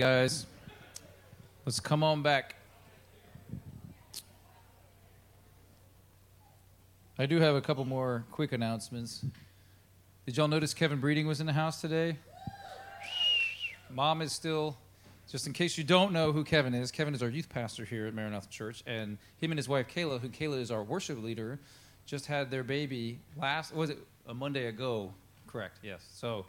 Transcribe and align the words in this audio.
guys. 0.00 0.46
Let's 1.66 1.80
come 1.80 2.04
on 2.04 2.22
back. 2.22 2.54
I 7.18 7.26
do 7.26 7.40
have 7.40 7.56
a 7.56 7.60
couple 7.60 7.84
more 7.84 8.24
quick 8.30 8.52
announcements. 8.52 9.24
Did 10.24 10.36
y'all 10.36 10.46
notice 10.46 10.72
Kevin 10.72 11.00
Breeding 11.00 11.26
was 11.26 11.40
in 11.40 11.46
the 11.46 11.52
house 11.52 11.80
today? 11.80 12.16
Mom 13.90 14.22
is 14.22 14.30
still, 14.30 14.76
just 15.28 15.48
in 15.48 15.52
case 15.52 15.76
you 15.76 15.82
don't 15.82 16.12
know 16.12 16.30
who 16.30 16.44
Kevin 16.44 16.74
is, 16.74 16.92
Kevin 16.92 17.12
is 17.12 17.20
our 17.20 17.28
youth 17.28 17.48
pastor 17.48 17.84
here 17.84 18.06
at 18.06 18.14
Maranatha 18.14 18.48
Church, 18.48 18.84
and 18.86 19.18
him 19.38 19.50
and 19.50 19.58
his 19.58 19.68
wife 19.68 19.88
Kayla, 19.92 20.20
who 20.20 20.28
Kayla 20.28 20.60
is 20.60 20.70
our 20.70 20.84
worship 20.84 21.20
leader, 21.20 21.58
just 22.06 22.26
had 22.26 22.52
their 22.52 22.62
baby 22.62 23.18
last, 23.36 23.74
was 23.74 23.90
it 23.90 23.98
a 24.28 24.34
Monday 24.34 24.66
ago? 24.66 25.12
Correct, 25.48 25.78
yes. 25.82 26.06
So 26.14 26.46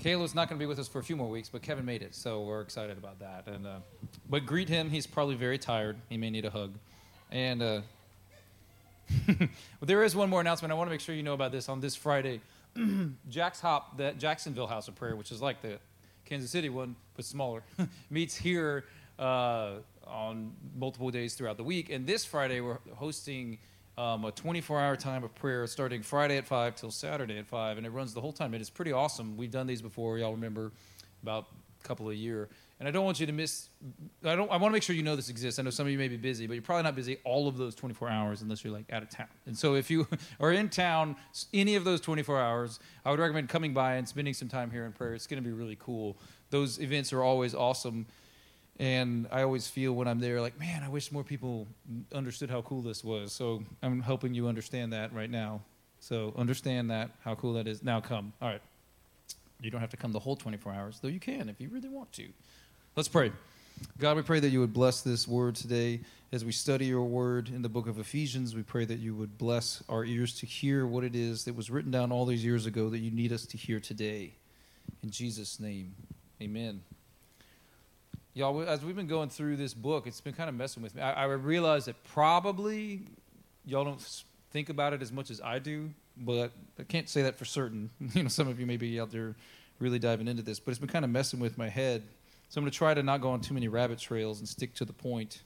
Kayla's 0.00 0.34
not 0.34 0.48
going 0.48 0.58
to 0.58 0.62
be 0.62 0.66
with 0.66 0.78
us 0.78 0.88
for 0.88 0.98
a 0.98 1.02
few 1.02 1.16
more 1.16 1.28
weeks, 1.28 1.48
but 1.48 1.62
Kevin 1.62 1.84
made 1.84 2.02
it, 2.02 2.14
so 2.14 2.42
we're 2.42 2.60
excited 2.60 2.96
about 2.96 3.18
that. 3.20 3.46
And 3.46 3.66
uh, 3.66 3.76
but 4.28 4.46
greet 4.46 4.68
him; 4.68 4.90
he's 4.90 5.06
probably 5.06 5.34
very 5.34 5.58
tired. 5.58 5.96
He 6.08 6.16
may 6.16 6.30
need 6.30 6.44
a 6.44 6.50
hug. 6.50 6.72
And 7.30 7.62
uh, 7.62 7.80
well, 9.28 9.48
there 9.82 10.02
is 10.02 10.16
one 10.16 10.30
more 10.30 10.40
announcement. 10.40 10.72
I 10.72 10.74
want 10.74 10.88
to 10.88 10.92
make 10.92 11.00
sure 11.00 11.14
you 11.14 11.22
know 11.22 11.34
about 11.34 11.52
this 11.52 11.68
on 11.68 11.80
this 11.80 11.94
Friday. 11.94 12.40
Jax 13.28 13.60
HOP, 13.60 14.00
Jacksonville 14.18 14.66
House 14.66 14.88
of 14.88 14.94
Prayer, 14.94 15.16
which 15.16 15.30
is 15.30 15.42
like 15.42 15.60
the 15.62 15.78
Kansas 16.24 16.50
City 16.50 16.68
one 16.68 16.96
but 17.14 17.24
smaller, 17.24 17.62
meets 18.10 18.34
here 18.34 18.84
uh, 19.18 19.72
on 20.06 20.52
multiple 20.76 21.10
days 21.10 21.34
throughout 21.34 21.56
the 21.56 21.64
week. 21.64 21.90
And 21.90 22.06
this 22.06 22.24
Friday, 22.24 22.60
we're 22.60 22.78
hosting 22.94 23.58
um, 23.98 24.24
a 24.24 24.32
24 24.32 24.80
hour 24.80 24.96
time 24.96 25.24
of 25.24 25.34
prayer 25.34 25.66
starting 25.66 26.02
Friday 26.02 26.36
at 26.36 26.46
5 26.46 26.76
till 26.76 26.90
Saturday 26.90 27.38
at 27.38 27.46
5, 27.46 27.76
and 27.76 27.86
it 27.86 27.90
runs 27.90 28.14
the 28.14 28.20
whole 28.20 28.32
time. 28.32 28.54
It 28.54 28.60
is 28.60 28.70
pretty 28.70 28.92
awesome. 28.92 29.36
We've 29.36 29.50
done 29.50 29.66
these 29.66 29.82
before, 29.82 30.18
y'all 30.18 30.32
remember, 30.32 30.72
about 31.22 31.46
a 31.82 31.86
couple 31.86 32.10
a 32.10 32.14
year. 32.14 32.48
And 32.80 32.88
I 32.88 32.90
don't 32.90 33.04
want 33.04 33.20
you 33.20 33.26
to 33.26 33.32
miss, 33.32 33.68
I, 34.24 34.34
don't, 34.34 34.50
I 34.50 34.56
want 34.56 34.64
to 34.64 34.70
make 34.72 34.82
sure 34.82 34.96
you 34.96 35.04
know 35.04 35.14
this 35.14 35.28
exists. 35.28 35.60
I 35.60 35.62
know 35.62 35.70
some 35.70 35.86
of 35.86 35.92
you 35.92 35.98
may 35.98 36.08
be 36.08 36.16
busy, 36.16 36.48
but 36.48 36.54
you're 36.54 36.62
probably 36.62 36.82
not 36.82 36.96
busy 36.96 37.18
all 37.22 37.46
of 37.46 37.56
those 37.56 37.76
24 37.76 38.08
hours 38.08 38.42
unless 38.42 38.64
you're 38.64 38.72
like 38.72 38.92
out 38.92 39.04
of 39.04 39.10
town. 39.10 39.28
And 39.46 39.56
so 39.56 39.76
if 39.76 39.88
you 39.88 40.08
are 40.40 40.50
in 40.50 40.68
town 40.68 41.14
any 41.54 41.76
of 41.76 41.84
those 41.84 42.00
24 42.00 42.40
hours, 42.40 42.80
I 43.04 43.12
would 43.12 43.20
recommend 43.20 43.48
coming 43.48 43.72
by 43.72 43.94
and 43.94 44.08
spending 44.08 44.34
some 44.34 44.48
time 44.48 44.70
here 44.70 44.84
in 44.84 44.90
prayer. 44.90 45.14
It's 45.14 45.28
going 45.28 45.40
to 45.40 45.48
be 45.48 45.54
really 45.54 45.76
cool. 45.78 46.16
Those 46.50 46.80
events 46.80 47.12
are 47.12 47.22
always 47.22 47.54
awesome. 47.54 48.06
And 48.78 49.28
I 49.30 49.42
always 49.42 49.68
feel 49.68 49.92
when 49.92 50.08
I'm 50.08 50.18
there, 50.18 50.40
like, 50.40 50.58
man, 50.58 50.82
I 50.82 50.88
wish 50.88 51.12
more 51.12 51.22
people 51.22 51.68
understood 52.12 52.50
how 52.50 52.62
cool 52.62 52.82
this 52.82 53.04
was. 53.04 53.32
So 53.32 53.62
I'm 53.82 54.00
helping 54.00 54.34
you 54.34 54.48
understand 54.48 54.92
that 54.92 55.12
right 55.12 55.30
now. 55.30 55.60
So 56.00 56.32
understand 56.36 56.90
that, 56.90 57.10
how 57.22 57.34
cool 57.34 57.52
that 57.54 57.68
is. 57.68 57.82
Now 57.82 58.00
come. 58.00 58.32
All 58.40 58.48
right. 58.48 58.62
You 59.60 59.70
don't 59.70 59.80
have 59.80 59.90
to 59.90 59.96
come 59.96 60.10
the 60.10 60.18
whole 60.18 60.34
24 60.34 60.72
hours, 60.72 60.98
though 61.00 61.08
you 61.08 61.20
can 61.20 61.48
if 61.48 61.60
you 61.60 61.68
really 61.68 61.88
want 61.88 62.12
to. 62.14 62.28
Let's 62.96 63.08
pray. 63.08 63.30
God, 63.98 64.16
we 64.16 64.22
pray 64.22 64.40
that 64.40 64.48
you 64.48 64.60
would 64.60 64.72
bless 64.72 65.02
this 65.02 65.28
word 65.28 65.54
today 65.54 66.00
as 66.32 66.44
we 66.44 66.52
study 66.52 66.86
your 66.86 67.04
word 67.04 67.48
in 67.48 67.62
the 67.62 67.68
book 67.68 67.86
of 67.86 67.98
Ephesians. 67.98 68.54
We 68.54 68.62
pray 68.62 68.84
that 68.84 68.98
you 68.98 69.14
would 69.14 69.38
bless 69.38 69.82
our 69.88 70.04
ears 70.04 70.38
to 70.40 70.46
hear 70.46 70.86
what 70.86 71.04
it 71.04 71.14
is 71.14 71.44
that 71.44 71.54
was 71.54 71.70
written 71.70 71.90
down 71.90 72.10
all 72.10 72.26
these 72.26 72.44
years 72.44 72.66
ago 72.66 72.88
that 72.90 72.98
you 72.98 73.10
need 73.10 73.32
us 73.32 73.46
to 73.46 73.56
hear 73.56 73.80
today. 73.80 74.32
In 75.02 75.10
Jesus' 75.10 75.60
name, 75.60 75.94
amen. 76.40 76.82
Y'all, 78.34 78.62
as 78.62 78.82
we've 78.82 78.96
been 78.96 79.06
going 79.06 79.28
through 79.28 79.56
this 79.56 79.74
book, 79.74 80.06
it's 80.06 80.22
been 80.22 80.32
kind 80.32 80.48
of 80.48 80.54
messing 80.54 80.82
with 80.82 80.94
me. 80.94 81.02
I, 81.02 81.24
I 81.24 81.24
realize 81.24 81.84
that 81.84 82.02
probably 82.04 83.02
y'all 83.66 83.84
don't 83.84 84.22
think 84.52 84.70
about 84.70 84.94
it 84.94 85.02
as 85.02 85.12
much 85.12 85.30
as 85.30 85.40
I 85.42 85.58
do, 85.58 85.90
but 86.16 86.50
I 86.78 86.84
can't 86.84 87.08
say 87.10 87.22
that 87.22 87.38
for 87.38 87.44
certain. 87.44 87.90
You 88.14 88.22
know, 88.22 88.28
some 88.30 88.48
of 88.48 88.58
you 88.58 88.64
may 88.64 88.78
be 88.78 88.98
out 88.98 89.10
there 89.10 89.34
really 89.80 89.98
diving 89.98 90.28
into 90.28 90.42
this, 90.42 90.60
but 90.60 90.70
it's 90.70 90.78
been 90.78 90.88
kind 90.88 91.04
of 91.04 91.10
messing 91.10 91.40
with 91.40 91.58
my 91.58 91.68
head. 91.68 92.02
So 92.48 92.58
I'm 92.58 92.64
going 92.64 92.70
to 92.70 92.76
try 92.76 92.94
to 92.94 93.02
not 93.02 93.20
go 93.20 93.30
on 93.30 93.40
too 93.40 93.54
many 93.54 93.68
rabbit 93.68 93.98
trails 93.98 94.38
and 94.38 94.48
stick 94.48 94.74
to 94.76 94.86
the 94.86 94.92
point. 94.92 95.42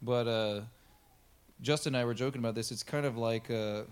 But 0.00 0.28
uh, 0.28 0.60
Justin 1.60 1.94
and 1.94 2.02
I 2.02 2.04
were 2.04 2.14
joking 2.14 2.40
about 2.40 2.54
this. 2.54 2.70
It's 2.70 2.82
kind 2.82 3.06
of 3.06 3.16
like 3.16 3.50
uh, 3.50 3.82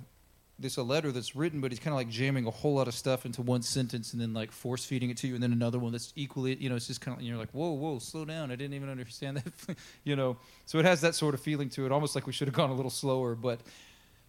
this 0.59 0.77
a 0.77 0.83
letter 0.83 1.13
that's 1.13 1.37
written, 1.37 1.61
but 1.61 1.71
he's 1.71 1.79
kind 1.79 1.93
of 1.93 1.97
like 1.97 2.09
jamming 2.09 2.47
a 2.47 2.51
whole 2.51 2.75
lot 2.75 2.89
of 2.89 2.95
stuff 2.95 3.25
into 3.25 3.43
one 3.43 3.63
sentence 3.63 4.13
and 4.13 4.21
then 4.21 4.35
like 4.35 4.51
force 4.51 4.85
feeding 4.85 5.11
it 5.11 5.17
to 5.19 5.29
you, 5.29 5.35
and 5.35 5.43
then 5.43 5.53
another 5.53 5.79
one 5.79 5.93
that's 5.93 6.13
equally, 6.17 6.57
you 6.57 6.69
know, 6.69 6.77
it's 6.77 6.89
just 6.89 7.01
kind 7.01 7.17
of 7.17 7.23
you're 7.23 7.37
like, 7.37 7.51
whoa, 7.53 7.71
whoa, 7.71 7.99
slow 7.99 8.25
down. 8.25 8.51
I 8.51 8.57
didn't 8.57 8.75
even 8.75 8.89
understand 8.91 9.37
that, 9.37 9.77
you 10.05 10.17
know. 10.17 10.37
So 10.67 10.79
it 10.79 10.85
has 10.85 11.01
that 11.03 11.15
sort 11.15 11.35
of 11.35 11.41
feeling 11.41 11.69
to 11.71 11.87
it, 11.87 11.93
almost 11.93 12.15
like 12.15 12.27
we 12.27 12.33
should 12.33 12.49
have 12.49 12.55
gone 12.55 12.71
a 12.71 12.75
little 12.75 12.91
slower. 12.91 13.37
But 13.37 13.61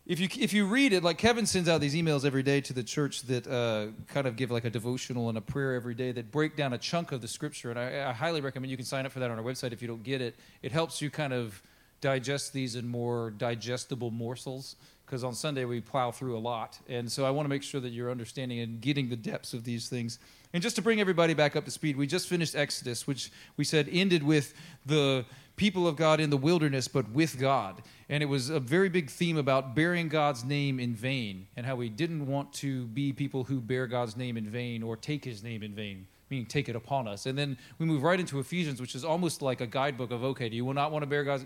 if 0.06 0.20
you 0.20 0.28
if 0.40 0.54
you 0.54 0.68
read 0.68 0.94
it, 0.94 1.04
like 1.04 1.18
Kevin 1.18 1.48
sends 1.48 1.68
out 1.68 1.82
these 1.82 1.96
emails 1.96 2.26
every 2.26 2.44
day 2.44 2.62
to 2.62 2.74
the 2.74 2.84
church 2.84 3.24
that 3.24 3.48
uh, 3.48 3.88
kind 4.08 4.28
of 4.28 4.36
give 4.36 4.52
like 4.52 4.66
a 4.66 4.70
devotional 4.70 5.30
and 5.30 5.38
a 5.38 5.42
prayer 5.42 5.74
every 5.74 5.96
day 5.96 6.12
that 6.12 6.32
break 6.32 6.56
down 6.56 6.74
a 6.74 6.78
chunk 6.78 7.12
of 7.12 7.22
the 7.22 7.28
scripture, 7.28 7.72
and 7.72 7.80
I, 7.80 8.10
I 8.10 8.14
highly 8.14 8.42
recommend 8.42 8.70
you 8.70 8.78
can 8.78 8.86
sign 8.86 9.06
up 9.06 9.12
for 9.12 9.20
that 9.20 9.32
on 9.32 9.40
our 9.40 9.44
website 9.44 9.72
if 9.72 9.82
you 9.82 9.88
don't 9.88 10.04
get 10.04 10.22
it. 10.22 10.36
It 10.62 10.72
helps 10.72 11.02
you 11.02 11.10
kind 11.10 11.34
of 11.34 11.62
digest 12.02 12.54
these 12.54 12.76
in 12.76 12.88
more 12.88 13.32
digestible 13.32 14.12
morsels 14.12 14.76
because 15.10 15.24
on 15.24 15.34
Sunday 15.34 15.66
we 15.66 15.82
plow 15.82 16.12
through 16.12 16.38
a 16.38 16.40
lot. 16.40 16.78
And 16.88 17.12
so 17.12 17.26
I 17.26 17.32
want 17.32 17.46
to 17.46 17.50
make 17.50 17.64
sure 17.64 17.82
that 17.82 17.90
you're 17.90 18.12
understanding 18.12 18.60
and 18.60 18.80
getting 18.80 19.10
the 19.10 19.16
depths 19.16 19.56
of 19.56 19.64
these 19.64 19.90
things. 19.90 20.20
And 20.54 20.62
just 20.62 20.76
to 20.76 20.84
bring 20.84 21.02
everybody 21.02 21.34
back 21.34 21.56
up 21.56 21.66
to 21.66 21.72
speed, 21.72 21.98
we 21.98 22.06
just 22.06 22.28
finished 22.28 22.56
Exodus, 22.56 23.08
which 23.08 23.32
we 23.58 23.64
said 23.64 23.90
ended 23.92 24.22
with 24.22 24.54
the 24.86 25.26
people 25.56 25.88
of 25.88 25.96
God 25.96 26.20
in 26.20 26.30
the 26.30 26.38
wilderness, 26.38 26.88
but 26.88 27.10
with 27.10 27.40
God. 27.40 27.82
And 28.08 28.22
it 28.22 28.28
was 28.28 28.52
a 28.52 28.60
very 28.60 28.88
big 28.88 29.10
theme 29.10 29.38
about 29.38 29.74
bearing 29.74 30.10
God's 30.10 30.46
name 30.46 30.80
in 30.80 30.94
vain 30.94 31.48
and 31.58 31.66
how 31.66 31.76
we 31.76 31.90
didn't 31.90 32.28
want 32.28 32.54
to 32.54 32.86
be 32.86 33.12
people 33.12 33.46
who 33.46 33.60
bear 33.62 33.88
God's 33.88 34.16
name 34.16 34.38
in 34.38 34.46
vain 34.46 34.84
or 34.84 34.96
take 34.96 35.26
his 35.26 35.44
name 35.44 35.64
in 35.64 35.74
vain 35.74 36.06
meaning 36.32 36.46
take 36.46 36.70
it 36.70 36.76
upon 36.76 37.08
us. 37.08 37.26
And 37.26 37.36
then 37.36 37.58
we 37.80 37.88
move 37.88 38.04
right 38.04 38.20
into 38.20 38.38
Ephesians, 38.38 38.80
which 38.80 38.94
is 38.94 39.04
almost 39.04 39.42
like 39.42 39.62
a 39.62 39.66
guidebook 39.66 40.12
of 40.12 40.24
okay, 40.24 40.48
do 40.48 40.56
you 40.56 40.74
not 40.76 40.92
want 40.92 41.02
to 41.02 41.08
bear 41.08 41.24
God's 41.24 41.46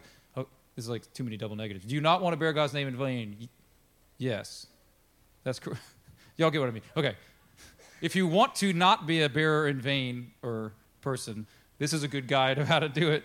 is 0.75 0.89
like 0.89 1.11
too 1.13 1.23
many 1.23 1.37
double 1.37 1.55
negatives. 1.55 1.85
Do 1.85 1.95
you 1.95 2.01
not 2.01 2.21
want 2.21 2.33
to 2.33 2.37
bear 2.37 2.53
God's 2.53 2.73
name 2.73 2.87
in 2.87 2.97
vain? 2.97 3.49
Yes. 4.17 4.67
That's 5.43 5.59
correct. 5.59 5.81
Y'all 6.37 6.49
get 6.49 6.59
what 6.59 6.69
I 6.69 6.71
mean. 6.71 6.83
Okay. 6.97 7.15
If 8.01 8.15
you 8.15 8.27
want 8.27 8.55
to 8.55 8.73
not 8.73 9.07
be 9.07 9.21
a 9.21 9.29
bearer 9.29 9.67
in 9.67 9.79
vain 9.79 10.31
or 10.41 10.73
person, 11.01 11.47
this 11.77 11.93
is 11.93 12.03
a 12.03 12.07
good 12.07 12.27
guide 12.27 12.57
of 12.57 12.67
how 12.67 12.79
to 12.79 12.89
do 12.89 13.11
it. 13.11 13.23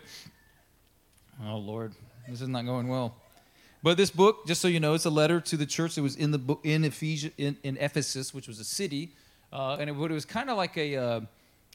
Oh, 1.44 1.56
Lord. 1.56 1.92
This 2.28 2.40
is 2.40 2.48
not 2.48 2.64
going 2.64 2.88
well. 2.88 3.14
But 3.82 3.96
this 3.96 4.10
book, 4.10 4.46
just 4.46 4.60
so 4.60 4.68
you 4.68 4.80
know, 4.80 4.94
it's 4.94 5.04
a 5.04 5.10
letter 5.10 5.40
to 5.40 5.56
the 5.56 5.66
church 5.66 5.94
that 5.94 6.02
was 6.02 6.16
in 6.16 6.30
the 6.30 6.38
book 6.38 6.60
in 6.64 6.84
Ephesus, 6.84 7.30
in, 7.38 7.56
in 7.62 7.76
Ephesus, 7.78 8.34
which 8.34 8.48
was 8.48 8.58
a 8.58 8.64
city, 8.64 9.12
uh, 9.52 9.76
and 9.80 9.88
it, 9.88 9.92
it 9.92 10.10
was 10.10 10.24
kind 10.24 10.50
of 10.50 10.56
like 10.56 10.76
a 10.76 10.96
uh, 10.96 11.20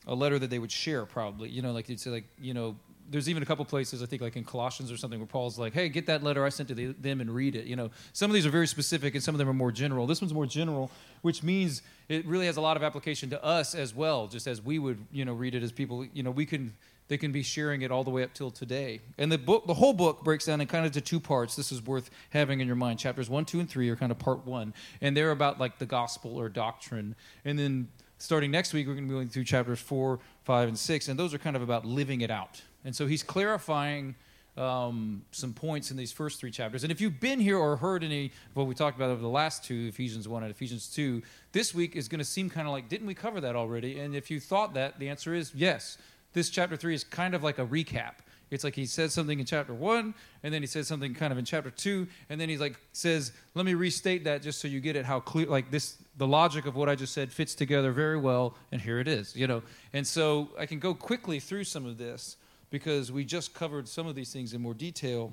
a 0.06 0.14
letter 0.14 0.38
that 0.38 0.50
they 0.50 0.60
would 0.60 0.72
share, 0.72 1.06
probably. 1.06 1.50
You 1.50 1.62
know, 1.62 1.72
like 1.72 1.88
you'd 1.88 2.00
say, 2.00 2.10
like 2.10 2.26
you 2.42 2.54
know, 2.54 2.76
there's 3.14 3.30
even 3.30 3.44
a 3.44 3.46
couple 3.46 3.64
places 3.64 4.02
I 4.02 4.08
think 4.08 4.24
like 4.24 4.36
in 4.36 4.44
Colossians 4.44 4.92
or 4.92 4.98
something 4.98 5.20
where 5.20 5.28
Paul's 5.28 5.60
like, 5.60 5.72
"Hey, 5.74 5.88
get 5.88 6.08
that 6.08 6.24
letter 6.24 6.44
I 6.44 6.50
sent 6.50 6.68
to 6.70 6.76
the, 6.76 6.88
them 6.94 7.22
and 7.22 7.30
read 7.30 7.56
it." 7.56 7.68
You 7.68 7.76
know, 7.76 7.92
some 8.12 8.32
of 8.32 8.34
these 8.34 8.46
are 8.48 8.50
very 8.50 8.66
specific 8.66 9.14
and 9.14 9.24
some 9.24 9.36
of 9.36 9.40
them 9.40 9.48
are 9.48 9.54
more 9.54 9.72
general. 9.72 10.08
This 10.08 10.20
one's 10.20 10.34
more 10.34 10.48
general, 10.48 10.90
which 11.22 11.44
means 11.44 11.84
it 12.10 12.26
really 12.26 12.48
has 12.48 12.58
a 12.58 12.62
lot 12.62 12.76
of 12.76 12.82
application 12.82 13.30
to 13.30 13.44
us 13.44 13.76
as 13.76 13.94
well, 13.94 14.26
just 14.28 14.48
as 14.48 14.64
we 14.64 14.80
would 14.80 14.98
you 15.12 15.26
know 15.26 15.34
read 15.34 15.54
it 15.54 15.62
as 15.62 15.72
people. 15.72 16.04
You 16.12 16.24
know, 16.24 16.32
we 16.32 16.48
can 16.48 16.74
they 17.08 17.18
can 17.20 17.32
be 17.32 17.44
sharing 17.44 17.84
it 17.84 17.92
all 17.92 18.04
the 18.04 18.10
way 18.10 18.24
up 18.24 18.34
till 18.34 18.50
today. 18.50 19.00
And 19.20 19.32
the 19.32 19.38
book, 19.38 19.68
the 19.68 19.76
whole 19.76 19.94
book 19.94 20.24
breaks 20.24 20.46
down 20.46 20.60
in 20.60 20.66
kind 20.66 20.84
of 20.84 20.92
to 20.94 21.02
two 21.02 21.20
parts. 21.20 21.56
This 21.56 21.72
is 21.72 21.86
worth 21.86 22.10
having 22.32 22.62
in 22.62 22.66
your 22.68 22.76
mind. 22.76 22.98
Chapters 22.98 23.30
one, 23.30 23.46
two, 23.46 23.60
and 23.60 23.70
three 23.70 23.90
are 23.90 23.96
kind 23.96 24.12
of 24.12 24.18
part 24.18 24.44
one, 24.44 24.74
and 25.02 25.16
they're 25.16 25.30
about 25.30 25.60
like 25.60 25.78
the 25.78 25.86
gospel 25.86 26.36
or 26.36 26.50
doctrine, 26.50 27.16
and 27.46 27.60
then 27.60 27.90
starting 28.18 28.50
next 28.50 28.74
week 28.74 28.88
we're 28.88 28.96
going 28.96 29.06
to 29.06 29.10
be 29.10 29.16
going 29.16 29.30
through 29.30 29.44
chapters 29.44 29.80
four, 29.80 30.20
five, 30.46 30.68
and 30.68 30.80
six, 30.80 31.10
and 31.10 31.20
those 31.20 31.32
are 31.32 31.38
kind 31.38 31.56
of 31.56 31.62
about 31.62 31.86
living 31.86 32.22
it 32.22 32.32
out 32.32 32.64
and 32.86 32.96
so 32.96 33.08
he's 33.08 33.24
clarifying 33.24 34.16
um, 34.58 35.24
some 35.32 35.54
points 35.54 35.90
in 35.92 35.98
these 35.98 36.12
first 36.12 36.40
three 36.40 36.52
chapters. 36.52 36.84
And 36.84 36.92
if 36.92 37.02
you've 37.02 37.20
been 37.20 37.40
here 37.40 37.58
or 37.58 37.76
heard 37.76 38.04
any 38.04 38.28
of 38.28 38.56
what 38.56 38.68
we 38.68 38.76
talked 38.76 38.96
about 38.96 39.10
over 39.10 39.22
the 39.22 39.28
last 39.28 39.64
two, 39.64 39.88
Ephesians 39.88 40.28
1 40.28 40.44
and 40.44 40.52
Ephesians 40.52 40.88
2, 40.90 41.22
this 41.52 41.74
week 41.74 41.96
is 41.96 42.08
going 42.08 42.20
to 42.20 42.26
seem 42.26 42.50
kind 42.50 42.68
of 42.68 42.74
like, 42.74 42.88
didn't 42.90 43.08
we 43.08 43.16
cover 43.16 43.42
that 43.42 43.56
already? 43.56 44.00
And 44.00 44.16
if 44.16 44.30
you 44.30 44.40
thought 44.40 44.74
that, 44.76 45.00
the 45.00 45.10
answer 45.10 45.34
is 45.34 45.52
yes. 45.56 45.98
This 46.34 46.50
chapter 46.50 46.76
3 46.76 46.94
is 46.94 47.04
kind 47.04 47.34
of 47.34 47.44
like 47.44 47.58
a 47.58 47.66
recap. 47.66 48.14
It's 48.52 48.64
like 48.64 48.76
he 48.76 48.86
says 48.86 49.14
something 49.14 49.40
in 49.40 49.46
chapter 49.46 49.74
1, 49.74 50.14
and 50.44 50.54
then 50.54 50.62
he 50.62 50.68
says 50.68 50.88
something 50.88 51.16
kind 51.16 51.32
of 51.32 51.40
in 51.40 51.46
chapter 51.46 51.72
2, 51.72 52.08
and 52.30 52.40
then 52.40 52.50
he's 52.50 52.60
like 52.60 52.80
says, 52.92 53.32
let 53.56 53.66
me 53.66 53.74
restate 53.74 54.26
that 54.26 54.44
just 54.44 54.62
so 54.62 54.68
you 54.68 54.80
get 54.80 54.96
it 54.96 55.06
how 55.06 55.20
clear, 55.20 55.48
like 55.48 55.72
this, 55.72 55.96
the 56.18 56.28
logic 56.28 56.68
of 56.68 56.76
what 56.76 56.88
I 56.88 56.94
just 56.94 57.14
said 57.14 57.32
fits 57.32 57.56
together 57.56 57.92
very 57.92 58.18
well, 58.18 58.56
and 58.72 58.80
here 58.80 59.00
it 59.00 59.08
is, 59.08 59.36
you 59.36 59.48
know. 59.48 59.64
And 59.94 60.06
so 60.06 60.50
I 60.60 60.68
can 60.68 60.78
go 60.78 60.94
quickly 60.94 61.40
through 61.40 61.64
some 61.64 61.88
of 61.88 61.98
this 61.98 62.38
because 62.74 63.12
we 63.12 63.24
just 63.24 63.54
covered 63.54 63.88
some 63.88 64.08
of 64.08 64.16
these 64.16 64.34
things 64.34 64.52
in 64.52 64.60
more 64.60 64.74
detail 64.74 65.32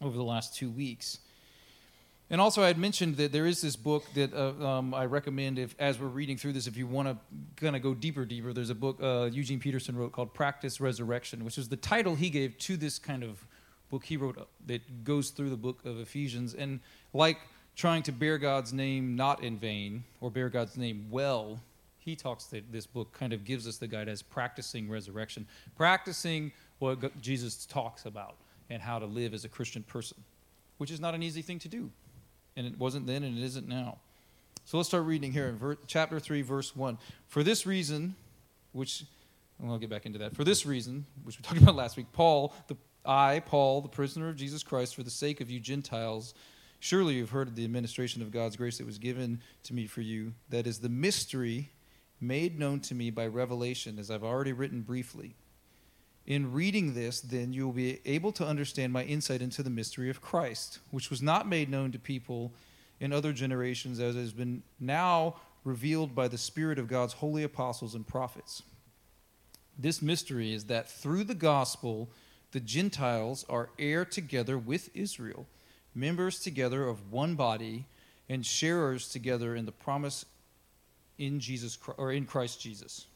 over 0.00 0.16
the 0.16 0.24
last 0.24 0.56
two 0.56 0.70
weeks. 0.70 1.18
And 2.30 2.40
also, 2.40 2.62
I 2.62 2.68
had 2.68 2.78
mentioned 2.78 3.18
that 3.18 3.30
there 3.30 3.44
is 3.44 3.60
this 3.60 3.76
book 3.76 4.04
that 4.14 4.32
uh, 4.32 4.52
um, 4.66 4.94
I 4.94 5.04
recommend 5.04 5.58
if, 5.58 5.74
as 5.78 6.00
we're 6.00 6.06
reading 6.06 6.38
through 6.38 6.54
this, 6.54 6.66
if 6.66 6.78
you 6.78 6.86
want 6.86 7.08
to 7.08 7.18
kind 7.62 7.76
of 7.76 7.82
go 7.82 7.92
deeper, 7.92 8.24
deeper. 8.24 8.54
There's 8.54 8.70
a 8.70 8.74
book 8.74 8.96
uh, 9.02 9.28
Eugene 9.30 9.60
Peterson 9.60 9.94
wrote 9.94 10.12
called 10.12 10.32
"Practice 10.32 10.80
Resurrection," 10.80 11.44
which 11.44 11.58
is 11.58 11.68
the 11.68 11.76
title 11.76 12.14
he 12.14 12.30
gave 12.30 12.56
to 12.56 12.78
this 12.78 12.98
kind 12.98 13.22
of 13.22 13.46
book 13.90 14.06
he 14.06 14.16
wrote 14.16 14.48
that 14.66 15.04
goes 15.04 15.28
through 15.28 15.50
the 15.50 15.58
book 15.58 15.84
of 15.84 16.00
Ephesians. 16.00 16.54
And 16.54 16.80
like 17.12 17.36
trying 17.76 18.02
to 18.04 18.12
bear 18.12 18.38
God's 18.38 18.72
name 18.72 19.14
not 19.14 19.42
in 19.42 19.58
vain 19.58 20.04
or 20.22 20.30
bear 20.30 20.48
God's 20.48 20.78
name 20.78 21.08
well, 21.10 21.60
he 22.00 22.16
talks 22.16 22.44
that 22.46 22.72
this 22.72 22.86
book 22.86 23.12
kind 23.12 23.32
of 23.32 23.44
gives 23.44 23.68
us 23.68 23.76
the 23.76 23.86
guide 23.86 24.08
as 24.08 24.22
practicing 24.22 24.88
resurrection, 24.88 25.46
practicing 25.76 26.50
what 26.78 27.20
Jesus 27.20 27.66
talks 27.66 28.06
about 28.06 28.36
and 28.70 28.80
how 28.80 28.98
to 28.98 29.06
live 29.06 29.34
as 29.34 29.44
a 29.44 29.48
Christian 29.48 29.82
person, 29.82 30.16
which 30.78 30.90
is 30.90 30.98
not 30.98 31.14
an 31.14 31.22
easy 31.22 31.42
thing 31.42 31.58
to 31.58 31.68
do. 31.68 31.90
And 32.56 32.66
it 32.66 32.78
wasn't 32.78 33.06
then 33.06 33.22
and 33.22 33.36
it 33.36 33.44
isn't 33.44 33.68
now. 33.68 33.98
So 34.64 34.78
let's 34.78 34.88
start 34.88 35.04
reading 35.04 35.32
here 35.32 35.48
in 35.48 35.56
ver- 35.56 35.78
chapter 35.86 36.18
3, 36.18 36.42
verse 36.42 36.74
1. 36.74 36.96
For 37.28 37.42
this 37.42 37.66
reason, 37.66 38.14
which 38.72 39.04
I'll 39.62 39.78
get 39.78 39.90
back 39.90 40.06
into 40.06 40.18
that. 40.20 40.34
For 40.34 40.44
this 40.44 40.64
reason, 40.64 41.04
which 41.22 41.38
we 41.38 41.42
talked 41.46 41.60
about 41.60 41.76
last 41.76 41.98
week, 41.98 42.06
Paul, 42.12 42.54
the, 42.68 42.76
I, 43.04 43.42
Paul, 43.44 43.82
the 43.82 43.88
prisoner 43.88 44.28
of 44.28 44.36
Jesus 44.36 44.62
Christ, 44.62 44.94
for 44.94 45.02
the 45.02 45.10
sake 45.10 45.42
of 45.42 45.50
you 45.50 45.60
Gentiles, 45.60 46.32
surely 46.78 47.14
you've 47.14 47.30
heard 47.30 47.48
of 47.48 47.56
the 47.56 47.64
administration 47.64 48.22
of 48.22 48.30
God's 48.30 48.56
grace 48.56 48.78
that 48.78 48.86
was 48.86 48.98
given 48.98 49.42
to 49.64 49.74
me 49.74 49.86
for 49.86 50.00
you. 50.00 50.32
That 50.48 50.66
is 50.66 50.78
the 50.78 50.88
mystery 50.88 51.70
made 52.20 52.58
known 52.58 52.80
to 52.80 52.94
me 52.94 53.10
by 53.10 53.26
revelation, 53.26 53.98
as 53.98 54.10
I've 54.10 54.24
already 54.24 54.52
written 54.52 54.82
briefly. 54.82 55.34
In 56.26 56.52
reading 56.52 56.94
this, 56.94 57.20
then, 57.20 57.52
you 57.52 57.66
will 57.66 57.72
be 57.72 58.00
able 58.04 58.32
to 58.32 58.46
understand 58.46 58.92
my 58.92 59.04
insight 59.04 59.42
into 59.42 59.62
the 59.62 59.70
mystery 59.70 60.10
of 60.10 60.20
Christ, 60.20 60.78
which 60.90 61.10
was 61.10 61.22
not 61.22 61.48
made 61.48 61.70
known 61.70 61.92
to 61.92 61.98
people 61.98 62.52
in 63.00 63.12
other 63.12 63.32
generations, 63.32 63.98
as 63.98 64.14
has 64.14 64.32
been 64.32 64.62
now 64.78 65.36
revealed 65.64 66.14
by 66.14 66.28
the 66.28 66.38
Spirit 66.38 66.78
of 66.78 66.88
God's 66.88 67.14
holy 67.14 67.42
apostles 67.42 67.94
and 67.94 68.06
prophets. 68.06 68.62
This 69.78 70.02
mystery 70.02 70.52
is 70.52 70.64
that 70.64 70.90
through 70.90 71.24
the 71.24 71.34
gospel, 71.34 72.10
the 72.52 72.60
Gentiles 72.60 73.46
are 73.48 73.70
heir 73.78 74.04
together 74.04 74.58
with 74.58 74.94
Israel, 74.94 75.46
members 75.94 76.38
together 76.38 76.86
of 76.86 77.10
one 77.10 77.34
body, 77.34 77.86
and 78.28 78.44
sharers 78.44 79.08
together 79.08 79.56
in 79.56 79.66
the 79.66 79.72
promise 79.72 80.24
in 81.20 81.38
Jesus 81.38 81.78
or 81.96 82.10
in 82.12 82.26
Christ 82.26 82.60
Jesus. 82.60 83.06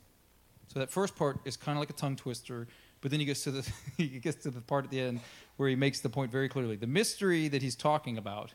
So 0.73 0.79
that 0.79 0.91
first 0.91 1.17
part 1.17 1.39
is 1.45 1.57
kind 1.57 1.77
of 1.77 1.81
like 1.81 1.91
a 1.91 1.95
tongue 1.95 2.17
twister, 2.17 2.69
but 3.01 3.11
then 3.11 3.19
he 3.19 3.27
gets 3.27 3.43
to 3.45 3.51
the 3.51 3.73
he 3.97 4.21
gets 4.21 4.43
to 4.45 4.51
the 4.51 4.61
part 4.61 4.85
at 4.85 4.91
the 4.91 5.01
end 5.01 5.21
where 5.57 5.69
he 5.69 5.75
makes 5.75 6.01
the 6.01 6.09
point 6.09 6.31
very 6.31 6.49
clearly. 6.49 6.77
The 6.77 6.87
mystery 6.87 7.49
that 7.49 7.63
he's 7.63 7.75
talking 7.75 8.19
about, 8.19 8.53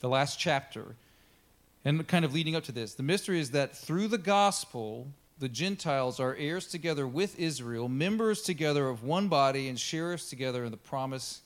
the 0.00 0.08
last 0.08 0.38
chapter, 0.38 0.96
and 1.84 2.06
kind 2.06 2.24
of 2.24 2.34
leading 2.34 2.56
up 2.56 2.64
to 2.64 2.72
this, 2.72 2.94
the 2.94 3.02
mystery 3.02 3.40
is 3.40 3.50
that 3.50 3.76
through 3.76 4.08
the 4.08 4.18
gospel, 4.18 5.08
the 5.38 5.48
Gentiles 5.48 6.20
are 6.20 6.34
heirs 6.36 6.66
together 6.66 7.06
with 7.06 7.38
Israel, 7.38 7.88
members 7.88 8.42
together 8.42 8.88
of 8.88 9.04
one 9.04 9.28
body, 9.28 9.68
and 9.68 9.78
sharers 9.78 10.28
together 10.28 10.64
in 10.64 10.70
the 10.70 10.76
promise 10.76 11.42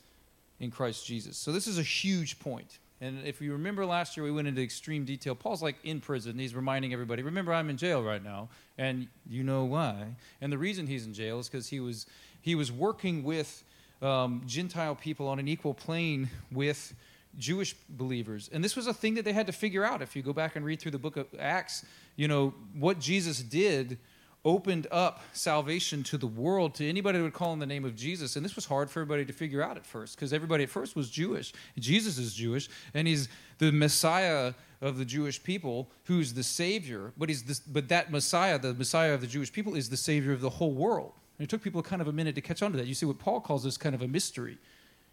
in 0.61 0.71
Christ 0.71 1.07
Jesus. 1.07 1.37
So 1.37 1.53
this 1.53 1.67
is 1.67 1.79
a 1.79 1.83
huge 1.83 2.39
point. 2.39 2.79
And 3.01 3.27
if 3.27 3.41
you 3.43 3.53
remember 3.53 3.85
last 3.85 4.17
year, 4.17 4.25
we 4.25 4.31
went 4.33 4.49
into 4.49 4.63
extreme 4.63 5.05
detail. 5.05 5.35
Paul's 5.35 5.63
like 5.63 5.77
in 5.85 6.01
prison. 6.01 6.39
He's 6.39 6.55
reminding 6.55 6.93
everybody, 6.93 7.23
remember, 7.23 7.53
I'm 7.53 7.69
in 7.69 7.77
jail 7.77 8.03
right 8.03 8.23
now. 8.23 8.49
And 8.79 9.09
you 9.29 9.43
know 9.43 9.65
why. 9.65 10.15
And 10.41 10.51
the 10.51 10.59
reason 10.59 10.87
he's 10.87 11.07
in 11.07 11.13
jail 11.13 11.39
is 11.39 11.49
because 11.49 11.69
he 11.69 11.81
was, 11.81 12.07
he 12.41 12.55
was 12.55 12.73
working 12.73 13.23
with 13.23 13.65
um, 14.01 14.43
Gentile 14.47 14.95
people 14.95 15.29
on 15.29 15.39
an 15.39 15.47
equal 15.47 15.75
plane 15.75 16.31
with 16.51 16.95
Jewish 17.39 17.75
believers. 17.91 18.49
And 18.53 18.65
this 18.65 18.77
was 18.77 18.87
a 18.87 18.95
thing 18.95 19.15
that 19.15 19.25
they 19.25 19.33
had 19.33 19.47
to 19.47 19.53
figure 19.53 19.85
out. 19.85 20.01
If 20.01 20.17
you 20.17 20.23
go 20.23 20.33
back 20.33 20.57
and 20.57 20.65
read 20.65 20.81
through 20.81 20.93
the 20.93 20.99
book 20.99 21.17
of 21.17 21.27
Acts, 21.39 21.85
you 22.17 22.29
know, 22.29 22.55
what 22.79 22.99
Jesus 22.99 23.41
did 23.43 23.99
opened 24.47 24.87
up 24.93 25.21
salvation 25.33 26.05
to 26.05 26.17
the 26.17 26.27
world 26.27 26.73
to 26.77 26.89
anybody 26.89 27.19
that 27.19 27.25
would 27.25 27.35
call 27.35 27.51
on 27.51 27.59
the 27.59 27.67
name 27.67 27.85
of 27.85 27.97
Jesus. 27.97 28.37
And 28.37 28.45
this 28.45 28.55
was 28.55 28.65
hard 28.65 28.89
for 28.89 29.01
everybody 29.01 29.25
to 29.27 29.33
figure 29.33 29.61
out 29.61 29.77
at 29.77 29.85
first 29.85 30.15
because 30.15 30.33
everybody 30.33 30.63
at 30.63 30.71
first 30.71 30.95
was 30.95 31.11
Jewish. 31.11 31.53
Jesus 31.77 32.17
is 32.17 32.33
Jewish, 32.33 32.69
and 32.95 33.09
he's 33.09 33.29
the 33.59 33.73
Messiah 33.73 34.55
of 34.81 34.99
the 34.99 35.05
Jewish 35.05 35.43
people 35.43 35.91
who's 36.05 36.33
the 36.33 36.45
Savior. 36.45 37.13
But, 37.19 37.29
he's 37.29 37.61
but 37.61 37.89
that 37.89 38.13
Messiah, 38.13 38.57
the 38.57 38.73
Messiah 38.73 39.13
of 39.13 39.21
the 39.21 39.27
Jewish 39.27 39.53
people, 39.53 39.75
is 39.75 39.91
the 39.91 39.97
Savior 39.97 40.33
of 40.33 40.41
the 40.41 40.51
whole 40.51 40.73
world. 40.73 41.13
And 41.39 41.45
it 41.45 41.51
took 41.51 41.63
people 41.63 41.83
kind 41.83 42.01
of 42.01 42.07
a 42.07 42.13
minute 42.13 42.37
to 42.37 42.41
catch 42.41 42.63
on 42.63 42.71
to 42.71 42.79
that. 42.79 42.87
You 42.87 42.95
see 42.95 43.05
what 43.05 43.19
Paul 43.19 43.41
calls 43.41 43.65
this 43.65 43.77
kind 43.77 43.97
of 43.97 44.01
a 44.01 44.09
mystery. 44.09 44.59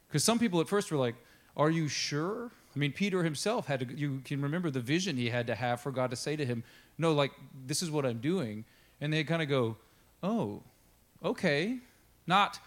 Because 0.07 0.23
some 0.23 0.37
people 0.37 0.61
at 0.61 0.67
first 0.67 0.91
were 0.91 0.97
like, 0.97 1.15
Are 1.57 1.71
you 1.71 1.87
sure? 1.87 2.51
I 2.75 2.79
mean, 2.79 2.91
Peter 2.91 3.23
himself 3.23 3.65
had 3.65 3.79
to, 3.79 3.95
you 3.95 4.21
can 4.25 4.41
remember 4.41 4.69
the 4.69 4.79
vision 4.79 5.17
he 5.17 5.29
had 5.29 5.47
to 5.47 5.55
have 5.55 5.81
for 5.81 5.91
God 5.91 6.11
to 6.11 6.15
say 6.15 6.35
to 6.35 6.45
him, 6.45 6.63
No, 6.99 7.13
like, 7.13 7.31
this 7.65 7.81
is 7.81 7.89
what 7.89 8.05
I'm 8.05 8.19
doing 8.19 8.63
and 9.03 9.11
they 9.11 9.23
kind 9.23 9.41
of 9.41 9.49
go, 9.49 9.77
"Oh, 10.23 10.63
okay." 11.23 11.79
Not 12.25 12.59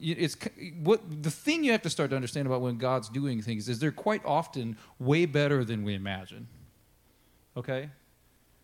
it's 0.00 0.36
what 0.82 1.22
the 1.22 1.30
thing 1.30 1.62
you 1.62 1.72
have 1.72 1.82
to 1.82 1.90
start 1.90 2.10
to 2.10 2.16
understand 2.16 2.46
about 2.46 2.62
when 2.62 2.78
God's 2.78 3.08
doing 3.08 3.42
things 3.42 3.68
is 3.68 3.78
they're 3.78 3.92
quite 3.92 4.24
often 4.24 4.76
way 4.98 5.26
better 5.26 5.62
than 5.62 5.84
we 5.84 5.94
imagine. 5.94 6.48
Okay? 7.54 7.90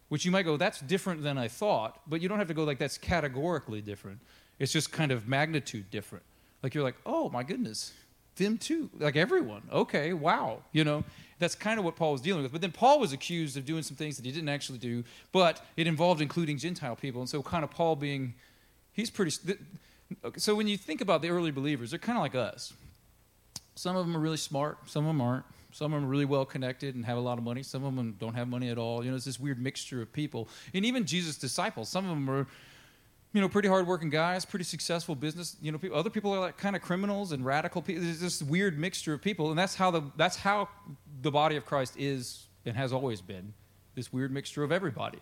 Which 0.09 0.25
you 0.25 0.31
might 0.31 0.45
go, 0.45 0.57
that's 0.57 0.81
different 0.81 1.23
than 1.23 1.39
I 1.39 1.49
thought, 1.49 2.01
but 2.09 2.21
you 2.21 2.29
don't 2.29 2.39
have 2.39 2.49
to 2.49 2.55
go 2.55 2.65
like 2.65 2.79
that's 2.79 2.99
categorically 2.99 3.81
different. 3.81 4.21
It's 4.59 4.73
just 4.73 4.93
kind 4.93 5.13
of 5.13 5.29
magnitude 5.29 5.91
different. 5.91 6.25
Like 6.63 6.75
you're 6.75 6.85
like, 6.85 6.97
oh 7.07 7.29
my 7.29 7.43
goodness, 7.43 7.93
them 8.37 8.59
too. 8.59 8.91
Like 8.99 9.17
everyone. 9.17 9.63
Okay, 9.71 10.13
wow. 10.13 10.63
You 10.73 10.85
know, 10.85 11.05
that's 11.41 11.57
kind 11.57 11.79
of 11.79 11.85
what 11.85 11.97
Paul 11.97 12.13
was 12.13 12.21
dealing 12.21 12.43
with. 12.43 12.53
But 12.53 12.61
then 12.61 12.71
Paul 12.71 13.01
was 13.01 13.13
accused 13.13 13.57
of 13.57 13.65
doing 13.65 13.83
some 13.83 13.97
things 13.97 14.17
that 14.17 14.25
he 14.25 14.31
didn't 14.31 14.51
actually 14.51 14.79
do, 14.79 15.03
but 15.33 15.65
it 15.77 15.87
involved 15.89 16.21
including 16.21 16.59
Gentile 16.59 16.95
people. 16.95 17.21
And 17.21 17.29
so, 17.29 17.43
kind 17.43 17.65
of 17.65 17.71
Paul 17.71 17.97
being, 17.97 18.35
he's 18.93 19.11
pretty. 19.11 19.33
So, 20.37 20.55
when 20.55 20.69
you 20.69 20.77
think 20.77 21.01
about 21.01 21.23
the 21.23 21.31
early 21.31 21.51
believers, 21.51 21.91
they're 21.91 21.99
kind 21.99 22.19
of 22.19 22.23
like 22.23 22.35
us. 22.37 22.73
Some 23.75 23.97
of 23.97 24.07
them 24.07 24.17
are 24.17 24.21
really 24.21 24.37
smart, 24.37 24.79
some 24.89 25.05
of 25.05 25.09
them 25.09 25.21
aren't. 25.21 25.45
Some 25.73 25.93
of 25.93 26.01
them 26.01 26.09
are 26.09 26.11
really 26.11 26.25
well 26.25 26.45
connected 26.45 26.97
and 26.97 27.05
have 27.07 27.17
a 27.17 27.21
lot 27.21 27.39
of 27.39 27.45
money. 27.45 27.63
Some 27.63 27.85
of 27.85 27.95
them 27.95 28.17
don't 28.19 28.35
have 28.35 28.49
money 28.49 28.71
at 28.71 28.77
all. 28.77 29.05
You 29.05 29.11
know, 29.11 29.17
it's 29.17 29.25
this 29.25 29.39
weird 29.39 29.63
mixture 29.63 30.03
of 30.03 30.13
people. 30.13 30.49
And 30.75 30.85
even 30.85 31.07
Jesus' 31.07 31.37
disciples, 31.37 31.89
some 31.89 32.05
of 32.05 32.11
them 32.11 32.29
are 32.29 32.49
you 33.33 33.41
know, 33.41 33.49
pretty 33.49 33.69
hardworking 33.69 34.11
guys, 34.11 34.45
pretty 34.45 34.65
successful 34.65 35.15
business. 35.15 35.57
You 35.63 35.71
know, 35.71 35.79
people, 35.79 35.97
other 35.97 36.11
people 36.11 36.33
are 36.35 36.41
like 36.41 36.57
kind 36.57 36.75
of 36.75 36.83
criminals 36.83 37.33
and 37.33 37.45
radical 37.45 37.81
people. 37.81 38.03
There's 38.03 38.21
this 38.21 38.43
weird 38.43 38.79
mixture 38.79 39.15
of 39.15 39.23
people, 39.23 39.51
and 39.51 39.59
that's 39.59 39.77
how 39.77 39.91
the 39.91 40.03
that's 40.17 40.37
how 40.37 40.69
the 41.23 41.31
body 41.31 41.57
of 41.57 41.65
Christ 41.65 41.95
is 41.97 42.47
and 42.67 42.77
has 42.77 42.93
always 42.93 43.21
been. 43.21 43.55
This 43.95 44.13
weird 44.13 44.33
mixture 44.33 44.63
of 44.65 44.73
everybody. 44.73 45.19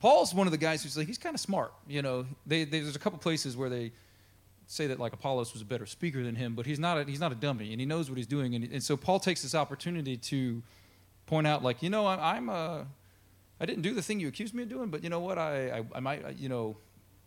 Paul's 0.00 0.32
one 0.32 0.46
of 0.46 0.52
the 0.52 0.58
guys 0.58 0.82
who's 0.82 0.96
like 0.96 1.06
he's 1.06 1.18
kind 1.18 1.34
of 1.34 1.40
smart. 1.40 1.72
You 1.86 2.02
know, 2.02 2.26
they, 2.46 2.64
they, 2.64 2.80
there's 2.80 2.96
a 2.96 3.00
couple 3.00 3.18
places 3.18 3.56
where 3.56 3.68
they 3.68 3.92
say 4.66 4.88
that 4.88 4.98
like 4.98 5.12
Apollos 5.12 5.52
was 5.52 5.62
a 5.62 5.64
better 5.64 5.86
speaker 5.86 6.22
than 6.22 6.34
him, 6.34 6.54
but 6.54 6.66
he's 6.66 6.78
not 6.78 6.98
a, 6.98 7.04
he's 7.04 7.20
not 7.20 7.32
a 7.32 7.36
dummy, 7.36 7.70
and 7.72 7.80
he 7.80 7.86
knows 7.86 8.10
what 8.10 8.16
he's 8.16 8.26
doing. 8.26 8.54
And, 8.54 8.64
and 8.64 8.82
so 8.82 8.96
Paul 8.96 9.20
takes 9.20 9.42
this 9.42 9.54
opportunity 9.54 10.16
to 10.16 10.62
point 11.26 11.46
out, 11.46 11.62
like, 11.62 11.82
you 11.82 11.90
know, 11.90 12.06
I, 12.06 12.36
I'm 12.36 12.48
a 12.48 12.52
uh, 12.52 12.84
I 13.60 13.66
didn't 13.66 13.82
do 13.82 13.94
the 13.94 14.02
thing 14.02 14.20
you 14.20 14.28
accused 14.28 14.54
me 14.54 14.62
of 14.62 14.68
doing, 14.68 14.88
but 14.88 15.02
you 15.02 15.10
know 15.10 15.20
what? 15.20 15.36
I, 15.36 15.78
I, 15.78 15.84
I 15.96 16.00
might, 16.00 16.24
uh, 16.24 16.28
you 16.28 16.48
know, 16.48 16.76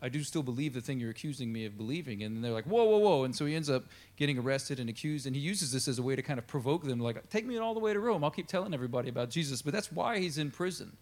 I 0.02 0.10
do 0.10 0.24
still 0.24 0.42
believe 0.42 0.74
the 0.74 0.82
thing 0.82 1.00
you're 1.00 1.12
accusing 1.12 1.54
me 1.54 1.66
of 1.66 1.78
believing. 1.78 2.24
And 2.24 2.44
they're 2.44 2.52
like, 2.52 2.66
whoa, 2.66 2.84
whoa, 2.84 2.98
whoa. 2.98 3.24
And 3.24 3.36
so 3.36 3.46
he 3.46 3.56
ends 3.56 3.70
up 3.70 3.86
getting 4.18 4.40
arrested 4.40 4.80
and 4.80 4.90
accused. 4.90 5.28
And 5.28 5.36
he 5.36 5.42
uses 5.42 5.72
this 5.72 5.88
as 5.88 6.00
a 6.00 6.04
way 6.04 6.16
to 6.16 6.22
kind 6.24 6.40
of 6.40 6.48
provoke 6.48 6.84
them, 6.84 7.00
like, 7.00 7.30
take 7.30 7.46
me 7.46 7.58
all 7.58 7.74
the 7.74 7.80
way 7.80 7.94
to 7.94 8.00
Rome. 8.00 8.24
I'll 8.24 8.32
keep 8.32 8.48
telling 8.48 8.74
everybody 8.74 9.10
about 9.10 9.30
Jesus. 9.30 9.62
But 9.62 9.74
that's 9.74 9.92
why 9.92 10.20
he's 10.20 10.40
in 10.40 10.50
prison. 10.50 10.98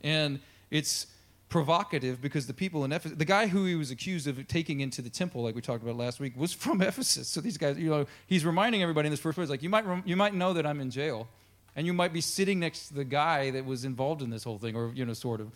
And 0.00 0.40
it's 0.70 1.06
provocative 1.48 2.20
because 2.20 2.46
the 2.46 2.54
people 2.54 2.84
in 2.84 2.92
Ephesus, 2.92 3.18
the 3.18 3.24
guy 3.24 3.46
who 3.46 3.64
he 3.66 3.74
was 3.74 3.90
accused 3.90 4.26
of 4.26 4.46
taking 4.48 4.80
into 4.80 5.02
the 5.02 5.10
temple, 5.10 5.42
like 5.42 5.54
we 5.54 5.60
talked 5.60 5.82
about 5.82 5.96
last 5.96 6.18
week, 6.18 6.36
was 6.36 6.52
from 6.52 6.82
Ephesus. 6.82 7.28
So 7.28 7.40
these 7.40 7.56
guys, 7.56 7.78
you 7.78 7.90
know, 7.90 8.06
he's 8.26 8.44
reminding 8.44 8.82
everybody 8.82 9.06
in 9.06 9.10
this 9.10 9.20
first 9.20 9.36
place, 9.36 9.48
like, 9.48 9.62
you 9.62 9.68
might, 9.68 9.84
you 10.04 10.16
might 10.16 10.34
know 10.34 10.52
that 10.54 10.66
I'm 10.66 10.80
in 10.80 10.90
jail. 10.90 11.28
And 11.76 11.86
you 11.86 11.92
might 11.92 12.12
be 12.12 12.20
sitting 12.20 12.58
next 12.58 12.88
to 12.88 12.94
the 12.94 13.04
guy 13.04 13.50
that 13.52 13.64
was 13.64 13.84
involved 13.84 14.22
in 14.22 14.30
this 14.30 14.42
whole 14.42 14.58
thing, 14.58 14.74
or, 14.74 14.90
you 14.92 15.04
know, 15.04 15.12
sort 15.12 15.40
of. 15.40 15.52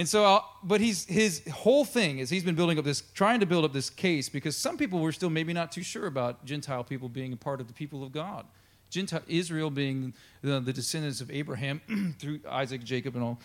And 0.00 0.08
so, 0.08 0.24
I'll, 0.24 0.56
but 0.62 0.80
he's, 0.80 1.04
his 1.04 1.46
whole 1.52 1.84
thing 1.84 2.20
is 2.20 2.30
he's 2.30 2.42
been 2.42 2.54
building 2.54 2.78
up 2.78 2.86
this, 2.86 3.02
trying 3.12 3.40
to 3.40 3.44
build 3.44 3.66
up 3.66 3.74
this 3.74 3.90
case 3.90 4.30
because 4.30 4.56
some 4.56 4.78
people 4.78 4.98
were 4.98 5.12
still 5.12 5.28
maybe 5.28 5.52
not 5.52 5.72
too 5.72 5.82
sure 5.82 6.06
about 6.06 6.42
Gentile 6.46 6.82
people 6.82 7.10
being 7.10 7.34
a 7.34 7.36
part 7.36 7.60
of 7.60 7.66
the 7.66 7.74
people 7.74 8.02
of 8.02 8.10
God. 8.10 8.46
Gentile, 8.88 9.20
Israel 9.28 9.68
being 9.68 10.14
the, 10.40 10.58
the 10.58 10.72
descendants 10.72 11.20
of 11.20 11.30
Abraham 11.30 12.14
through 12.18 12.40
Isaac, 12.48 12.82
Jacob, 12.82 13.14
and 13.14 13.22
all, 13.22 13.40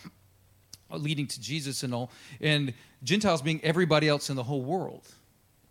leading 0.92 1.28
to 1.28 1.42
Jesus 1.42 1.84
and 1.84 1.94
all, 1.94 2.10
and 2.40 2.74
Gentiles 3.04 3.42
being 3.42 3.60
everybody 3.62 4.08
else 4.08 4.30
in 4.30 4.38
the 4.38 4.44
whole 4.44 4.62
world. 4.62 5.10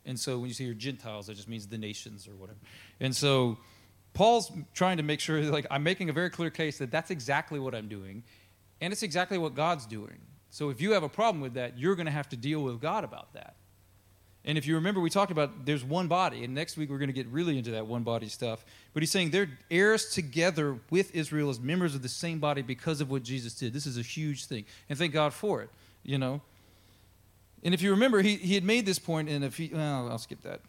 And 0.05 0.21
so 0.21 0.39
when 0.39 0.49
you 0.49 0.55
say 0.55 0.65
you're 0.65 0.75
Gentiles, 0.75 1.29
that 1.29 1.37
just 1.37 1.49
means 1.49 1.67
the 1.67 1.79
nations 1.79 2.29
or 2.29 2.33
whatever. 2.33 2.59
And 3.01 3.17
so 3.17 3.57
Paul's 4.13 4.53
trying 4.75 4.99
to 4.99 5.03
make 5.03 5.21
sure, 5.21 5.41
like, 5.45 5.67
I'm 5.71 5.83
making 5.83 6.11
a 6.11 6.13
very 6.13 6.29
clear 6.29 6.51
case 6.51 6.77
that 6.77 6.91
that's 6.91 7.11
exactly 7.11 7.59
what 7.59 7.75
I'm 7.75 7.89
doing, 7.89 8.23
and 8.83 8.93
it's 8.93 9.03
exactly 9.03 9.39
what 9.39 9.55
God's 9.55 9.87
doing. 9.87 10.19
So 10.55 10.71
if 10.71 10.81
you 10.81 10.93
have 10.93 11.03
a 11.03 11.09
problem 11.09 11.41
with 11.41 11.55
that, 11.55 11.81
you're 11.81 11.97
going 11.97 12.07
to 12.07 12.13
have 12.13 12.29
to 12.29 12.37
deal 12.37 12.63
with 12.63 12.81
God 12.81 13.03
about 13.03 13.33
that. 13.33 13.57
And 14.45 14.57
if 14.57 14.69
you 14.69 14.77
remember, 14.77 15.01
we 15.01 15.11
talked 15.11 15.33
about 15.33 15.67
there's 15.67 15.83
one 15.83 16.07
body, 16.07 16.45
and 16.45 16.55
next 16.55 16.77
week 16.77 16.91
we're 16.91 16.99
going 16.99 17.09
to 17.09 17.13
get 17.13 17.27
really 17.27 17.59
into 17.59 17.73
that 17.73 17.89
one 17.89 18.05
body 18.05 18.29
stuff. 18.29 18.65
But 18.93 19.03
he's 19.03 19.11
saying 19.11 19.31
they're 19.31 19.49
heirs 19.69 20.11
together 20.11 20.79
with 20.91 21.13
Israel 21.13 21.51
as 21.51 21.59
members 21.59 21.97
of 21.97 22.03
the 22.03 22.09
same 22.09 22.39
body 22.39 22.63
because 22.63 23.01
of 23.01 23.11
what 23.11 23.25
Jesus 23.25 23.53
did. 23.55 23.73
This 23.73 23.85
is 23.85 23.99
a 23.99 24.03
huge 24.03 24.45
thing, 24.45 24.65
and 24.89 24.97
thank 24.97 25.13
God 25.13 25.35
for 25.35 25.61
it. 25.61 25.71
You 26.05 26.19
know. 26.19 26.41
And 27.65 27.75
if 27.75 27.83
you 27.83 27.91
remember, 27.91 28.23
he, 28.23 28.37
he 28.37 28.55
had 28.55 28.63
made 28.63 28.87
this 28.87 29.01
point 29.01 29.29
in 29.29 29.43
Ephes- 29.43 29.73
well, 29.73 30.09
I'll 30.09 30.19
skip 30.19 30.43
that. 30.43 30.61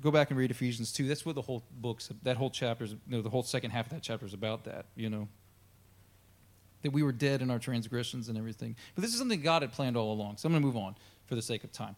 Go 0.00 0.12
back 0.12 0.30
and 0.30 0.38
read 0.38 0.52
Ephesians 0.52 0.92
two. 0.92 1.08
That's 1.08 1.26
what 1.26 1.34
the 1.34 1.42
whole 1.42 1.64
book's 1.80 2.08
that 2.22 2.36
whole 2.36 2.50
chapter's 2.50 2.92
you 2.92 2.98
know, 3.08 3.20
the 3.20 3.30
whole 3.30 3.42
second 3.42 3.72
half 3.72 3.86
of 3.86 3.94
that 3.94 4.02
chapter 4.02 4.26
is 4.26 4.34
about. 4.34 4.62
That 4.62 4.86
you 4.94 5.10
know 5.10 5.26
that 6.86 6.92
we 6.92 7.02
were 7.02 7.12
dead 7.12 7.42
in 7.42 7.50
our 7.50 7.58
transgressions 7.58 8.28
and 8.28 8.38
everything. 8.38 8.76
But 8.94 9.02
this 9.02 9.12
is 9.12 9.18
something 9.18 9.40
God 9.42 9.62
had 9.62 9.72
planned 9.72 9.96
all 9.96 10.12
along. 10.12 10.38
So 10.38 10.46
I'm 10.46 10.52
going 10.52 10.62
to 10.62 10.66
move 10.66 10.76
on 10.76 10.96
for 11.26 11.34
the 11.34 11.42
sake 11.42 11.64
of 11.64 11.72
time. 11.72 11.96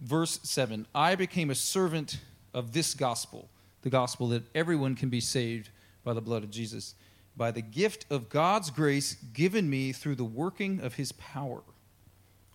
Verse 0.00 0.40
7 0.42 0.86
I 0.94 1.14
became 1.14 1.50
a 1.50 1.54
servant 1.54 2.20
of 2.52 2.72
this 2.72 2.94
gospel, 2.94 3.48
the 3.82 3.90
gospel 3.90 4.28
that 4.28 4.42
everyone 4.54 4.94
can 4.94 5.08
be 5.08 5.20
saved 5.20 5.70
by 6.04 6.12
the 6.12 6.20
blood 6.20 6.44
of 6.44 6.50
Jesus, 6.50 6.94
by 7.36 7.50
the 7.50 7.62
gift 7.62 8.06
of 8.10 8.28
God's 8.28 8.70
grace 8.70 9.14
given 9.14 9.70
me 9.70 9.92
through 9.92 10.16
the 10.16 10.24
working 10.24 10.80
of 10.80 10.94
his 10.94 11.12
power. 11.12 11.62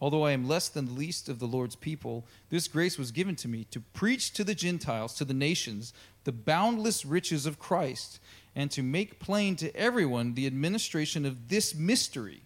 Although 0.01 0.25
I 0.25 0.31
am 0.31 0.47
less 0.47 0.69
than 0.69 0.85
the 0.85 0.93
least 0.93 1.27
of 1.27 1.39
the 1.39 1.47
Lord's 1.47 1.75
people, 1.75 2.25
this 2.49 2.69
grace 2.69 2.97
was 2.97 3.11
given 3.11 3.35
to 3.37 3.49
me 3.49 3.65
to 3.65 3.81
preach 3.81 4.31
to 4.33 4.45
the 4.45 4.55
Gentiles, 4.55 5.13
to 5.15 5.25
the 5.25 5.33
nations, 5.33 5.93
the 6.23 6.31
boundless 6.31 7.05
riches 7.05 7.45
of 7.45 7.59
Christ, 7.59 8.19
and 8.55 8.71
to 8.71 8.83
make 8.83 9.19
plain 9.19 9.55
to 9.57 9.75
everyone 9.75 10.33
the 10.33 10.47
administration 10.47 11.25
of 11.25 11.49
this 11.49 11.75
mystery, 11.75 12.41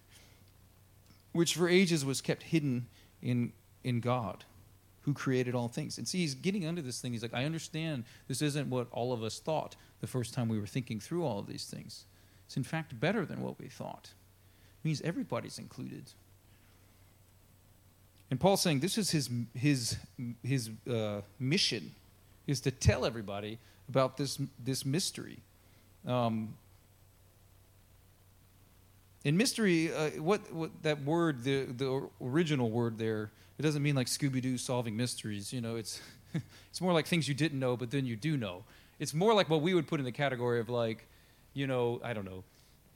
which 1.32 1.56
for 1.56 1.68
ages 1.68 2.06
was 2.06 2.22
kept 2.22 2.44
hidden 2.44 2.88
in, 3.22 3.52
in 3.84 4.00
God, 4.00 4.44
who 5.02 5.14
created 5.14 5.56
all 5.56 5.68
things. 5.68 5.98
And 5.98 6.08
see, 6.08 6.20
he's 6.20 6.36
getting 6.36 6.66
under 6.66 6.82
this 6.82 7.02
thing. 7.02 7.14
He's 7.14 7.22
like, 7.22 7.34
I 7.34 7.46
understand 7.46 8.04
this 8.28 8.42
isn't 8.42 8.70
what 8.70 8.88
all 8.92 9.14
of 9.14 9.24
us 9.24 9.40
thought 9.40 9.76
the 10.02 10.08
first 10.08 10.34
time 10.34 10.50
we 10.50 10.60
were 10.60 10.68
thinking 10.68 11.00
through 11.00 11.26
all 11.26 11.40
of 11.40 11.48
these 11.48 11.66
things. 11.66 12.04
It's 12.46 12.58
in 12.58 12.64
fact 12.64 13.00
better 13.00 13.26
than 13.26 13.42
what 13.42 13.60
we 13.60 13.68
thought. 13.68 14.10
It 14.84 14.88
means 14.88 15.02
everybody's 15.02 15.58
included. 15.58 16.04
And 18.30 18.40
Paul's 18.40 18.62
saying 18.62 18.80
this 18.80 18.98
is 18.98 19.12
his, 19.12 19.30
his, 19.54 19.98
his 20.44 20.70
uh, 20.90 21.22
mission, 21.40 21.92
is 22.48 22.60
to 22.62 22.72
tell 22.72 23.06
everybody 23.06 23.60
about 23.88 24.18
this, 24.18 24.40
this 24.64 24.86
mystery. 24.86 25.40
Um, 26.06 26.56
in 29.24 29.38
mystery, 29.38 29.94
uh, 29.94 30.10
what, 30.22 30.52
what 30.54 30.72
that 30.84 31.04
word, 31.04 31.44
the, 31.44 31.66
the 31.66 32.10
original 32.22 32.70
word 32.70 32.98
there, 32.98 33.32
it 33.58 33.62
doesn't 33.62 33.82
mean 33.82 33.96
like 33.96 34.08
Scooby 34.08 34.42
Doo 34.42 34.58
solving 34.58 34.98
mysteries. 34.98 35.54
You 35.54 35.62
know, 35.62 35.76
it's, 35.76 36.02
it's 36.70 36.82
more 36.82 36.94
like 36.94 37.08
things 37.08 37.28
you 37.28 37.34
didn't 37.34 37.60
know, 37.60 37.78
but 37.78 37.92
then 37.92 38.06
you 38.06 38.16
do 38.16 38.36
know. 38.36 38.64
It's 39.00 39.14
more 39.14 39.34
like 39.34 39.50
what 39.50 39.62
we 39.62 39.74
would 39.74 39.88
put 39.88 40.00
in 40.00 40.06
the 40.06 40.12
category 40.12 40.60
of 40.60 40.70
like, 40.70 41.08
you 41.54 41.68
know, 41.68 42.02
I 42.04 42.14
don't 42.14 42.26
know, 42.26 42.44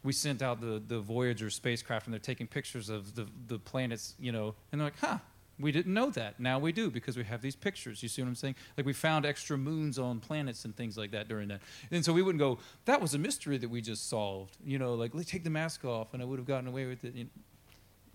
we 0.03 0.13
sent 0.13 0.41
out 0.41 0.61
the, 0.61 0.81
the 0.85 0.99
Voyager 0.99 1.49
spacecraft 1.49 2.07
and 2.07 2.13
they're 2.13 2.19
taking 2.19 2.47
pictures 2.47 2.89
of 2.89 3.15
the, 3.15 3.27
the 3.47 3.59
planets, 3.59 4.13
you 4.19 4.31
know, 4.31 4.55
and 4.71 4.79
they're 4.79 4.87
like, 4.87 4.99
huh, 4.99 5.17
we 5.59 5.71
didn't 5.71 5.93
know 5.93 6.09
that. 6.11 6.39
Now 6.39 6.59
we 6.59 6.71
do 6.71 6.91
because 6.91 7.17
we 7.17 7.23
have 7.23 7.41
these 7.41 7.55
pictures. 7.55 8.03
You 8.03 8.09
see 8.09 8.21
what 8.21 8.27
I'm 8.27 8.35
saying? 8.35 8.55
Like 8.77 8.85
we 8.85 8.93
found 8.93 9.25
extra 9.25 9.57
moons 9.57 9.97
on 9.97 10.19
planets 10.19 10.65
and 10.65 10.75
things 10.75 10.97
like 10.97 11.11
that 11.11 11.27
during 11.27 11.47
that. 11.47 11.61
And 11.91 12.05
so 12.05 12.13
we 12.13 12.21
wouldn't 12.21 12.39
go, 12.39 12.59
that 12.85 13.01
was 13.01 13.13
a 13.13 13.17
mystery 13.17 13.57
that 13.57 13.69
we 13.69 13.81
just 13.81 14.09
solved. 14.09 14.57
You 14.63 14.77
know, 14.77 14.93
like, 14.93 15.15
let's 15.15 15.31
take 15.31 15.43
the 15.43 15.49
mask 15.49 15.83
off 15.83 16.13
and 16.13 16.21
I 16.21 16.25
would 16.25 16.37
have 16.37 16.47
gotten 16.47 16.67
away 16.67 16.85
with 16.85 17.03
it. 17.03 17.15
You 17.15 17.23
know, 17.23 17.29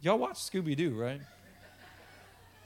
y'all 0.01 0.19
watch 0.19 0.37
Scooby 0.37 0.77
Doo, 0.77 0.95
right? 0.95 1.21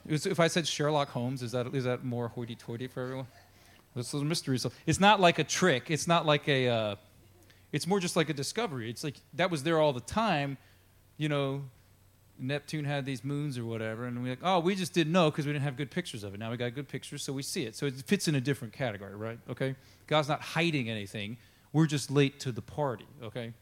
Was, 0.05 0.27
if 0.27 0.39
I 0.39 0.47
said 0.47 0.67
Sherlock 0.67 1.09
Holmes, 1.09 1.43
is 1.43 1.53
that, 1.53 1.75
is 1.75 1.85
that 1.85 2.05
more 2.05 2.29
hoity 2.29 2.55
toity 2.55 2.87
for 2.87 3.03
everyone? 3.03 3.27
This 3.95 4.13
is 4.13 4.21
a 4.21 4.25
mystery. 4.25 4.59
So 4.59 4.71
it's 4.85 5.01
not 5.01 5.21
like 5.21 5.39
a 5.39 5.45
trick. 5.45 5.91
It's 5.91 6.07
not 6.07 6.27
like 6.27 6.47
a, 6.49 6.69
uh, 6.69 6.97
it's 7.73 7.87
more 7.87 7.99
just 7.99 8.15
like 8.15 8.29
a 8.29 8.35
discovery. 8.35 8.91
It's 8.91 9.03
like 9.03 9.17
that 9.35 9.51
was 9.51 9.63
there 9.63 9.81
all 9.81 9.95
the 9.95 10.01
time. 10.01 10.59
You 11.17 11.31
know, 11.31 11.63
Neptune 12.39 12.85
had 12.85 13.05
these 13.05 13.25
moons 13.25 13.59
or 13.59 13.65
whatever, 13.65 14.07
and 14.07 14.23
we're 14.23 14.31
like, 14.31 14.39
oh, 14.43 14.61
we 14.61 14.75
just 14.75 14.93
didn't 14.93 15.13
know 15.13 15.31
because 15.31 15.47
we 15.47 15.53
didn't 15.53 15.65
have 15.65 15.77
good 15.77 15.91
pictures 15.91 16.25
of 16.25 16.35
it. 16.35 16.41
Now 16.41 16.51
we 16.51 16.57
got 16.57 16.75
good 16.75 16.89
pictures, 16.89 17.23
so 17.23 17.33
we 17.33 17.43
see 17.43 17.65
it. 17.65 17.75
So 17.77 17.87
it 17.87 17.95
fits 17.95 18.29
in 18.29 18.35
a 18.35 18.41
different 18.41 18.73
category, 18.73 19.15
right? 19.15 19.39
Okay? 19.49 19.75
God's 20.07 20.29
not 20.29 20.41
hiding 20.41 20.91
anything. 20.91 21.39
We're 21.73 21.87
just 21.87 22.11
late 22.11 22.41
to 22.41 22.53
the 22.53 22.63
party, 22.63 23.07
okay? 23.23 23.53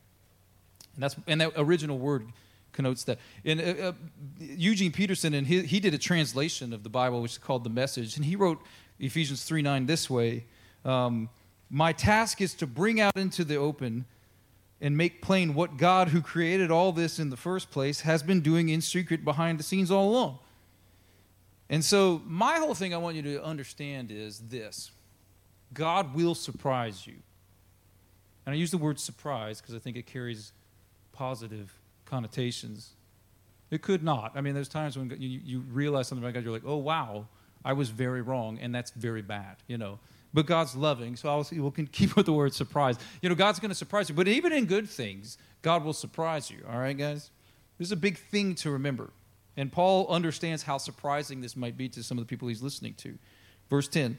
And 0.95 1.02
that's 1.02 1.16
and 1.26 1.40
that 1.40 1.52
original 1.57 1.99
word 1.99 2.26
connotes 2.73 3.04
that. 3.04 3.19
And 3.45 3.61
uh, 3.61 3.64
uh, 3.64 3.93
Eugene 4.38 4.93
Peterson, 4.93 5.35
and 5.35 5.47
he, 5.47 5.62
he 5.62 5.81
did 5.81 5.95
a 5.95 5.99
translation 5.99 6.73
of 6.73 6.83
the 6.83 6.88
Bible, 6.88 7.23
which 7.23 7.33
is 7.33 7.38
called 7.38 7.64
the 7.64 7.71
Message, 7.71 8.16
and 8.16 8.25
he 8.25 8.37
wrote 8.37 8.61
Ephesians 9.00 9.45
three 9.45 9.62
nine 9.62 9.87
this 9.87 10.09
way: 10.09 10.45
um, 10.85 11.28
"My 11.71 11.93
task 11.93 12.40
is 12.40 12.54
to 12.54 12.66
bring 12.66 13.00
out 13.00 13.16
into 13.16 13.45
the 13.45 13.57
open." 13.57 14.04
And 14.85 14.99
make 14.99 15.23
plain 15.23 15.55
what 15.55 15.79
God, 15.79 16.09
who 16.09 16.21
created 16.21 16.71
all 16.71 16.93
this 16.93 17.19
in 17.19 17.31
the 17.31 17.38
first 17.38 17.71
place, 17.71 18.03
has 18.03 18.23
been 18.23 18.43
doing 18.43 18.69
in 18.69 18.83
secret 18.83 19.25
behind 19.25 19.59
the 19.59 19.62
scenes 19.62 19.91
all 19.91 20.11
along. 20.11 20.38
And 21.71 21.83
so, 21.83 22.21
my 22.26 22.59
whole 22.59 22.75
thing 22.75 22.93
I 22.93 22.99
want 22.99 23.17
you 23.17 23.23
to 23.23 23.43
understand 23.43 24.12
is 24.12 24.41
this 24.41 24.91
God 25.73 26.14
will 26.14 26.35
surprise 26.35 27.07
you. 27.07 27.14
And 28.45 28.53
I 28.53 28.59
use 28.59 28.71
the 28.71 28.79
word 28.79 29.00
surprise 29.00 29.59
because 29.59 29.75
I 29.75 29.79
think 29.79 29.97
it 29.97 30.05
carries 30.05 30.53
positive 31.12 31.73
connotations. 32.05 32.91
It 33.71 33.81
could 33.81 34.03
not. 34.03 34.33
I 34.35 34.43
mean, 34.43 34.53
there's 34.53 34.69
times 34.69 34.99
when 34.99 35.09
you, 35.19 35.41
you 35.43 35.61
realize 35.61 36.09
something 36.09 36.23
about 36.23 36.35
God, 36.35 36.45
you're 36.45 36.53
like, 36.53 36.67
oh, 36.67 36.76
wow, 36.76 37.26
I 37.64 37.73
was 37.73 37.88
very 37.88 38.21
wrong, 38.21 38.59
and 38.61 38.75
that's 38.75 38.91
very 38.91 39.23
bad, 39.23 39.57
you 39.67 39.79
know 39.79 39.99
but 40.35 40.47
God's 40.47 40.75
loving. 40.75 41.14
So 41.14 41.29
I'll, 41.29 41.47
we'll 41.53 41.71
keep 41.93 42.17
with 42.17 42.26
the 42.26 42.33
word 42.33 42.53
surprise. 42.53 42.97
You 43.23 43.29
know, 43.29 43.37
God's 43.37 43.61
going 43.61 43.71
to 43.71 43.75
surprise 43.75 44.09
you. 44.09 44.14
But 44.14 44.29
even 44.29 44.53
in 44.53 44.67
good 44.67 44.91
things, 44.91 45.38
God 45.62 45.85
will 45.85 45.93
surprise 45.93 46.50
you. 46.50 46.59
All 46.71 46.79
right, 46.79 46.99
guys? 46.99 47.31
This 47.79 47.88
is 47.88 47.93
a 47.93 47.97
big 47.97 48.19
thing 48.19 48.57
to 48.57 48.71
remember. 48.71 49.11
And 49.57 49.71
Paul 49.71 50.09
understands 50.09 50.64
how 50.64 50.79
surprising 50.79 51.41
this 51.41 51.57
might 51.57 51.76
be 51.76 51.88
to 51.91 52.03
some 52.03 52.19
of 52.19 52.25
the 52.25 52.29
people 52.29 52.49
he's 52.49 52.62
listening 52.62 52.95
to. 52.95 53.17
Verse 53.71 53.87
10 53.87 54.19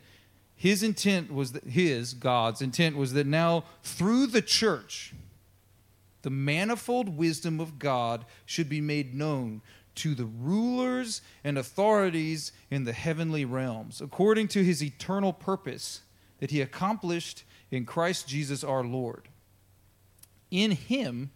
His 0.55 0.81
intent 0.81 1.31
was 1.31 1.51
that, 1.51 1.65
his, 1.65 2.13
God's 2.13 2.61
intent 2.61 2.95
was 2.95 3.13
that 3.13 3.27
now 3.27 3.65
through 3.83 4.27
the 4.27 4.41
church, 4.41 5.13
the 6.21 6.29
manifold 6.29 7.17
wisdom 7.17 7.59
of 7.59 7.77
God 7.77 8.25
should 8.45 8.69
be 8.69 8.81
made 8.81 9.13
known 9.13 9.61
to 9.95 10.15
the 10.15 10.25
rulers 10.25 11.21
and 11.43 11.57
authorities 11.57 12.51
in 12.71 12.83
the 12.85 12.93
heavenly 12.93 13.45
realms, 13.45 14.01
according 14.01 14.47
to 14.49 14.63
his 14.63 14.81
eternal 14.83 15.31
purpose 15.31 16.01
that 16.39 16.51
he 16.51 16.61
accomplished 16.61 17.43
in 17.71 17.85
Christ 17.85 18.27
Jesus 18.27 18.63
our 18.63 18.83
Lord. 18.83 19.27
In 20.51 20.71
him 20.71 21.31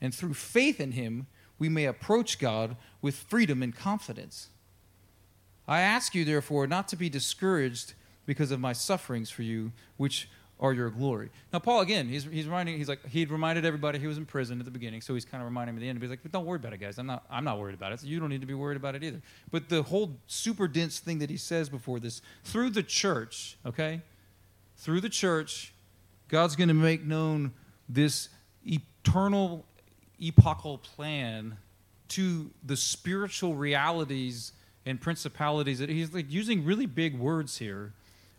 and 0.00 0.14
through 0.14 0.34
faith 0.34 0.80
in 0.80 0.92
him, 0.92 1.26
we 1.58 1.68
may 1.68 1.84
approach 1.84 2.38
God 2.38 2.76
with 3.00 3.14
freedom 3.14 3.62
and 3.62 3.74
confidence. 3.74 4.48
I 5.68 5.80
ask 5.80 6.14
you, 6.14 6.24
therefore, 6.24 6.66
not 6.66 6.88
to 6.88 6.96
be 6.96 7.08
discouraged 7.08 7.94
because 8.26 8.50
of 8.50 8.60
my 8.60 8.72
sufferings 8.72 9.30
for 9.30 9.42
you, 9.42 9.72
which 9.96 10.28
are 10.58 10.72
your 10.72 10.90
glory. 10.90 11.30
Now, 11.52 11.58
Paul, 11.58 11.80
again, 11.80 12.08
he's, 12.08 12.24
he's 12.24 12.46
reminding, 12.46 12.78
he's 12.78 12.88
like, 12.88 13.04
he'd 13.08 13.30
reminded 13.30 13.64
everybody 13.64 13.98
he 13.98 14.06
was 14.06 14.16
in 14.16 14.24
prison 14.24 14.60
at 14.60 14.64
the 14.64 14.70
beginning, 14.70 15.00
so 15.00 15.12
he's 15.12 15.24
kind 15.24 15.42
of 15.42 15.46
reminding 15.46 15.74
him 15.74 15.78
at 15.78 15.82
the 15.82 15.88
end. 15.88 16.00
He's 16.00 16.10
like, 16.10 16.22
but 16.22 16.30
don't 16.30 16.46
worry 16.46 16.56
about 16.56 16.72
it, 16.72 16.78
guys. 16.78 16.98
I'm 16.98 17.06
not, 17.06 17.24
I'm 17.28 17.44
not 17.44 17.58
worried 17.58 17.74
about 17.74 17.92
it. 17.92 18.00
So 18.00 18.06
you 18.06 18.20
don't 18.20 18.28
need 18.28 18.42
to 18.42 18.46
be 18.46 18.54
worried 18.54 18.76
about 18.76 18.94
it 18.94 19.02
either. 19.02 19.20
But 19.50 19.68
the 19.68 19.82
whole 19.82 20.16
super 20.28 20.68
dense 20.68 21.00
thing 21.00 21.18
that 21.18 21.30
he 21.30 21.36
says 21.36 21.68
before 21.68 21.98
this, 21.98 22.22
through 22.44 22.70
the 22.70 22.82
church, 22.82 23.56
okay? 23.66 24.02
Through 24.82 25.00
the 25.00 25.08
church, 25.08 25.72
God's 26.26 26.56
going 26.56 26.66
to 26.66 26.74
make 26.74 27.04
known 27.04 27.52
this 27.88 28.28
eternal, 28.66 29.64
epochal 30.20 30.78
plan 30.78 31.56
to 32.08 32.50
the 32.64 32.76
spiritual 32.76 33.54
realities 33.54 34.50
and 34.84 35.00
principalities. 35.00 35.78
That 35.78 35.88
he's 35.88 36.12
like 36.12 36.32
using 36.32 36.64
really 36.64 36.86
big 36.86 37.16
words 37.16 37.58
here. 37.58 37.92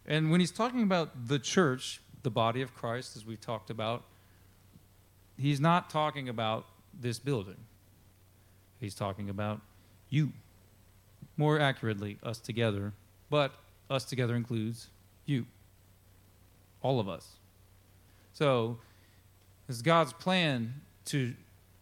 And 0.06 0.32
when 0.32 0.42
he's 0.42 0.52
talking 0.52 0.84
about 0.84 1.30
the 1.30 1.40
church, 1.40 2.02
the 2.24 2.30
body 2.30 2.62
of 2.62 2.76
Christ, 2.76 3.16
as 3.16 3.26
we've 3.26 3.40
talked 3.40 3.70
about, 3.70 4.04
he's 5.38 5.62
not 5.62 5.90
talking 5.90 6.28
about 6.28 6.66
this 6.94 7.20
building. 7.20 7.56
He's 8.82 8.96
talking 8.96 9.30
about 9.30 9.62
you. 10.10 10.34
More 11.38 11.58
accurately, 11.58 12.18
us 12.22 12.40
together. 12.40 12.92
But 13.30 13.54
us 13.90 14.04
together 14.04 14.36
includes 14.36 14.88
you. 15.26 15.46
All 16.84 17.00
of 17.00 17.10
us. 17.10 17.28
So, 18.34 18.78
it's 19.68 19.82
God's 19.82 20.14
plan 20.14 20.82
to, 21.06 21.34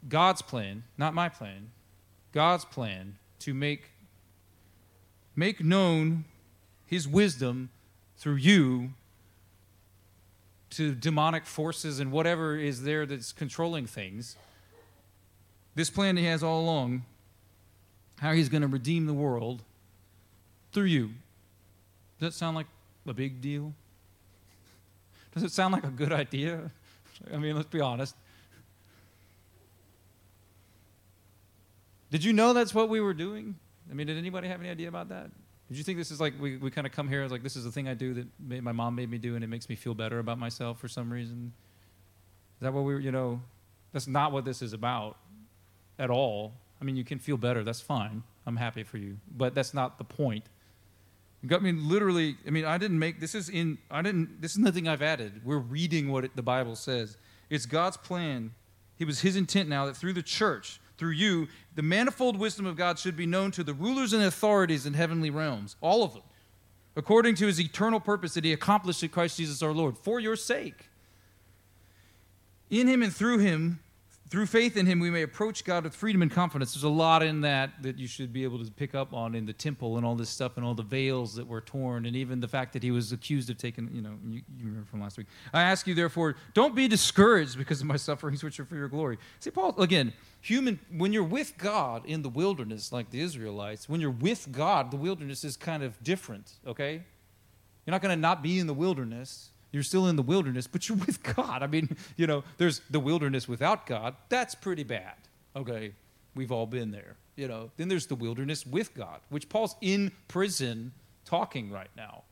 God's 0.08 0.42
plan, 0.42 0.84
not 0.98 1.14
my 1.14 1.28
plan, 1.28 1.72
God's 2.32 2.64
plan 2.64 3.18
to 3.40 3.54
make, 3.54 3.90
make 5.36 5.62
known 5.64 6.24
his 6.86 7.08
wisdom 7.08 7.70
through 8.18 8.36
you 8.36 8.92
to 10.72 10.96
demonic 10.96 11.46
forces 11.46 12.00
and 12.00 12.12
whatever 12.12 12.56
is 12.56 12.84
there 12.84 13.06
that's 13.06 13.34
controlling 13.34 13.86
things. 13.86 14.38
This 15.76 15.90
plan 15.90 16.18
he 16.18 16.26
has 16.26 16.44
all 16.44 16.62
along, 16.62 17.04
how 18.20 18.34
he's 18.34 18.50
going 18.50 18.62
to 18.62 18.68
redeem 18.68 19.06
the 19.06 19.14
world 19.14 19.64
through 20.72 20.86
you. 20.86 21.08
Does 22.20 22.28
that 22.28 22.34
sound 22.34 22.56
like 22.56 22.68
a 23.08 23.14
big 23.14 23.42
deal? 23.42 23.74
Does 25.34 25.44
it 25.44 25.52
sound 25.52 25.74
like 25.74 25.84
a 25.84 25.90
good 25.90 26.12
idea? 26.12 26.72
I 27.34 27.38
mean, 27.38 27.56
let's 27.56 27.70
be 27.70 27.82
honest. 27.82 28.16
Did 32.10 32.24
you 32.24 32.34
know 32.34 32.54
that's 32.54 32.74
what 32.74 32.90
we 32.90 33.00
were 33.00 33.14
doing? 33.14 33.56
I 33.90 33.94
mean, 33.94 34.08
did 34.08 34.18
anybody 34.18 34.48
have 34.48 34.60
any 34.60 34.70
idea 34.70 34.90
about 34.90 35.10
that? 35.10 35.30
Did 35.70 35.78
you 35.78 35.84
think 35.84 35.98
this 35.98 36.12
is 36.12 36.20
like 36.20 36.34
we, 36.40 36.58
we 36.58 36.70
kind 36.72 36.86
of 36.86 36.92
come 36.94 37.08
here 37.08 37.24
as 37.24 37.32
like 37.32 37.44
this 37.44 37.56
is 37.56 37.64
the 37.64 37.72
thing 37.72 37.88
I 37.88 37.94
do 37.94 38.14
that 38.16 38.28
made, 38.40 38.64
my 38.64 38.74
mom 38.74 38.96
made 38.96 39.10
me 39.10 39.18
do 39.18 39.36
and 39.36 39.44
it 39.44 39.48
makes 39.48 39.70
me 39.70 39.76
feel 39.76 39.94
better 39.94 40.20
about 40.20 40.38
myself 40.38 40.80
for 40.80 40.90
some 40.90 41.12
reason? 41.12 41.54
Is 42.58 42.62
that 42.62 42.74
what 42.74 42.84
we 42.84 42.94
were, 42.94 43.00
you 43.00 43.12
know, 43.12 43.42
that's 43.94 44.08
not 44.08 44.32
what 44.34 44.44
this 44.46 44.62
is 44.62 44.74
about. 44.74 45.18
at 46.00 46.10
all. 46.10 46.54
I 46.82 46.84
mean, 46.84 46.96
you 46.98 47.04
can 47.04 47.20
feel 47.20 47.38
better. 47.38 47.64
That's 47.64 47.82
fine. 47.82 48.24
I'm 48.46 48.58
happy 48.58 48.84
for 48.84 48.98
you. 48.98 49.18
But 49.38 49.54
that's 49.54 49.74
not 49.74 49.98
the 50.00 50.04
point. 50.04 50.46
I 51.50 51.58
mean, 51.58 51.90
literally, 51.90 52.38
I 52.46 52.52
mean, 52.52 52.66
I 52.66 52.78
didn't 52.78 53.00
make 53.00 53.20
this 53.20 53.34
is 53.34 53.50
in, 53.50 53.80
I 53.90 54.02
didn't, 54.02 54.42
this 54.42 54.52
is 54.52 54.60
nothing 54.60 54.88
I've 54.88 55.02
added. 55.02 55.42
We're 55.44 55.58
reading 55.58 56.12
what 56.12 56.24
it, 56.24 56.36
the 56.36 56.44
Bible 56.44 56.76
says. 56.76 57.18
It's 57.50 57.66
God's 57.66 57.98
plan. 57.98 58.52
It 59.00 59.06
was 59.06 59.22
his 59.22 59.36
intent 59.36 59.68
now 59.68 59.88
that 59.88 59.98
through 59.98 60.14
the 60.14 60.22
church, 60.22 60.80
through 60.98 61.12
you, 61.12 61.48
the 61.74 61.82
manifold 61.82 62.38
wisdom 62.38 62.68
of 62.68 62.76
God 62.76 63.00
should 63.00 63.18
be 63.18 63.26
known 63.26 63.50
to 63.52 63.64
the 63.64 63.74
rulers 63.74 64.14
and 64.14 64.24
authorities 64.24 64.86
in 64.86 64.94
heavenly 64.94 65.32
realms, 65.32 65.76
all 65.82 66.04
of 66.04 66.14
them, 66.14 66.22
according 66.96 67.34
to 67.36 67.48
his 67.48 67.60
eternal 67.60 68.00
purpose 68.00 68.36
that 68.36 68.46
he 68.46 68.54
accomplished 68.54 69.02
in 69.02 69.10
Christ 69.10 69.38
Jesus 69.38 69.64
our 69.64 69.74
Lord, 69.74 69.98
for 69.98 70.20
your 70.20 70.36
sake. 70.36 70.90
In 72.70 72.88
him 72.88 73.02
and 73.02 73.14
through 73.14 73.40
him, 73.40 73.80
through 74.32 74.46
faith 74.46 74.78
in 74.78 74.86
him, 74.86 75.02
we 75.02 75.12
may 75.12 75.24
approach 75.24 75.66
God 75.66 75.84
with 75.84 75.94
freedom 75.94 76.22
and 76.22 76.32
confidence. 76.32 76.74
There's 76.74 76.86
a 76.86 76.90
lot 76.90 77.22
in 77.22 77.42
that 77.42 77.84
that 77.84 78.00
you 78.00 78.08
should 78.08 78.32
be 78.32 78.46
able 78.46 78.64
to 78.64 78.72
pick 78.72 78.96
up 78.96 79.14
on 79.14 79.36
in 79.36 79.46
the 79.46 79.52
temple 79.52 79.98
and 79.98 80.06
all 80.06 80.16
this 80.16 80.30
stuff 80.30 80.56
and 80.56 80.66
all 80.66 80.74
the 80.74 80.84
veils 80.84 81.36
that 81.36 81.46
were 81.46 81.60
torn 81.60 82.06
and 82.06 82.16
even 82.16 82.40
the 82.40 82.48
fact 82.48 82.72
that 82.72 82.82
he 82.82 82.92
was 82.92 83.12
accused 83.12 83.50
of 83.50 83.58
taking, 83.58 83.90
you 83.94 84.02
know, 84.02 84.14
you, 84.26 84.42
you 84.58 84.66
remember 84.66 84.88
from 84.88 85.02
last 85.02 85.18
week. 85.18 85.28
I 85.54 85.64
ask 85.64 85.86
you, 85.86 85.94
therefore, 85.94 86.38
don't 86.54 86.74
be 86.74 86.88
discouraged 86.88 87.58
because 87.58 87.82
of 87.82 87.88
my 87.88 87.96
sufferings, 87.98 88.42
which 88.42 88.58
are 88.58 88.64
for 88.64 88.78
your 88.78 88.88
glory. 88.88 89.18
See, 89.42 89.52
Paul, 89.52 89.78
again, 89.82 90.14
human, 90.40 90.80
when 90.96 91.12
you're 91.12 91.24
with 91.26 91.58
God 91.58 92.06
in 92.06 92.22
the 92.22 92.30
wilderness, 92.30 92.94
like 92.94 93.10
the 93.10 93.20
Israelites, 93.20 93.90
when 93.90 94.00
you're 94.00 94.12
with 94.12 94.50
God, 94.54 94.92
the 94.92 94.98
wilderness 94.98 95.44
is 95.44 95.58
kind 95.58 95.84
of 95.84 96.02
different, 96.02 96.54
okay? 96.66 97.04
You're 97.86 97.92
not 97.92 98.02
going 98.02 98.16
to 98.16 98.22
not 98.22 98.42
be 98.42 98.60
in 98.60 98.68
the 98.68 98.74
wilderness 98.74 99.51
you're 99.72 99.84
still 99.84 100.08
in 100.08 100.16
the 100.16 100.22
wilderness, 100.22 100.68
but 100.68 100.88
you're 100.90 100.98
with 100.98 101.24
God. 101.24 101.64
I 101.64 101.68
mean, 101.68 101.96
you 102.18 102.28
know, 102.28 102.44
there's 102.58 102.82
the 102.90 103.00
wilderness 103.00 103.48
without 103.48 103.86
God. 103.86 104.16
That's 104.30 104.56
pretty 104.56 104.84
bad. 104.84 105.14
Okay, 105.56 105.94
we've 106.36 106.52
all 106.52 106.66
been 106.66 106.92
there. 106.92 107.16
You 107.36 107.48
know, 107.48 107.72
then 107.78 107.88
there's 107.88 108.08
the 108.08 108.16
wilderness 108.16 108.66
with 108.66 108.94
God, 108.94 109.20
which 109.30 109.50
Paul's 109.50 109.76
in 109.82 110.12
prison 110.28 110.92
talking 111.26 111.72
right 111.72 111.90
now. 111.96 112.24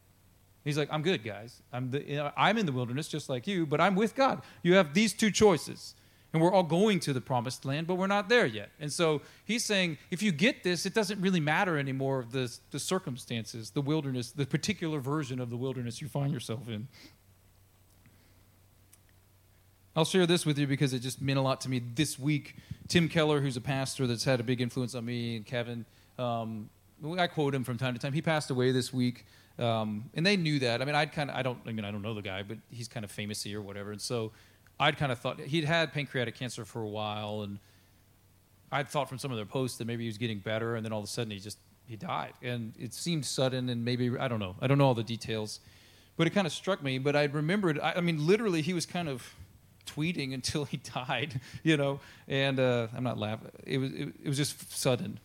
He's 0.65 0.77
like, 0.77 0.89
I'm 0.91 1.01
good, 1.01 1.23
guys. 1.23 1.61
I'm, 1.71 1.89
the, 1.89 2.31
I'm 2.37 2.57
in 2.57 2.65
the 2.65 2.71
wilderness 2.71 3.07
just 3.07 3.29
like 3.29 3.47
you, 3.47 3.65
but 3.65 3.79
I'm 3.79 3.95
with 3.95 4.13
God. 4.13 4.41
You 4.61 4.75
have 4.75 4.93
these 4.93 5.13
two 5.13 5.31
choices. 5.31 5.95
And 6.31 6.41
we're 6.43 6.53
all 6.53 6.63
going 6.63 6.99
to 7.01 7.13
the 7.13 7.21
promised 7.21 7.65
land, 7.65 7.87
but 7.87 7.95
we're 7.95 8.05
not 8.05 8.29
there 8.29 8.45
yet. 8.45 8.69
And 8.79 8.93
so 8.93 9.21
he's 9.45 9.65
saying, 9.65 9.97
if 10.11 10.21
you 10.21 10.31
get 10.31 10.63
this, 10.63 10.85
it 10.85 10.93
doesn't 10.93 11.19
really 11.19 11.39
matter 11.39 11.75
anymore 11.75 12.23
the, 12.29 12.55
the 12.69 12.77
circumstances, 12.77 13.71
the 13.71 13.81
wilderness, 13.81 14.31
the 14.31 14.45
particular 14.45 14.99
version 14.99 15.39
of 15.39 15.49
the 15.49 15.57
wilderness 15.57 16.01
you 16.01 16.07
find 16.07 16.31
yourself 16.31 16.69
in. 16.69 16.87
I'll 19.99 20.05
share 20.05 20.25
this 20.25 20.45
with 20.45 20.57
you 20.57 20.65
because 20.65 20.93
it 20.93 20.99
just 20.99 21.21
meant 21.21 21.37
a 21.37 21.41
lot 21.41 21.59
to 21.59 21.69
me 21.69 21.81
this 21.93 22.17
week. 22.17 22.55
Tim 22.87 23.09
Keller, 23.09 23.41
who's 23.41 23.57
a 23.57 23.61
pastor 23.61 24.07
that's 24.07 24.23
had 24.23 24.39
a 24.39 24.43
big 24.43 24.61
influence 24.61 24.95
on 24.95 25.03
me 25.03 25.35
and 25.35 25.45
Kevin, 25.45 25.83
um, 26.17 26.69
I 27.17 27.27
quote 27.27 27.53
him 27.53 27.65
from 27.65 27.77
time 27.77 27.95
to 27.95 27.99
time. 27.99 28.13
He 28.13 28.21
passed 28.21 28.49
away 28.49 28.71
this 28.71 28.93
week, 28.93 29.25
um, 29.57 30.09
and 30.13 30.25
they 30.25 30.37
knew 30.37 30.57
that. 30.59 30.81
I 30.81 30.85
mean, 30.85 30.95
I'd 30.95 31.11
kind 31.11 31.29
of, 31.29 31.35
I 31.35 31.41
don't, 31.41 31.59
I 31.67 31.73
mean, 31.73 31.83
I 31.83 31.91
don't 31.91 32.01
know 32.01 32.13
the 32.13 32.21
guy, 32.21 32.43
but 32.43 32.59
he's 32.69 32.87
kind 32.87 33.03
of 33.03 33.11
famous 33.11 33.45
or 33.45 33.61
whatever. 33.61 33.91
And 33.91 33.99
so, 33.99 34.31
I'd 34.79 34.95
kind 34.95 35.11
of 35.11 35.19
thought 35.19 35.41
he'd 35.41 35.65
had 35.65 35.91
pancreatic 35.91 36.35
cancer 36.35 36.63
for 36.63 36.81
a 36.81 36.87
while, 36.87 37.41
and 37.41 37.59
I'd 38.71 38.87
thought 38.87 39.09
from 39.09 39.17
some 39.17 39.31
of 39.31 39.37
their 39.37 39.45
posts 39.45 39.79
that 39.79 39.85
maybe 39.85 40.03
he 40.03 40.07
was 40.07 40.17
getting 40.17 40.39
better, 40.39 40.77
and 40.77 40.85
then 40.85 40.93
all 40.93 40.99
of 40.99 41.03
a 41.03 41.09
sudden 41.09 41.31
he 41.31 41.39
just 41.39 41.57
he 41.85 41.97
died, 41.97 42.35
and 42.41 42.71
it 42.79 42.93
seemed 42.93 43.25
sudden, 43.25 43.67
and 43.67 43.83
maybe 43.83 44.17
I 44.17 44.29
don't 44.29 44.39
know, 44.39 44.55
I 44.61 44.67
don't 44.67 44.77
know 44.77 44.85
all 44.85 44.93
the 44.93 45.03
details, 45.03 45.59
but 46.15 46.25
it 46.25 46.29
kind 46.29 46.47
of 46.47 46.53
struck 46.53 46.81
me. 46.81 46.99
But 46.99 47.17
I 47.17 47.25
remembered, 47.25 47.81
I, 47.81 47.95
I 47.97 47.99
mean, 47.99 48.25
literally, 48.25 48.61
he 48.61 48.73
was 48.73 48.85
kind 48.85 49.09
of 49.09 49.35
tweeting 49.89 50.33
until 50.39 50.65
he 50.65 50.77
died, 50.77 51.39
you 51.63 51.77
know. 51.77 51.99
And 52.27 52.59
uh, 52.59 52.87
I'm 52.95 53.03
not 53.03 53.17
laughing. 53.17 53.49
It 53.65 53.77
was 53.77 53.91
it, 53.91 54.13
it, 54.23 54.27
was 54.27 54.37
just 54.37 54.71
sudden. 54.77 55.19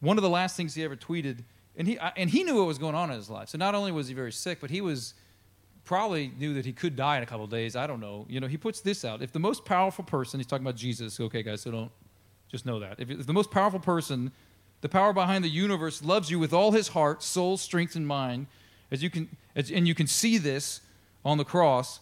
One 0.00 0.16
of 0.16 0.22
the 0.22 0.30
last 0.30 0.56
things 0.56 0.74
he 0.74 0.84
ever 0.84 0.96
tweeted, 0.96 1.38
and 1.76 1.88
he 1.88 1.98
and 2.16 2.30
he 2.30 2.44
knew 2.44 2.56
what 2.56 2.66
was 2.66 2.78
going 2.78 2.94
on 2.94 3.10
in 3.10 3.16
his 3.16 3.30
life. 3.30 3.48
So 3.48 3.58
not 3.58 3.74
only 3.74 3.92
was 3.92 4.08
he 4.08 4.14
very 4.14 4.32
sick, 4.32 4.58
but 4.60 4.70
he 4.70 4.80
was 4.80 5.14
probably 5.84 6.30
knew 6.38 6.52
that 6.52 6.66
he 6.66 6.72
could 6.72 6.94
die 6.96 7.16
in 7.16 7.22
a 7.22 7.26
couple 7.26 7.46
days. 7.46 7.74
I 7.74 7.86
don't 7.86 8.00
know. 8.00 8.26
You 8.28 8.40
know, 8.40 8.46
he 8.46 8.58
puts 8.58 8.80
this 8.80 9.06
out. 9.06 9.22
If 9.22 9.32
the 9.32 9.38
most 9.38 9.64
powerful 9.64 10.04
person, 10.04 10.38
he's 10.38 10.46
talking 10.46 10.66
about 10.66 10.76
Jesus. 10.76 11.18
Okay, 11.18 11.42
guys, 11.42 11.62
so 11.62 11.70
don't 11.70 11.90
just 12.48 12.66
know 12.66 12.78
that. 12.80 13.00
If, 13.00 13.10
if 13.10 13.26
the 13.26 13.32
most 13.32 13.50
powerful 13.50 13.80
person, 13.80 14.32
the 14.82 14.88
power 14.88 15.12
behind 15.12 15.44
the 15.44 15.48
universe, 15.48 16.04
loves 16.04 16.30
you 16.30 16.38
with 16.38 16.52
all 16.52 16.72
his 16.72 16.88
heart, 16.88 17.22
soul, 17.22 17.56
strength, 17.56 17.96
and 17.96 18.06
mind, 18.06 18.48
as 18.90 19.02
you 19.02 19.10
can, 19.10 19.34
as, 19.56 19.70
and 19.70 19.88
you 19.88 19.94
can 19.94 20.06
see 20.06 20.36
this 20.36 20.80
on 21.24 21.38
the 21.38 21.44
cross 21.44 22.00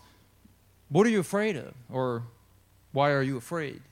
what 0.88 1.06
are 1.06 1.10
you 1.10 1.20
afraid 1.20 1.56
of? 1.56 1.74
Or 1.90 2.22
why 2.92 3.10
are 3.10 3.22
you 3.22 3.36
afraid? 3.36 3.82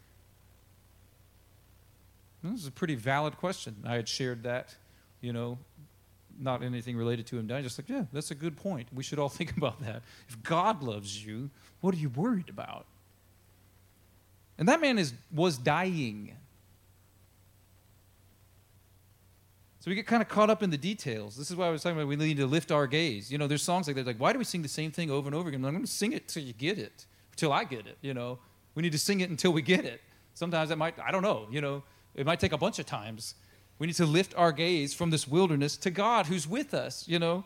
This 2.42 2.60
is 2.60 2.66
a 2.66 2.72
pretty 2.72 2.94
valid 2.94 3.38
question. 3.38 3.76
I 3.84 3.94
had 3.94 4.08
shared 4.08 4.42
that, 4.42 4.74
you 5.20 5.32
know, 5.32 5.58
not 6.38 6.62
anything 6.62 6.96
related 6.96 7.26
to 7.28 7.38
him 7.38 7.46
dying. 7.46 7.62
Just 7.62 7.78
like, 7.78 7.88
yeah, 7.88 8.04
that's 8.12 8.30
a 8.30 8.34
good 8.34 8.56
point. 8.56 8.88
We 8.92 9.02
should 9.02 9.18
all 9.18 9.28
think 9.30 9.56
about 9.56 9.80
that. 9.80 10.02
If 10.28 10.42
God 10.42 10.82
loves 10.82 11.24
you, 11.24 11.50
what 11.80 11.94
are 11.94 11.98
you 11.98 12.10
worried 12.10 12.48
about? 12.48 12.86
And 14.58 14.68
that 14.68 14.80
man 14.80 14.98
is 14.98 15.14
was 15.34 15.58
dying. 15.58 16.36
So 19.84 19.90
we 19.90 19.96
get 19.96 20.06
kind 20.06 20.22
of 20.22 20.30
caught 20.30 20.48
up 20.48 20.62
in 20.62 20.70
the 20.70 20.78
details. 20.78 21.36
This 21.36 21.50
is 21.50 21.56
why 21.56 21.66
I 21.66 21.70
was 21.70 21.82
talking 21.82 21.98
about 21.98 22.08
we 22.08 22.16
need 22.16 22.38
to 22.38 22.46
lift 22.46 22.72
our 22.72 22.86
gaze. 22.86 23.30
You 23.30 23.36
know, 23.36 23.46
there's 23.46 23.62
songs 23.62 23.86
like 23.86 23.96
that, 23.96 24.06
like, 24.06 24.16
why 24.16 24.32
do 24.32 24.38
we 24.38 24.44
sing 24.46 24.62
the 24.62 24.68
same 24.68 24.90
thing 24.90 25.10
over 25.10 25.28
and 25.28 25.34
over 25.34 25.50
again? 25.50 25.62
I'm 25.62 25.74
going 25.74 25.84
to 25.84 25.92
sing 25.92 26.12
it 26.12 26.26
till 26.26 26.42
you 26.42 26.54
get 26.54 26.78
it, 26.78 27.04
till 27.36 27.52
I 27.52 27.64
get 27.64 27.86
it. 27.86 27.98
You 28.00 28.14
know, 28.14 28.38
we 28.74 28.82
need 28.82 28.92
to 28.92 28.98
sing 28.98 29.20
it 29.20 29.28
until 29.28 29.52
we 29.52 29.60
get 29.60 29.84
it. 29.84 30.00
Sometimes 30.32 30.70
it 30.70 30.78
might, 30.78 30.98
I 30.98 31.10
don't 31.10 31.22
know, 31.22 31.48
you 31.50 31.60
know, 31.60 31.82
it 32.14 32.24
might 32.24 32.40
take 32.40 32.52
a 32.52 32.56
bunch 32.56 32.78
of 32.78 32.86
times. 32.86 33.34
We 33.78 33.86
need 33.86 33.96
to 33.96 34.06
lift 34.06 34.32
our 34.38 34.52
gaze 34.52 34.94
from 34.94 35.10
this 35.10 35.28
wilderness 35.28 35.76
to 35.76 35.90
God 35.90 36.24
who's 36.28 36.48
with 36.48 36.72
us, 36.72 37.06
you 37.06 37.18
know. 37.18 37.44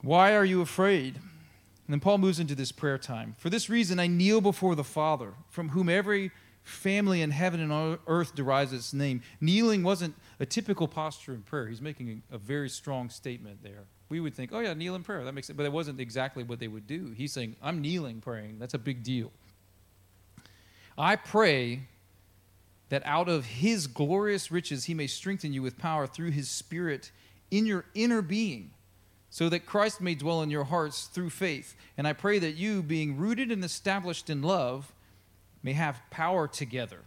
Why 0.00 0.34
are 0.34 0.44
you 0.44 0.62
afraid? 0.62 1.14
And 1.14 1.90
then 1.90 2.00
Paul 2.00 2.18
moves 2.18 2.40
into 2.40 2.56
this 2.56 2.72
prayer 2.72 2.98
time. 2.98 3.36
For 3.38 3.50
this 3.50 3.70
reason, 3.70 4.00
I 4.00 4.08
kneel 4.08 4.40
before 4.40 4.74
the 4.74 4.82
Father, 4.82 5.34
from 5.48 5.68
whom 5.68 5.88
every 5.88 6.32
family 6.62 7.22
in 7.22 7.30
heaven 7.30 7.60
and 7.60 7.72
on 7.72 7.98
earth 8.06 8.34
derives 8.34 8.72
its 8.72 8.92
name. 8.92 9.22
Kneeling 9.40 9.82
wasn't 9.82 10.14
a 10.38 10.46
typical 10.46 10.86
posture 10.86 11.34
in 11.34 11.42
prayer. 11.42 11.66
He's 11.66 11.80
making 11.80 12.22
a, 12.30 12.36
a, 12.36 12.38
very 12.38 12.68
strong 12.68 13.10
statement 13.10 13.62
there. 13.62 13.84
We 14.08 14.20
would 14.20 14.34
think, 14.34 14.50
oh, 14.52 14.60
yeah, 14.60 14.74
kneel 14.74 14.94
in 14.94 15.02
prayer. 15.02 15.24
That 15.24 15.32
makes 15.32 15.50
it, 15.50 15.56
but 15.56 15.66
it 15.66 15.72
wasn't 15.72 16.00
exactly 16.00 16.44
what 16.44 16.60
they 16.60 16.68
would 16.68 16.86
do. 16.86 17.12
He's 17.16 17.32
saying, 17.32 17.56
I'm 17.62 17.80
kneeling 17.80 18.20
praying. 18.20 18.58
That's 18.58 18.74
a 18.74 18.78
big 18.78 19.02
deal. 19.02 19.32
I 20.96 21.16
pray 21.16 21.88
that 22.90 23.02
out 23.06 23.28
of 23.28 23.46
his 23.46 23.86
glorious 23.86 24.52
riches 24.52 24.84
he 24.84 24.94
may 24.94 25.06
strengthen 25.06 25.52
you 25.52 25.62
with 25.62 25.78
power 25.78 26.06
through 26.06 26.30
his 26.30 26.50
spirit 26.50 27.10
in 27.50 27.64
your 27.64 27.86
inner 27.94 28.20
being 28.20 28.70
so 29.30 29.48
that 29.48 29.64
Christ 29.64 30.02
may 30.02 30.14
dwell 30.14 30.42
in 30.42 30.50
your 30.50 30.64
hearts 30.64 31.04
through 31.04 31.30
faith. 31.30 31.74
And 31.96 32.06
I 32.06 32.12
pray 32.12 32.38
that 32.38 32.56
you, 32.56 32.82
being 32.82 33.16
rooted 33.16 33.50
and 33.50 33.64
established 33.64 34.28
in 34.28 34.42
love, 34.42 34.92
may 35.62 35.72
have 35.72 36.00
power 36.10 36.48
together 36.48 37.00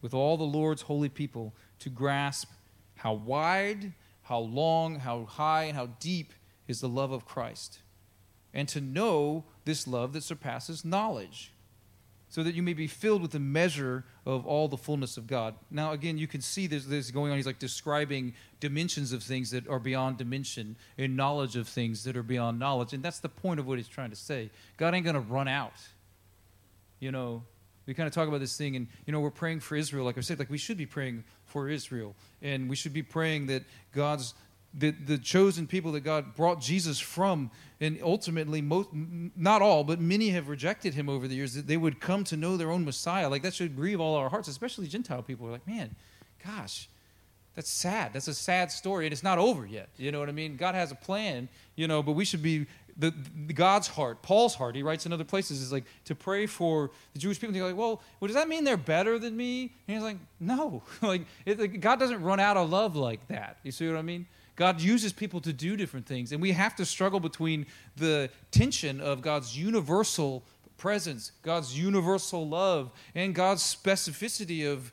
with 0.00 0.14
all 0.14 0.36
the 0.36 0.44
Lord's 0.44 0.82
holy 0.82 1.08
people 1.08 1.54
to 1.80 1.88
grasp 1.88 2.50
how 2.96 3.14
wide, 3.14 3.92
how 4.22 4.38
long, 4.38 5.00
how 5.00 5.24
high, 5.24 5.64
and 5.64 5.76
how 5.76 5.86
deep 6.00 6.32
is 6.68 6.80
the 6.80 6.88
love 6.88 7.12
of 7.12 7.24
Christ, 7.24 7.80
and 8.52 8.68
to 8.68 8.80
know 8.80 9.44
this 9.64 9.86
love 9.86 10.12
that 10.12 10.22
surpasses 10.22 10.84
knowledge, 10.84 11.52
so 12.28 12.42
that 12.42 12.54
you 12.54 12.62
may 12.62 12.72
be 12.72 12.86
filled 12.86 13.22
with 13.22 13.30
the 13.30 13.38
measure 13.38 14.04
of 14.26 14.44
all 14.44 14.66
the 14.66 14.76
fullness 14.76 15.16
of 15.16 15.26
God. 15.26 15.54
Now, 15.70 15.92
again, 15.92 16.18
you 16.18 16.26
can 16.26 16.40
see 16.40 16.66
this, 16.66 16.84
this 16.84 17.12
going 17.12 17.30
on. 17.30 17.36
He's 17.36 17.46
like 17.46 17.60
describing 17.60 18.34
dimensions 18.58 19.12
of 19.12 19.22
things 19.22 19.52
that 19.52 19.68
are 19.68 19.78
beyond 19.78 20.18
dimension 20.18 20.76
and 20.98 21.16
knowledge 21.16 21.54
of 21.54 21.68
things 21.68 22.02
that 22.04 22.16
are 22.16 22.24
beyond 22.24 22.58
knowledge. 22.58 22.92
And 22.92 23.04
that's 23.04 23.20
the 23.20 23.28
point 23.28 23.60
of 23.60 23.68
what 23.68 23.78
he's 23.78 23.86
trying 23.86 24.10
to 24.10 24.16
say. 24.16 24.50
God 24.78 24.94
ain't 24.94 25.04
going 25.04 25.14
to 25.14 25.20
run 25.20 25.46
out. 25.46 25.74
You 26.98 27.12
know, 27.12 27.44
we 27.86 27.94
kind 27.94 28.06
of 28.06 28.14
talk 28.14 28.28
about 28.28 28.40
this 28.40 28.56
thing 28.56 28.76
and 28.76 28.86
you 29.06 29.12
know 29.12 29.20
we're 29.20 29.30
praying 29.30 29.60
for 29.60 29.76
israel 29.76 30.04
like 30.04 30.18
i 30.18 30.20
said 30.20 30.38
like 30.38 30.50
we 30.50 30.58
should 30.58 30.76
be 30.76 30.86
praying 30.86 31.24
for 31.44 31.68
israel. 31.68 32.16
And 32.42 32.68
we 32.68 32.76
should 32.76 32.92
be 32.92 33.02
praying 33.02 33.46
that 33.46 33.62
god's 33.92 34.34
the, 34.76 34.90
the 34.90 35.18
chosen 35.18 35.66
people 35.68 35.92
that 35.92 36.00
god 36.00 36.34
brought 36.34 36.60
jesus 36.60 36.98
from 36.98 37.50
and 37.80 37.98
ultimately 38.02 38.60
most 38.60 38.88
not 38.92 39.62
all 39.62 39.84
but 39.84 40.00
many 40.00 40.30
have 40.30 40.48
rejected 40.48 40.94
him 40.94 41.08
over 41.08 41.28
the 41.28 41.34
years 41.34 41.54
that 41.54 41.66
they 41.66 41.76
would 41.76 42.00
come 42.00 42.24
to 42.24 42.36
know 42.36 42.56
their 42.56 42.70
own 42.70 42.84
messiah. 42.84 43.28
Like 43.28 43.42
that 43.42 43.54
should 43.54 43.76
grieve 43.76 44.00
all 44.00 44.16
our 44.16 44.28
hearts 44.28 44.48
especially 44.48 44.88
gentile 44.88 45.22
people. 45.22 45.46
Are 45.46 45.52
like 45.52 45.66
man 45.66 45.94
gosh 46.44 46.88
that's 47.54 47.70
sad. 47.70 48.12
That's 48.12 48.26
a 48.26 48.34
sad 48.34 48.72
story 48.72 49.06
and 49.06 49.12
it's 49.12 49.22
not 49.22 49.38
over 49.38 49.64
yet. 49.64 49.88
You 49.96 50.10
know 50.10 50.18
what 50.18 50.28
i 50.28 50.32
mean? 50.32 50.56
God 50.56 50.74
has 50.74 50.90
a 50.90 50.96
plan 50.96 51.48
you 51.76 51.86
know 51.86 52.02
but 52.02 52.12
we 52.12 52.24
should 52.24 52.42
be 52.42 52.66
the, 52.96 53.12
the, 53.46 53.52
God's 53.52 53.88
heart, 53.88 54.22
Paul's 54.22 54.54
heart, 54.54 54.76
he 54.76 54.82
writes 54.82 55.06
in 55.06 55.12
other 55.12 55.24
places, 55.24 55.60
is 55.60 55.72
like 55.72 55.84
to 56.04 56.14
pray 56.14 56.46
for 56.46 56.90
the 57.12 57.18
Jewish 57.18 57.38
people. 57.38 57.48
And 57.48 57.56
they're 57.56 57.68
like, 57.68 57.76
well, 57.76 58.02
well, 58.20 58.28
does 58.28 58.36
that 58.36 58.48
mean 58.48 58.64
they're 58.64 58.76
better 58.76 59.18
than 59.18 59.36
me? 59.36 59.74
And 59.88 59.96
he's 59.96 60.04
like, 60.04 60.18
no. 60.40 60.82
like, 61.02 61.22
it, 61.44 61.58
like, 61.58 61.80
God 61.80 61.98
doesn't 61.98 62.22
run 62.22 62.40
out 62.40 62.56
of 62.56 62.70
love 62.70 62.96
like 62.96 63.26
that. 63.28 63.58
You 63.62 63.72
see 63.72 63.88
what 63.88 63.96
I 63.96 64.02
mean? 64.02 64.26
God 64.56 64.80
uses 64.80 65.12
people 65.12 65.40
to 65.40 65.52
do 65.52 65.76
different 65.76 66.06
things. 66.06 66.32
And 66.32 66.40
we 66.40 66.52
have 66.52 66.76
to 66.76 66.86
struggle 66.86 67.18
between 67.18 67.66
the 67.96 68.30
tension 68.52 69.00
of 69.00 69.20
God's 69.20 69.58
universal 69.58 70.44
presence, 70.76 71.32
God's 71.42 71.78
universal 71.78 72.48
love, 72.48 72.92
and 73.14 73.34
God's 73.34 73.62
specificity 73.62 74.70
of 74.70 74.92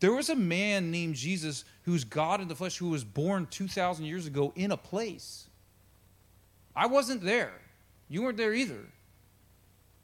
there 0.00 0.12
was 0.12 0.30
a 0.30 0.36
man 0.36 0.90
named 0.90 1.16
Jesus 1.16 1.64
who's 1.82 2.04
God 2.04 2.40
in 2.40 2.48
the 2.48 2.54
flesh 2.54 2.78
who 2.78 2.90
was 2.90 3.04
born 3.04 3.46
2,000 3.50 4.04
years 4.04 4.26
ago 4.26 4.52
in 4.54 4.70
a 4.70 4.76
place. 4.76 5.47
I 6.78 6.86
wasn't 6.86 7.22
there. 7.24 7.52
You 8.08 8.22
weren't 8.22 8.36
there 8.36 8.54
either. 8.54 8.86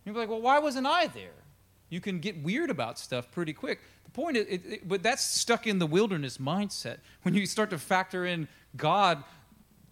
You'd 0.04 0.12
be 0.12 0.18
like, 0.18 0.28
well, 0.28 0.42
why 0.42 0.58
wasn't 0.58 0.88
I 0.88 1.06
there? 1.06 1.44
You 1.88 2.00
can 2.00 2.18
get 2.18 2.42
weird 2.42 2.68
about 2.68 2.98
stuff 2.98 3.30
pretty 3.30 3.52
quick. 3.52 3.80
The 4.04 4.10
point 4.10 4.36
is, 4.36 4.46
it, 4.48 4.62
it, 4.66 4.88
but 4.88 5.02
that's 5.02 5.24
stuck 5.24 5.68
in 5.68 5.78
the 5.78 5.86
wilderness 5.86 6.38
mindset. 6.38 6.98
When 7.22 7.34
you 7.34 7.46
start 7.46 7.70
to 7.70 7.78
factor 7.78 8.26
in 8.26 8.48
God, 8.76 9.22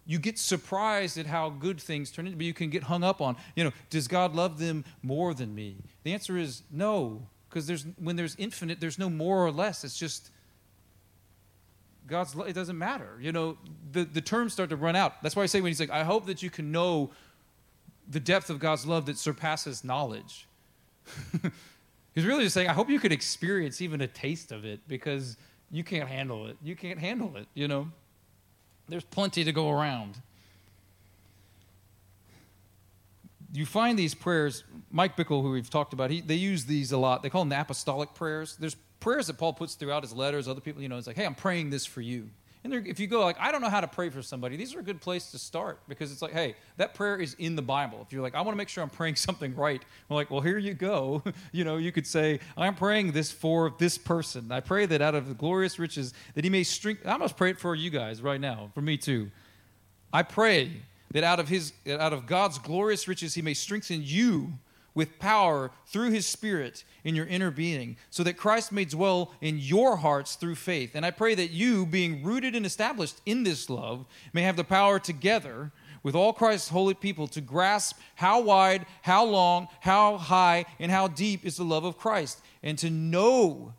you 0.05 0.19
get 0.19 0.37
surprised 0.37 1.17
at 1.17 1.25
how 1.25 1.49
good 1.49 1.79
things 1.79 2.11
turn 2.11 2.25
into, 2.25 2.37
but 2.37 2.45
you 2.45 2.53
can 2.53 2.69
get 2.69 2.83
hung 2.83 3.01
up 3.01 3.21
on, 3.21 3.37
you 3.55 3.63
know, 3.63 3.71
does 3.89 4.09
God 4.09 4.35
love 4.35 4.59
them 4.59 4.83
more 5.01 5.33
than 5.33 5.55
me? 5.55 5.77
The 6.03 6.11
answer 6.13 6.37
is 6.37 6.63
no, 6.69 7.27
because 7.49 7.65
there's 7.65 7.85
when 7.97 8.17
there's 8.17 8.35
infinite, 8.35 8.81
there's 8.81 8.99
no 8.99 9.09
more 9.09 9.45
or 9.45 9.51
less. 9.51 9.85
It's 9.85 9.97
just 9.97 10.31
God's. 12.07 12.35
Love, 12.35 12.47
it 12.47 12.53
doesn't 12.53 12.77
matter. 12.77 13.17
You 13.19 13.31
know, 13.31 13.57
the 13.91 14.03
the 14.03 14.21
terms 14.21 14.53
start 14.53 14.69
to 14.69 14.75
run 14.75 14.95
out. 14.95 15.21
That's 15.21 15.35
why 15.35 15.43
I 15.43 15.47
say 15.47 15.61
when 15.61 15.69
he's 15.69 15.79
like, 15.79 15.89
I 15.89 16.03
hope 16.03 16.25
that 16.27 16.43
you 16.43 16.49
can 16.49 16.71
know 16.71 17.11
the 18.07 18.19
depth 18.19 18.49
of 18.49 18.59
God's 18.59 18.85
love 18.85 19.05
that 19.05 19.17
surpasses 19.17 19.83
knowledge. 19.83 20.47
he's 22.15 22.25
really 22.25 22.43
just 22.43 22.53
saying, 22.53 22.69
I 22.69 22.73
hope 22.73 22.89
you 22.89 22.99
could 22.99 23.11
experience 23.11 23.81
even 23.81 24.01
a 24.01 24.07
taste 24.07 24.51
of 24.51 24.65
it 24.65 24.81
because 24.87 25.37
you 25.71 25.83
can't 25.83 26.09
handle 26.09 26.47
it. 26.47 26.57
You 26.61 26.75
can't 26.75 26.99
handle 26.99 27.35
it. 27.37 27.47
You 27.53 27.67
know, 27.67 27.87
there's 28.89 29.05
plenty 29.05 29.43
to 29.45 29.51
go 29.51 29.69
around. 29.69 30.17
you 33.53 33.65
find 33.65 33.97
these 33.97 34.15
prayers. 34.15 34.63
Mike 34.91 35.15
Bickle, 35.15 35.41
who 35.41 35.51
we've 35.51 35.69
talked 35.69 35.93
about, 35.93 36.09
he, 36.09 36.21
they 36.21 36.35
use 36.35 36.65
these 36.65 36.91
a 36.91 36.97
lot. 36.97 37.21
They 37.21 37.29
call 37.29 37.41
them 37.41 37.49
the 37.49 37.61
apostolic 37.61 38.13
prayers. 38.15 38.57
There's 38.57 38.75
prayers 39.03 39.27
that 39.27 39.37
Paul 39.37 39.53
puts 39.53 39.75
throughout 39.75 40.01
his 40.01 40.13
letters. 40.13 40.47
Other 40.47 40.61
people, 40.61 40.81
you 40.81 40.87
know, 40.87 40.97
it's 40.97 41.07
like, 41.07 41.17
hey, 41.17 41.25
I'm 41.25 41.35
praying 41.35 41.69
this 41.69 41.85
for 41.85 42.01
you. 42.01 42.29
And 42.63 42.73
if 42.73 42.97
you 42.97 43.07
go 43.07 43.19
like, 43.19 43.35
I 43.37 43.51
don't 43.51 43.59
know 43.59 43.69
how 43.69 43.81
to 43.81 43.87
pray 43.87 44.09
for 44.09 44.21
somebody, 44.21 44.55
these 44.55 44.73
are 44.73 44.79
a 44.79 44.83
good 44.83 45.01
place 45.01 45.31
to 45.31 45.37
start 45.37 45.81
because 45.89 46.13
it's 46.13 46.21
like, 46.21 46.31
hey, 46.31 46.55
that 46.77 46.93
prayer 46.93 47.17
is 47.17 47.33
in 47.33 47.57
the 47.57 47.61
Bible. 47.61 47.99
If 48.01 48.13
you're 48.13 48.21
like, 48.21 48.35
I 48.35 48.39
want 48.39 48.53
to 48.53 48.55
make 48.55 48.69
sure 48.69 48.81
I'm 48.81 48.89
praying 48.89 49.15
something 49.17 49.53
right, 49.55 49.83
we're 50.07 50.15
like, 50.15 50.31
well, 50.31 50.39
here 50.39 50.57
you 50.57 50.73
go. 50.73 51.21
you 51.51 51.65
know, 51.65 51.75
you 51.75 51.91
could 51.91 52.07
say, 52.07 52.39
I'm 52.55 52.75
praying 52.75 53.11
this 53.11 53.33
for 53.33 53.73
this 53.77 53.97
person. 53.97 54.49
I 54.53 54.61
pray 54.61 54.85
that 54.85 55.01
out 55.01 55.15
of 55.15 55.27
the 55.27 55.33
glorious 55.33 55.77
riches 55.77 56.13
that 56.35 56.45
he 56.45 56.49
may 56.49 56.63
strengthen. 56.63 57.09
I 57.09 57.17
must 57.17 57.35
pray 57.35 57.49
it 57.49 57.59
for 57.59 57.75
you 57.75 57.89
guys 57.89 58.21
right 58.21 58.39
now, 58.39 58.71
for 58.73 58.81
me 58.81 58.95
too. 58.95 59.29
I 60.13 60.23
pray 60.23 60.71
that 61.11 61.25
out 61.25 61.41
of 61.41 61.49
his 61.49 61.73
out 61.89 62.13
of 62.13 62.25
God's 62.25 62.57
glorious 62.57 63.07
riches 63.07 63.35
he 63.35 63.41
may 63.41 63.53
strengthen 63.53 64.01
you 64.01 64.53
with 64.95 65.19
power 65.19 65.71
through 65.87 66.11
his 66.11 66.25
spirit 66.25 66.83
in 67.03 67.15
your 67.15 67.25
inner 67.25 67.51
being 67.51 67.97
so 68.09 68.23
that 68.23 68.37
Christ 68.37 68.71
may 68.71 68.85
dwell 68.85 69.33
in 69.41 69.57
your 69.57 69.97
hearts 69.97 70.35
through 70.35 70.55
faith. 70.55 70.91
And 70.93 71.05
I 71.05 71.11
pray 71.11 71.35
that 71.35 71.51
you 71.51 71.85
being 71.85 72.23
rooted 72.23 72.55
and 72.55 72.65
established 72.65 73.19
in 73.25 73.43
this 73.43 73.69
love 73.69 74.05
may 74.33 74.43
have 74.43 74.55
the 74.55 74.63
power 74.63 74.99
together 74.99 75.71
with 76.03 76.15
all 76.15 76.33
Christ's 76.33 76.69
holy 76.69 76.93
people 76.93 77.27
to 77.27 77.41
grasp 77.41 77.97
how 78.15 78.41
wide, 78.41 78.85
how 79.01 79.23
long, 79.25 79.67
how 79.79 80.17
high, 80.17 80.65
and 80.79 80.91
how 80.91 81.07
deep 81.07 81.45
is 81.45 81.57
the 81.57 81.63
love 81.63 81.85
of 81.85 81.97
Christ, 81.97 82.41
and 82.61 82.77
to 82.79 82.89
know 82.89 83.73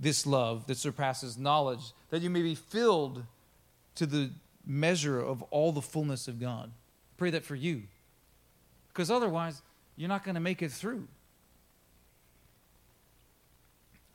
this 0.00 0.26
love 0.26 0.66
that 0.66 0.78
surpasses 0.78 1.36
knowledge, 1.36 1.92
that 2.08 2.22
you 2.22 2.30
may 2.30 2.42
be 2.42 2.54
filled 2.54 3.24
to 3.96 4.06
the 4.06 4.30
measure 4.66 5.20
of 5.20 5.42
all 5.50 5.72
the 5.72 5.82
fullness 5.82 6.26
of 6.26 6.40
God. 6.40 6.70
Pray 7.18 7.30
that 7.30 7.44
for 7.44 7.54
you. 7.54 7.82
Because 8.88 9.10
otherwise, 9.10 9.60
you're 10.00 10.08
not 10.08 10.24
going 10.24 10.34
to 10.34 10.40
make 10.40 10.62
it 10.62 10.72
through. 10.72 11.06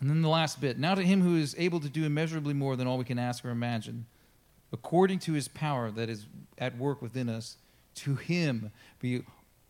And 0.02 0.10
then 0.10 0.24
the 0.24 0.30
last 0.30 0.60
bit. 0.60 0.80
Now 0.80 0.96
to 0.96 1.04
him 1.04 1.22
who 1.22 1.38
is 1.38 1.56
able 1.60 1.80
to 1.80 1.90
do 1.90 2.06
immeasurably 2.06 2.56
more 2.56 2.76
than 2.76 2.88
all 2.88 2.98
we 2.98 3.06
can 3.06 3.20
ask 3.20 3.46
or 3.46 3.52
imagine, 3.52 4.08
according 4.74 5.20
to 5.20 5.34
his 5.34 5.48
power 5.48 5.92
that 5.92 6.10
is 6.10 6.26
at 6.58 6.76
work 6.80 7.04
within 7.04 7.30
us, 7.30 7.58
to 7.96 8.16
him 8.16 8.72
be 9.00 9.22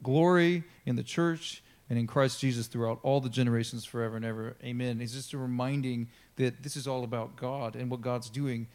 glory 0.04 0.63
in 0.86 0.95
the 0.95 1.04
church 1.04 1.62
and 1.89 1.99
in 1.99 2.08
Christ 2.08 2.39
Jesus 2.39 2.67
throughout 2.67 2.99
all 3.04 3.19
the 3.19 3.30
generations 3.30 3.84
forever 3.84 4.15
and 4.15 4.23
ever. 4.23 4.56
Amen. 4.63 5.01
It's 5.01 5.12
just 5.12 5.34
a 5.34 5.38
reminding 5.38 6.08
that 6.38 6.63
this 6.63 6.78
is 6.78 6.88
all 6.88 7.04
about 7.04 7.36
God 7.36 7.75
and 7.75 7.91
what 7.91 7.99
God's 7.99 8.30
doing 8.30 8.67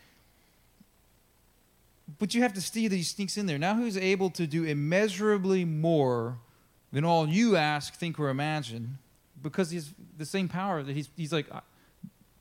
but 2.19 2.35
you 2.35 2.43
have 2.43 2.55
to 2.55 2.61
see 2.61 2.89
that 2.89 2.97
he 2.97 3.05
sneaks 3.05 3.37
in 3.37 3.47
there. 3.47 3.57
Now 3.57 3.77
who's 3.77 3.97
able 3.97 4.31
to 4.31 4.45
do 4.45 4.65
immeasurably 4.65 5.65
more 5.65 6.39
than 6.93 7.05
all 7.05 7.29
you 7.29 7.57
ask, 7.57 7.95
think, 7.95 8.19
or 8.19 8.29
imagine, 8.29 8.99
because 9.43 9.71
he's 9.71 9.95
the 10.17 10.27
same 10.27 10.49
power 10.49 10.83
that 10.83 10.95
he's, 10.95 11.09
he's 11.17 11.33
like, 11.33 11.47
uh, 11.53 11.61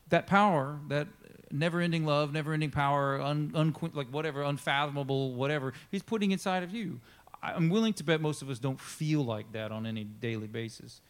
that 0.09 0.27
power, 0.27 0.79
that 0.87 1.07
never 1.51 1.81
ending 1.81 2.05
love, 2.05 2.33
never 2.33 2.53
ending 2.53 2.71
power, 2.71 3.21
un, 3.21 3.51
un, 3.55 3.75
like 3.93 4.07
whatever, 4.07 4.43
unfathomable, 4.43 5.33
whatever, 5.33 5.73
he's 5.91 6.03
putting 6.03 6.31
inside 6.31 6.63
of 6.63 6.71
you. 6.71 6.99
I'm 7.41 7.69
willing 7.69 7.93
to 7.93 8.03
bet 8.03 8.19
most 8.21 8.41
of 8.41 8.49
us 8.49 8.59
don't 8.59 8.79
feel 8.79 9.23
like 9.23 9.53
that 9.53 9.71
on 9.71 9.85
any 9.85 10.03
daily 10.03 10.47
basis, 10.47 11.01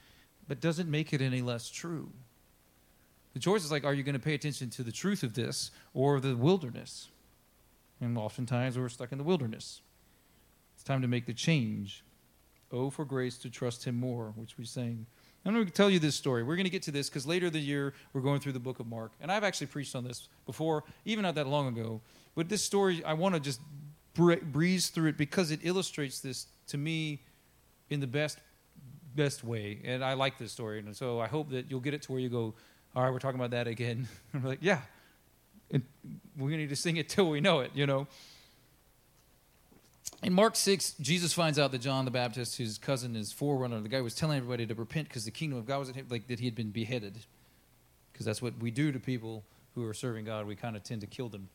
but 0.48 0.60
doesn't 0.60 0.90
make 0.90 1.12
it 1.14 1.22
any 1.22 1.42
less 1.42 1.70
true. 1.70 2.12
The 3.34 3.40
choice 3.40 3.64
is 3.64 3.72
like, 3.72 3.84
are 3.84 3.94
you 3.94 4.04
going 4.04 4.14
to 4.14 4.20
pay 4.20 4.34
attention 4.34 4.70
to 4.72 4.84
the 4.84 4.92
truth 4.92 5.24
of 5.24 5.34
this 5.34 5.72
or 5.94 6.20
the 6.20 6.36
wilderness? 6.36 7.10
And 8.02 8.18
oftentimes 8.18 8.78
we're 8.78 8.90
stuck 8.90 9.12
in 9.12 9.18
the 9.18 9.24
wilderness. 9.24 9.82
It's 10.76 10.84
time 10.84 11.02
to 11.02 11.08
make 11.08 11.26
the 11.26 11.34
change. 11.34 12.04
Oh, 12.72 12.90
for 12.90 13.06
grace 13.06 13.38
to 13.40 13.50
trust 13.50 13.86
Him 13.86 13.96
more, 13.96 14.34
which 14.36 14.58
we 14.58 14.66
sang. 14.66 15.06
I'm 15.46 15.54
going 15.54 15.66
to 15.66 15.72
tell 15.72 15.90
you 15.90 16.00
this 16.00 16.16
story. 16.16 16.44
We're 16.44 16.56
going 16.56 16.66
to 16.66 16.70
get 16.70 16.84
to 16.84 16.92
this 16.92 17.10
because 17.10 17.26
later 17.26 17.50
the 17.50 17.60
year 17.60 17.94
we're 18.14 18.22
going 18.22 18.40
through 18.40 18.52
the 18.52 18.60
book 18.60 18.80
of 18.80 18.88
Mark. 18.88 19.14
And 19.22 19.32
I've 19.32 19.44
actually 19.44 19.68
preached 19.68 19.96
on 19.96 20.04
this 20.04 20.28
before, 20.46 20.84
even 21.06 21.24
not 21.24 21.36
that 21.36 21.48
long 21.48 21.68
ago. 21.68 22.02
But 22.36 22.50
this 22.50 22.64
story, 22.64 23.04
I 23.04 23.14
want 23.14 23.36
to 23.36 23.42
just 23.42 23.62
breeze 24.16 24.90
through 24.90 25.10
it 25.10 25.18
because 25.18 25.50
it 25.50 25.62
illustrates 25.64 26.20
this 26.20 26.48
to 26.68 26.78
me 26.78 27.22
in 27.90 28.00
the 28.00 28.08
best 28.08 28.38
best 29.16 29.44
way. 29.44 29.80
And 29.84 30.04
I 30.04 30.14
like 30.14 30.38
this 30.38 30.52
story. 30.52 30.80
And 30.80 30.96
so 30.96 31.20
I 31.20 31.28
hope 31.28 31.50
that 31.50 31.70
you'll 31.70 31.80
get 31.80 31.94
it 31.94 32.04
to 32.04 32.12
where 32.12 32.22
you 32.22 32.30
go, 32.30 32.54
all 32.96 33.04
right, 33.04 33.12
we're 33.12 33.20
talking 33.20 33.40
about 33.40 33.52
that 33.52 33.68
again. 33.68 34.08
I'm 34.34 34.44
like, 34.44 34.60
yeah, 34.62 34.82
and 35.72 35.84
we 36.38 36.56
need 36.58 36.70
to 36.70 36.76
sing 36.76 36.98
it 36.98 37.10
till 37.10 37.30
we 37.30 37.42
know 37.42 37.60
it, 37.62 37.72
you 37.74 37.86
know. 37.86 38.08
In 40.22 40.34
Mark 40.34 40.56
6, 40.56 40.96
Jesus 41.00 41.34
finds 41.34 41.58
out 41.58 41.72
that 41.72 41.80
John 41.80 42.04
the 42.04 42.12
Baptist, 42.12 42.58
whose 42.58 42.78
cousin, 42.78 43.16
is 43.16 43.32
forerunner, 43.32 43.80
the 43.80 43.90
guy 43.90 44.02
was 44.02 44.16
telling 44.16 44.38
everybody 44.38 44.66
to 44.66 44.76
repent 44.76 45.08
because 45.08 45.24
the 45.24 45.32
kingdom 45.32 45.58
of 45.58 45.66
God 45.66 45.80
was 45.80 45.92
like 46.10 46.28
that 46.28 46.40
he 46.40 46.46
had 46.46 46.56
been 46.56 46.72
beheaded. 46.72 47.20
Because 48.12 48.26
that's 48.26 48.42
what 48.42 48.58
we 48.60 48.70
do 48.70 48.92
to 48.92 49.00
people 49.00 49.46
who 49.76 49.86
are 49.86 49.94
serving 49.94 50.26
God. 50.26 50.46
We 50.46 50.56
kind 50.56 50.76
of 50.76 50.84
tend 50.84 51.02
to 51.02 51.08
kill 51.08 51.30
them. 51.30 51.48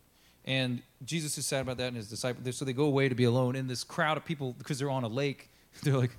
And 0.47 0.83
Jesus 1.05 1.37
is 1.37 1.47
sad 1.47 1.63
about 1.63 1.77
that, 1.79 1.89
and 1.89 1.97
his 1.97 2.09
disciples. 2.09 2.57
So 2.57 2.65
they 2.65 2.73
go 2.73 2.85
away 2.85 3.09
to 3.09 3.15
be 3.15 3.25
alone. 3.25 3.55
And 3.57 3.69
this 3.69 3.85
crowd 3.85 4.17
of 4.17 4.25
people, 4.25 4.55
because 4.57 4.79
they're 4.79 4.91
on 4.91 5.05
a 5.05 5.09
lake, 5.09 5.51
they're 5.83 5.99
like, 5.99 6.17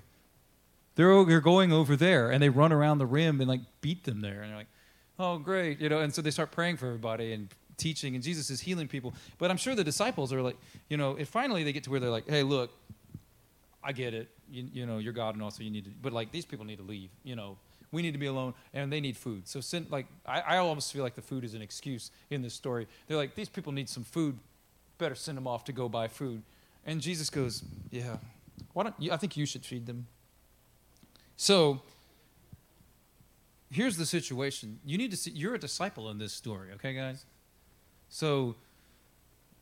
they're, 0.95 1.25
they're 1.25 1.41
going 1.41 1.73
over 1.73 1.95
there, 1.95 2.31
and 2.31 2.41
they 2.41 2.49
run 2.49 2.71
around 2.71 2.99
the 2.99 3.05
rim 3.05 3.41
and 3.41 3.49
like 3.49 3.61
beat 3.81 4.03
them 4.03 4.21
there. 4.21 4.41
And 4.41 4.51
they're 4.51 4.57
like, 4.57 4.67
oh, 5.19 5.37
great, 5.37 5.79
you 5.79 5.89
know. 5.89 5.99
And 5.99 6.13
so 6.13 6.21
they 6.21 6.31
start 6.31 6.51
praying 6.51 6.77
for 6.77 6.87
everybody 6.87 7.33
and 7.33 7.49
teaching 7.77 8.15
and 8.15 8.23
Jesus 8.23 8.49
is 8.49 8.61
healing 8.61 8.87
people. 8.87 9.13
But 9.37 9.51
I'm 9.51 9.57
sure 9.57 9.75
the 9.75 9.83
disciples 9.83 10.31
are 10.33 10.41
like, 10.41 10.57
you 10.89 10.97
know, 10.97 11.15
if 11.17 11.29
finally 11.29 11.63
they 11.63 11.73
get 11.73 11.83
to 11.85 11.91
where 11.91 11.99
they're 11.99 12.09
like, 12.09 12.29
hey, 12.29 12.43
look, 12.43 12.71
I 13.83 13.91
get 13.91 14.13
it. 14.13 14.29
You, 14.49 14.67
you 14.73 14.85
know, 14.85 14.97
you're 14.97 15.13
God 15.13 15.35
and 15.35 15.43
also 15.43 15.63
you 15.63 15.69
need 15.69 15.85
to, 15.85 15.91
but 16.01 16.13
like 16.13 16.31
these 16.31 16.45
people 16.45 16.65
need 16.65 16.77
to 16.77 16.83
leave, 16.83 17.09
you 17.23 17.35
know. 17.35 17.57
We 17.91 18.01
need 18.01 18.11
to 18.11 18.17
be 18.17 18.25
alone 18.25 18.55
and 18.73 18.91
they 18.91 18.99
need 18.99 19.15
food. 19.15 19.47
So, 19.47 19.61
send, 19.61 19.89
like, 19.89 20.07
I, 20.25 20.41
I 20.41 20.57
almost 20.57 20.91
feel 20.91 21.03
like 21.03 21.15
the 21.15 21.21
food 21.21 21.45
is 21.45 21.53
an 21.53 21.61
excuse 21.61 22.11
in 22.29 22.41
this 22.41 22.53
story. 22.53 22.87
They're 23.07 23.15
like, 23.15 23.35
these 23.35 23.47
people 23.47 23.71
need 23.71 23.87
some 23.87 24.03
food. 24.03 24.37
Better 24.97 25.15
send 25.15 25.37
them 25.37 25.47
off 25.47 25.63
to 25.65 25.71
go 25.71 25.87
buy 25.87 26.09
food. 26.09 26.41
And 26.85 26.99
Jesus 26.99 27.29
goes, 27.29 27.63
yeah, 27.91 28.17
why 28.73 28.83
don't 28.83 28.95
you, 28.99 29.11
I 29.13 29.17
think 29.17 29.37
you 29.37 29.45
should 29.45 29.65
feed 29.65 29.85
them. 29.85 30.07
So, 31.37 31.81
here's 33.71 33.97
the 33.97 34.05
situation. 34.05 34.79
You 34.85 34.97
need 34.97 35.11
to 35.11 35.17
see, 35.17 35.31
you're 35.31 35.55
a 35.55 35.59
disciple 35.59 36.09
in 36.09 36.17
this 36.17 36.33
story, 36.33 36.71
okay, 36.73 36.93
guys? 36.93 37.25
So, 38.15 38.55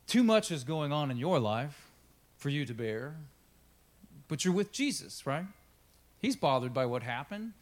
too 0.06 0.22
much 0.22 0.52
is 0.52 0.62
going 0.62 0.92
on 0.92 1.10
in 1.10 1.16
your 1.16 1.40
life 1.40 1.90
for 2.36 2.50
you 2.50 2.64
to 2.66 2.72
bear, 2.72 3.16
but 4.28 4.44
you're 4.44 4.54
with 4.54 4.70
Jesus, 4.70 5.26
right? 5.26 5.46
He's 6.20 6.36
bothered 6.36 6.72
by 6.72 6.86
what 6.86 7.02
happened. 7.02 7.54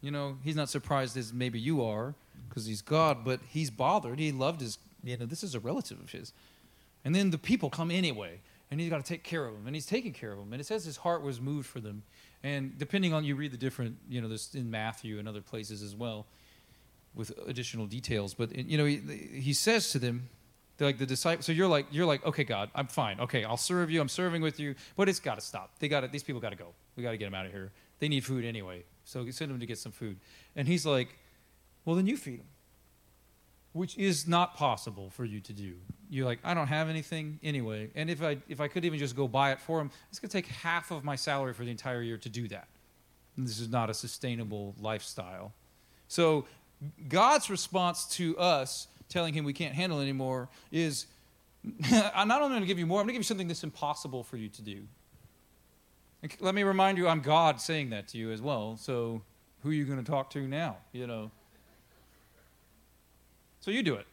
You 0.00 0.10
know, 0.10 0.38
he's 0.42 0.56
not 0.56 0.68
surprised 0.68 1.16
as 1.16 1.32
maybe 1.32 1.60
you 1.60 1.84
are 1.84 2.16
because 2.48 2.66
he's 2.66 2.82
God, 2.82 3.24
but 3.24 3.38
he's 3.48 3.70
bothered. 3.70 4.18
He 4.18 4.32
loved 4.32 4.60
his, 4.60 4.78
you 5.04 5.16
know, 5.16 5.24
this 5.24 5.44
is 5.44 5.54
a 5.54 5.60
relative 5.60 6.00
of 6.00 6.10
his. 6.10 6.32
And 7.04 7.14
then 7.14 7.30
the 7.30 7.38
people 7.38 7.70
come 7.70 7.92
anyway, 7.92 8.40
and 8.72 8.80
he's 8.80 8.90
got 8.90 9.04
to 9.04 9.08
take 9.08 9.22
care 9.22 9.46
of 9.46 9.54
them, 9.54 9.68
and 9.68 9.76
he's 9.76 9.86
taking 9.86 10.12
care 10.12 10.32
of 10.32 10.38
them. 10.38 10.52
And 10.52 10.60
it 10.60 10.64
says 10.64 10.84
his 10.84 10.96
heart 10.96 11.22
was 11.22 11.40
moved 11.40 11.68
for 11.68 11.78
them. 11.78 12.02
And 12.42 12.76
depending 12.76 13.14
on 13.14 13.22
you 13.22 13.36
read 13.36 13.52
the 13.52 13.56
different, 13.56 13.98
you 14.08 14.20
know, 14.20 14.26
this 14.26 14.52
in 14.56 14.68
Matthew 14.68 15.20
and 15.20 15.28
other 15.28 15.42
places 15.42 15.80
as 15.80 15.94
well 15.94 16.26
with 17.14 17.30
additional 17.46 17.86
details. 17.86 18.34
But 18.34 18.56
you 18.56 18.76
know, 18.76 18.84
he, 18.84 18.96
he 18.96 19.52
says 19.52 19.92
to 19.92 20.00
them, 20.00 20.28
they're 20.80 20.88
like 20.88 20.96
the 20.96 21.04
disciples. 21.04 21.44
So 21.44 21.52
you're 21.52 21.68
like 21.68 21.84
you're 21.90 22.06
like 22.06 22.24
okay, 22.24 22.42
God, 22.42 22.70
I'm 22.74 22.86
fine. 22.86 23.20
Okay, 23.20 23.44
I'll 23.44 23.58
serve 23.58 23.90
you. 23.90 24.00
I'm 24.00 24.08
serving 24.08 24.40
with 24.40 24.58
you, 24.58 24.74
but 24.96 25.10
it's 25.10 25.20
got 25.20 25.34
to 25.34 25.42
stop. 25.42 25.72
They 25.78 25.88
got 25.88 26.00
to. 26.00 26.08
These 26.08 26.22
people 26.22 26.40
got 26.40 26.50
to 26.50 26.56
go. 26.56 26.68
We 26.96 27.02
got 27.02 27.10
to 27.10 27.18
get 27.18 27.26
them 27.26 27.34
out 27.34 27.44
of 27.44 27.52
here. 27.52 27.70
They 27.98 28.08
need 28.08 28.24
food 28.24 28.46
anyway. 28.46 28.84
So 29.04 29.28
send 29.30 29.50
them 29.50 29.60
to 29.60 29.66
get 29.66 29.76
some 29.76 29.92
food. 29.92 30.16
And 30.56 30.66
he's 30.66 30.86
like, 30.86 31.18
well, 31.84 31.96
then 31.96 32.06
you 32.06 32.16
feed 32.16 32.38
them, 32.38 32.46
which 33.74 33.98
is 33.98 34.26
not 34.26 34.56
possible 34.56 35.10
for 35.10 35.26
you 35.26 35.40
to 35.40 35.52
do. 35.52 35.74
You're 36.08 36.24
like, 36.24 36.38
I 36.42 36.54
don't 36.54 36.68
have 36.68 36.88
anything 36.88 37.38
anyway. 37.42 37.90
And 37.94 38.08
if 38.08 38.22
I, 38.22 38.38
if 38.48 38.58
I 38.58 38.68
could 38.68 38.86
even 38.86 38.98
just 38.98 39.14
go 39.14 39.28
buy 39.28 39.52
it 39.52 39.60
for 39.60 39.78
them, 39.78 39.90
it's 40.08 40.18
to 40.20 40.28
take 40.28 40.46
half 40.46 40.90
of 40.90 41.04
my 41.04 41.14
salary 41.14 41.52
for 41.52 41.64
the 41.64 41.70
entire 41.70 42.00
year 42.00 42.16
to 42.16 42.28
do 42.30 42.48
that. 42.48 42.68
And 43.36 43.46
this 43.46 43.60
is 43.60 43.68
not 43.68 43.90
a 43.90 43.94
sustainable 43.94 44.74
lifestyle. 44.80 45.52
So 46.08 46.46
God's 47.08 47.50
response 47.50 48.06
to 48.16 48.38
us 48.38 48.88
telling 49.10 49.34
him 49.34 49.44
we 49.44 49.52
can't 49.52 49.74
handle 49.74 50.00
anymore 50.00 50.48
is 50.72 51.06
I'm 52.14 52.28
not 52.28 52.40
only 52.40 52.54
going 52.54 52.62
to 52.62 52.66
give 52.66 52.78
you 52.78 52.86
more, 52.86 53.00
I'm 53.00 53.04
going 53.04 53.08
to 53.08 53.12
give 53.14 53.20
you 53.20 53.24
something 53.24 53.48
that's 53.48 53.64
impossible 53.64 54.24
for 54.24 54.36
you 54.36 54.48
to 54.48 54.62
do. 54.62 54.82
Let 56.38 56.54
me 56.54 56.62
remind 56.62 56.98
you, 56.98 57.08
I'm 57.08 57.20
God 57.20 57.60
saying 57.60 57.90
that 57.90 58.08
to 58.08 58.18
you 58.18 58.30
as 58.30 58.42
well. 58.42 58.76
So 58.76 59.22
who 59.62 59.70
are 59.70 59.72
you 59.72 59.84
going 59.84 60.02
to 60.02 60.10
talk 60.10 60.30
to 60.30 60.46
now? 60.46 60.76
You 60.92 61.06
know. 61.06 61.30
So 63.60 63.70
you 63.70 63.82
do 63.82 63.94
it. 63.94 64.06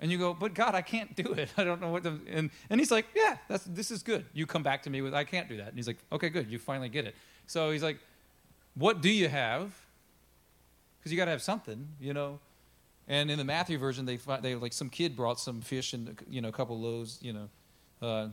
And 0.00 0.12
you 0.12 0.18
go, 0.18 0.32
but 0.32 0.54
God, 0.54 0.76
I 0.76 0.82
can't 0.82 1.14
do 1.16 1.32
it. 1.32 1.50
I 1.56 1.64
don't 1.64 1.80
know 1.80 1.90
what 1.90 2.04
to. 2.04 2.20
And, 2.28 2.50
and 2.70 2.80
he's 2.80 2.90
like, 2.90 3.06
yeah, 3.14 3.36
that's, 3.48 3.64
this 3.64 3.90
is 3.90 4.02
good. 4.02 4.24
You 4.32 4.46
come 4.46 4.62
back 4.62 4.82
to 4.84 4.90
me 4.90 5.02
with, 5.02 5.14
I 5.14 5.24
can't 5.24 5.48
do 5.48 5.56
that. 5.56 5.68
And 5.68 5.76
he's 5.76 5.88
like, 5.88 5.98
okay, 6.12 6.28
good. 6.28 6.48
You 6.48 6.58
finally 6.58 6.88
get 6.88 7.04
it. 7.04 7.16
So 7.46 7.70
he's 7.72 7.82
like, 7.82 7.98
what 8.74 9.00
do 9.00 9.10
you 9.10 9.28
have? 9.28 9.72
Because 10.98 11.10
you 11.10 11.18
got 11.18 11.24
to 11.24 11.32
have 11.32 11.42
something, 11.42 11.88
you 12.00 12.14
know. 12.14 12.38
And 13.08 13.30
in 13.30 13.38
the 13.38 13.44
Matthew 13.44 13.78
version, 13.78 14.04
they 14.04 14.18
find, 14.18 14.42
they 14.42 14.54
like 14.54 14.74
some 14.74 14.90
kid 14.90 15.16
brought 15.16 15.40
some 15.40 15.62
fish 15.62 15.94
and 15.94 16.16
you 16.28 16.40
know 16.40 16.48
a 16.48 16.52
couple 16.52 16.78
loaves, 16.78 17.18
you 17.22 17.32
know. 17.32 17.48
Uh, 18.00 18.28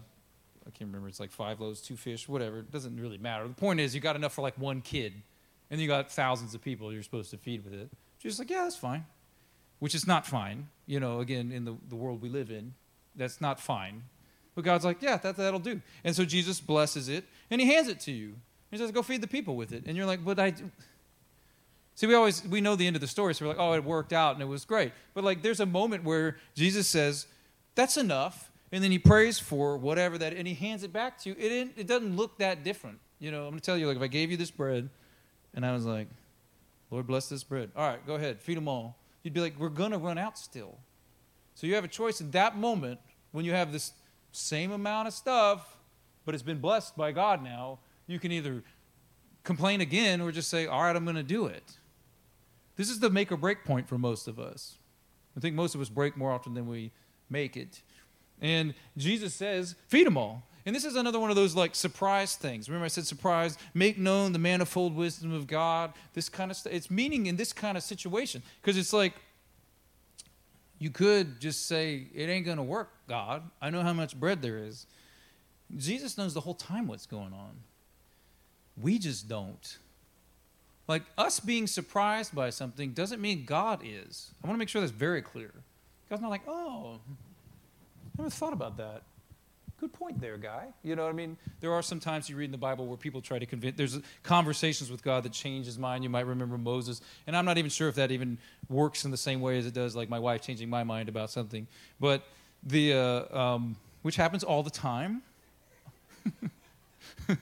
I 0.67 0.71
can't 0.71 0.89
remember. 0.89 1.07
It's 1.07 1.19
like 1.19 1.31
five 1.31 1.59
loaves, 1.59 1.81
two 1.81 1.95
fish, 1.95 2.27
whatever. 2.27 2.59
It 2.59 2.71
doesn't 2.71 2.99
really 2.99 3.17
matter. 3.17 3.47
The 3.47 3.53
point 3.53 3.79
is, 3.79 3.95
you 3.95 4.01
got 4.01 4.15
enough 4.15 4.33
for 4.33 4.41
like 4.41 4.57
one 4.57 4.81
kid, 4.81 5.13
and 5.71 5.79
you 5.79 5.87
got 5.87 6.11
thousands 6.11 6.53
of 6.53 6.61
people 6.61 6.91
you're 6.91 7.03
supposed 7.03 7.31
to 7.31 7.37
feed 7.37 7.63
with 7.63 7.73
it. 7.73 7.89
She's 8.17 8.37
like, 8.37 8.49
yeah, 8.49 8.63
that's 8.63 8.75
fine, 8.75 9.05
which 9.79 9.95
is 9.95 10.05
not 10.05 10.25
fine. 10.25 10.67
You 10.87 10.99
know, 10.99 11.19
again, 11.19 11.51
in 11.51 11.65
the, 11.65 11.75
the 11.87 11.95
world 11.95 12.21
we 12.21 12.29
live 12.29 12.51
in, 12.51 12.73
that's 13.15 13.39
not 13.39 13.59
fine. 13.59 14.03
But 14.55 14.63
God's 14.63 14.85
like, 14.85 15.01
yeah, 15.01 15.17
that, 15.17 15.37
that'll 15.37 15.59
do. 15.59 15.81
And 16.03 16.15
so 16.15 16.25
Jesus 16.25 16.59
blesses 16.59 17.09
it, 17.09 17.25
and 17.49 17.61
he 17.61 17.67
hands 17.67 17.87
it 17.87 17.99
to 18.01 18.11
you. 18.11 18.35
He 18.71 18.77
says, 18.77 18.91
go 18.91 19.03
feed 19.03 19.21
the 19.21 19.27
people 19.27 19.55
with 19.55 19.71
it. 19.71 19.83
And 19.85 19.95
you're 19.95 20.05
like, 20.05 20.25
but 20.25 20.39
I, 20.39 20.53
See, 21.95 22.07
we 22.07 22.13
always 22.13 22.45
we 22.45 22.59
know 22.59 22.75
the 22.75 22.85
end 22.85 22.97
of 22.97 23.01
the 23.01 23.07
story, 23.07 23.33
so 23.33 23.45
we're 23.45 23.49
like, 23.49 23.59
oh, 23.59 23.73
it 23.73 23.83
worked 23.83 24.11
out 24.11 24.33
and 24.33 24.41
it 24.41 24.47
was 24.47 24.65
great. 24.65 24.91
But 25.13 25.23
like, 25.23 25.41
there's 25.41 25.61
a 25.61 25.65
moment 25.65 26.03
where 26.03 26.37
Jesus 26.53 26.87
says, 26.87 27.25
"That's 27.73 27.95
enough," 27.95 28.51
and 28.71 28.83
then 28.83 28.91
he 28.91 28.99
prays 28.99 29.39
for 29.39 29.77
whatever 29.77 30.17
that, 30.17 30.33
and 30.33 30.45
he 30.45 30.53
hands 30.53 30.83
it 30.83 30.91
back 30.91 31.17
to 31.19 31.29
you. 31.29 31.35
It 31.39 31.71
it 31.77 31.87
doesn't 31.87 32.17
look 32.17 32.37
that 32.39 32.65
different, 32.65 32.99
you 33.19 33.31
know. 33.31 33.45
I'm 33.45 33.51
gonna 33.51 33.61
tell 33.61 33.77
you, 33.77 33.87
like, 33.87 33.95
if 33.95 34.03
I 34.03 34.07
gave 34.07 34.29
you 34.29 34.35
this 34.35 34.51
bread, 34.51 34.89
and 35.53 35.65
I 35.65 35.71
was 35.71 35.85
like, 35.85 36.07
"Lord, 36.91 37.07
bless 37.07 37.29
this 37.29 37.43
bread." 37.43 37.71
All 37.77 37.87
right, 37.87 38.05
go 38.05 38.15
ahead, 38.15 38.41
feed 38.41 38.57
them 38.57 38.67
all. 38.67 38.97
You'd 39.23 39.33
be 39.33 39.39
like, 39.39 39.57
"We're 39.57 39.69
gonna 39.69 39.97
run 39.97 40.17
out 40.17 40.37
still." 40.37 40.77
So 41.55 41.65
you 41.65 41.75
have 41.75 41.85
a 41.85 41.89
choice 41.89 42.19
in 42.19 42.31
that 42.31 42.57
moment 42.57 42.99
when 43.31 43.45
you 43.45 43.53
have 43.53 43.71
this 43.71 43.93
same 44.33 44.73
amount 44.73 45.07
of 45.07 45.13
stuff, 45.13 45.77
but 46.25 46.35
it's 46.35 46.43
been 46.43 46.59
blessed 46.59 46.97
by 46.97 47.13
God 47.13 47.41
now. 47.41 47.79
You 48.05 48.19
can 48.19 48.33
either 48.33 48.63
complain 49.45 49.79
again 49.79 50.19
or 50.19 50.33
just 50.33 50.49
say, 50.49 50.67
"All 50.67 50.83
right, 50.83 50.93
I'm 50.93 51.05
going 51.05 51.15
to 51.15 51.23
do 51.23 51.45
it." 51.45 51.77
This 52.75 52.89
is 52.89 52.99
the 52.99 53.09
make 53.09 53.31
or 53.31 53.37
break 53.37 53.63
point 53.63 53.87
for 53.87 53.97
most 53.97 54.27
of 54.27 54.39
us. 54.39 54.77
I 55.37 55.39
think 55.39 55.55
most 55.55 55.75
of 55.75 55.81
us 55.81 55.89
break 55.89 56.17
more 56.17 56.31
often 56.31 56.53
than 56.53 56.67
we 56.67 56.91
make 57.29 57.57
it. 57.57 57.81
And 58.41 58.73
Jesus 58.97 59.33
says, 59.33 59.75
feed 59.87 60.05
them 60.05 60.17
all. 60.17 60.43
And 60.65 60.75
this 60.75 60.83
is 60.83 60.95
another 60.95 61.19
one 61.19 61.29
of 61.29 61.35
those 61.35 61.55
like 61.55 61.75
surprise 61.75 62.35
things. 62.35 62.67
Remember, 62.67 62.85
I 62.85 62.89
said 62.89 63.05
surprise, 63.05 63.57
make 63.73 63.97
known 63.97 64.33
the 64.33 64.39
manifold 64.39 64.95
wisdom 64.95 65.31
of 65.31 65.45
God, 65.45 65.93
this 66.13 66.27
kind 66.27 66.49
of 66.49 66.57
stuff. 66.57 66.73
It's 66.73 66.89
meaning 66.89 67.27
in 67.27 67.35
this 67.35 67.53
kind 67.53 67.77
of 67.77 67.83
situation. 67.83 68.41
Because 68.61 68.77
it's 68.77 68.91
like, 68.91 69.13
you 70.79 70.89
could 70.89 71.39
just 71.39 71.67
say, 71.67 72.07
it 72.13 72.29
ain't 72.29 72.45
going 72.45 72.57
to 72.57 72.63
work, 72.63 72.89
God. 73.07 73.43
I 73.61 73.69
know 73.69 73.81
how 73.81 73.93
much 73.93 74.19
bread 74.19 74.41
there 74.41 74.57
is. 74.57 74.87
Jesus 75.77 76.17
knows 76.17 76.33
the 76.33 76.41
whole 76.41 76.55
time 76.55 76.87
what's 76.87 77.05
going 77.05 77.31
on. 77.33 77.51
We 78.75 78.99
just 78.99 79.29
don't. 79.29 79.77
Like 80.87 81.03
us 81.17 81.39
being 81.39 81.67
surprised 81.67 82.35
by 82.35 82.51
something 82.51 82.91
doesn't 82.91 83.21
mean 83.21 83.45
God 83.45 83.81
is. 83.83 84.31
I 84.43 84.47
want 84.47 84.55
to 84.55 84.59
make 84.59 84.69
sure 84.69 84.81
that's 84.81 84.93
very 84.93 85.21
clear. 85.21 85.51
God's 86.09 86.21
not 86.21 86.29
like, 86.29 86.47
oh, 86.47 86.99
I 88.17 88.21
never 88.21 88.29
thought 88.29 88.53
about 88.53 88.77
that. 88.77 89.01
Good 89.79 89.91
point 89.91 90.21
there, 90.21 90.37
guy. 90.37 90.67
You 90.83 90.95
know 90.95 91.03
what 91.03 91.09
I 91.09 91.13
mean? 91.13 91.35
There 91.59 91.73
are 91.73 91.81
some 91.81 91.99
times 91.99 92.29
you 92.29 92.37
read 92.37 92.45
in 92.45 92.51
the 92.51 92.57
Bible 92.57 92.85
where 92.87 92.95
people 92.97 93.19
try 93.19 93.39
to 93.39 93.45
convince, 93.45 93.75
there's 93.75 93.99
conversations 94.23 94.89
with 94.89 95.03
God 95.03 95.23
that 95.23 95.33
change 95.33 95.65
his 95.65 95.77
mind. 95.77 96.03
You 96.03 96.09
might 96.09 96.25
remember 96.25 96.57
Moses. 96.57 97.01
And 97.27 97.35
I'm 97.35 97.43
not 97.43 97.57
even 97.57 97.69
sure 97.69 97.89
if 97.89 97.95
that 97.95 98.11
even 98.11 98.37
works 98.69 99.03
in 99.03 99.11
the 99.11 99.17
same 99.17 99.41
way 99.41 99.57
as 99.57 99.65
it 99.65 99.73
does, 99.73 99.95
like 99.95 100.07
my 100.07 100.19
wife 100.19 100.41
changing 100.41 100.69
my 100.69 100.83
mind 100.83 101.09
about 101.09 101.29
something. 101.29 101.67
But 101.99 102.23
the, 102.63 102.93
uh, 102.93 103.37
um, 103.37 103.75
which 104.03 104.15
happens 104.15 104.43
all 104.43 104.63
the 104.63 104.69
time. 104.69 105.23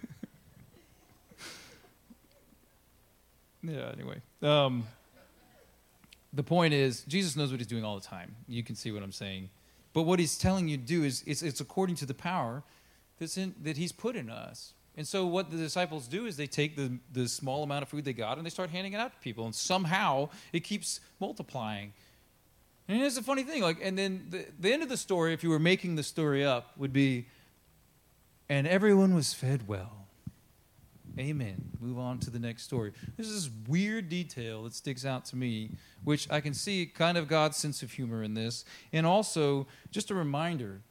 Yeah, 3.63 3.91
anyway. 3.93 4.21
Um, 4.41 4.85
the 6.33 6.43
point 6.43 6.73
is, 6.73 7.03
Jesus 7.03 7.35
knows 7.35 7.51
what 7.51 7.59
he's 7.59 7.67
doing 7.67 7.85
all 7.85 7.95
the 7.95 8.05
time. 8.05 8.35
You 8.47 8.63
can 8.63 8.75
see 8.75 8.91
what 8.91 9.03
I'm 9.03 9.11
saying. 9.11 9.49
But 9.93 10.03
what 10.03 10.19
he's 10.19 10.37
telling 10.37 10.67
you 10.67 10.77
to 10.77 10.83
do 10.83 11.03
is 11.03 11.23
it's, 11.25 11.41
it's 11.41 11.61
according 11.61 11.95
to 11.97 12.05
the 12.05 12.13
power 12.13 12.63
that's 13.19 13.37
in, 13.37 13.53
that 13.61 13.77
he's 13.77 13.91
put 13.91 14.15
in 14.15 14.29
us. 14.29 14.73
And 14.95 15.07
so 15.07 15.25
what 15.25 15.49
the 15.49 15.57
disciples 15.57 16.07
do 16.07 16.25
is 16.25 16.37
they 16.37 16.47
take 16.47 16.75
the, 16.75 16.97
the 17.11 17.27
small 17.27 17.63
amount 17.63 17.83
of 17.83 17.89
food 17.89 18.05
they 18.05 18.13
got 18.13 18.37
and 18.37 18.45
they 18.45 18.49
start 18.49 18.69
handing 18.69 18.93
it 18.93 18.97
out 18.97 19.13
to 19.13 19.19
people. 19.19 19.45
And 19.45 19.55
somehow 19.55 20.29
it 20.51 20.61
keeps 20.61 20.99
multiplying. 21.19 21.93
And 22.87 23.01
it's 23.01 23.17
a 23.17 23.23
funny 23.23 23.43
thing. 23.43 23.61
Like, 23.61 23.77
and 23.81 23.97
then 23.97 24.27
the, 24.29 24.45
the 24.59 24.73
end 24.73 24.83
of 24.83 24.89
the 24.89 24.97
story, 24.97 25.33
if 25.33 25.43
you 25.43 25.49
were 25.49 25.59
making 25.59 25.95
the 25.95 26.03
story 26.03 26.43
up, 26.43 26.77
would 26.77 26.93
be, 26.93 27.27
and 28.49 28.67
everyone 28.67 29.15
was 29.15 29.33
fed 29.33 29.67
well. 29.67 30.02
Amen. 31.19 31.69
Move 31.79 31.99
on 31.99 32.17
to 32.19 32.31
the 32.31 32.39
next 32.39 32.63
story. 32.63 32.91
There's 33.15 33.31
this 33.31 33.49
weird 33.67 34.09
detail 34.09 34.63
that 34.63 34.73
sticks 34.73 35.05
out 35.05 35.25
to 35.25 35.35
me, 35.35 35.71
which 36.03 36.29
I 36.31 36.41
can 36.41 36.55
see 36.55 36.87
kind 36.87 37.17
of 37.17 37.27
God's 37.27 37.57
sense 37.57 37.83
of 37.83 37.91
humor 37.91 38.23
in 38.23 38.33
this. 38.33 38.65
And 38.91 39.05
also, 39.05 39.67
just 39.91 40.09
a 40.09 40.15
reminder. 40.15 40.81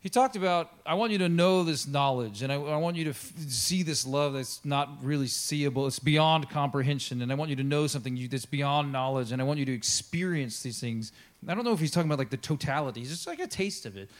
He 0.00 0.08
talked 0.08 0.34
about, 0.34 0.70
I 0.84 0.94
want 0.94 1.12
you 1.12 1.18
to 1.18 1.28
know 1.28 1.62
this 1.62 1.86
knowledge, 1.86 2.42
and 2.42 2.52
I, 2.52 2.56
I 2.56 2.76
want 2.78 2.96
you 2.96 3.04
to 3.04 3.10
f- 3.10 3.32
see 3.46 3.84
this 3.84 4.04
love 4.04 4.32
that's 4.32 4.64
not 4.64 4.88
really 5.00 5.28
seeable. 5.28 5.86
It's 5.86 6.00
beyond 6.00 6.50
comprehension, 6.50 7.22
and 7.22 7.30
I 7.30 7.36
want 7.36 7.50
you 7.50 7.56
to 7.56 7.62
know 7.62 7.86
something 7.86 8.16
you, 8.16 8.26
that's 8.26 8.44
beyond 8.44 8.90
knowledge, 8.90 9.30
and 9.30 9.40
I 9.40 9.44
want 9.44 9.60
you 9.60 9.64
to 9.66 9.72
experience 9.72 10.60
these 10.60 10.80
things. 10.80 11.12
I 11.46 11.54
don't 11.54 11.62
know 11.62 11.72
if 11.72 11.78
he's 11.78 11.92
talking 11.92 12.08
about 12.08 12.18
like 12.18 12.30
the 12.30 12.36
totality, 12.36 13.02
it's 13.02 13.10
just 13.10 13.28
like 13.28 13.38
a 13.38 13.46
taste 13.46 13.86
of 13.86 13.96
it. 13.96 14.10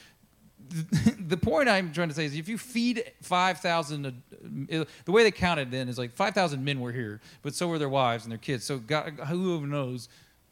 the 1.19 1.37
point 1.37 1.69
I'm 1.69 1.93
trying 1.93 2.09
to 2.09 2.15
say 2.15 2.25
is 2.25 2.37
if 2.37 2.49
you 2.49 2.59
feed 2.59 3.13
5,000, 3.23 4.07
uh, 4.07 4.85
the 5.05 5.13
way 5.13 5.23
they 5.23 5.31
counted 5.31 5.71
then 5.71 5.89
is 5.89 5.99
like 5.99 6.15
5,000 6.15 6.65
men 6.65 6.81
were 6.81 6.93
here, 6.93 7.21
but 7.43 7.55
so 7.55 7.69
were 7.69 7.79
their 7.79 7.89
wives 7.89 8.25
and 8.25 8.31
their 8.31 8.39
kids. 8.39 8.65
So 8.65 8.79
God, 8.79 9.19
knows, 9.29 10.09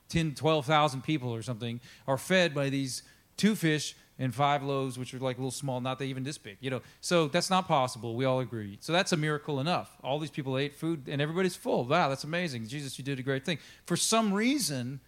10, 0.08 0.34
12,000 0.34 1.02
people 1.02 1.34
or 1.34 1.42
something 1.42 1.80
are 2.06 2.18
fed 2.18 2.54
by 2.54 2.68
these 2.68 3.02
two 3.36 3.54
fish 3.54 3.94
and 4.18 4.34
five 4.34 4.62
loaves, 4.62 4.98
which 4.98 5.14
are 5.14 5.18
like 5.18 5.38
a 5.38 5.40
little 5.40 5.50
small, 5.50 5.80
not 5.80 6.02
even 6.02 6.22
this 6.22 6.36
big, 6.36 6.58
you 6.60 6.68
know. 6.68 6.82
So 7.00 7.28
that's 7.28 7.48
not 7.48 7.66
possible. 7.66 8.14
We 8.14 8.26
all 8.26 8.40
agree. 8.40 8.76
So 8.80 8.92
that's 8.92 9.12
a 9.12 9.16
miracle 9.16 9.60
enough. 9.60 9.96
All 10.04 10.18
these 10.18 10.30
people 10.30 10.58
ate 10.58 10.74
food 10.74 11.08
and 11.08 11.22
everybody's 11.22 11.56
full. 11.56 11.86
Wow, 11.86 12.10
that's 12.10 12.24
amazing. 12.24 12.66
Jesus, 12.66 12.98
you 12.98 13.04
did 13.04 13.18
a 13.18 13.22
great 13.22 13.46
thing. 13.46 13.58
For 13.86 13.96
some 13.96 14.34
reason, 14.34 15.00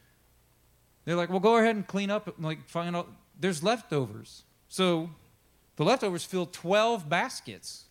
they're 1.05 1.17
like, 1.17 1.29
well, 1.29 1.41
go 1.41 1.59
ahead 1.59 1.77
and 1.77 1.87
clean 1.87 2.11
up, 2.11 2.35
like 2.38 2.69
find 2.69 2.97
out. 2.97 3.09
There's 3.38 3.62
leftovers. 3.62 4.45
So 4.73 5.11
the 5.77 5.85
leftovers 5.85 6.25
fill 6.25 6.47
12 6.47 7.07
baskets. 7.07 7.85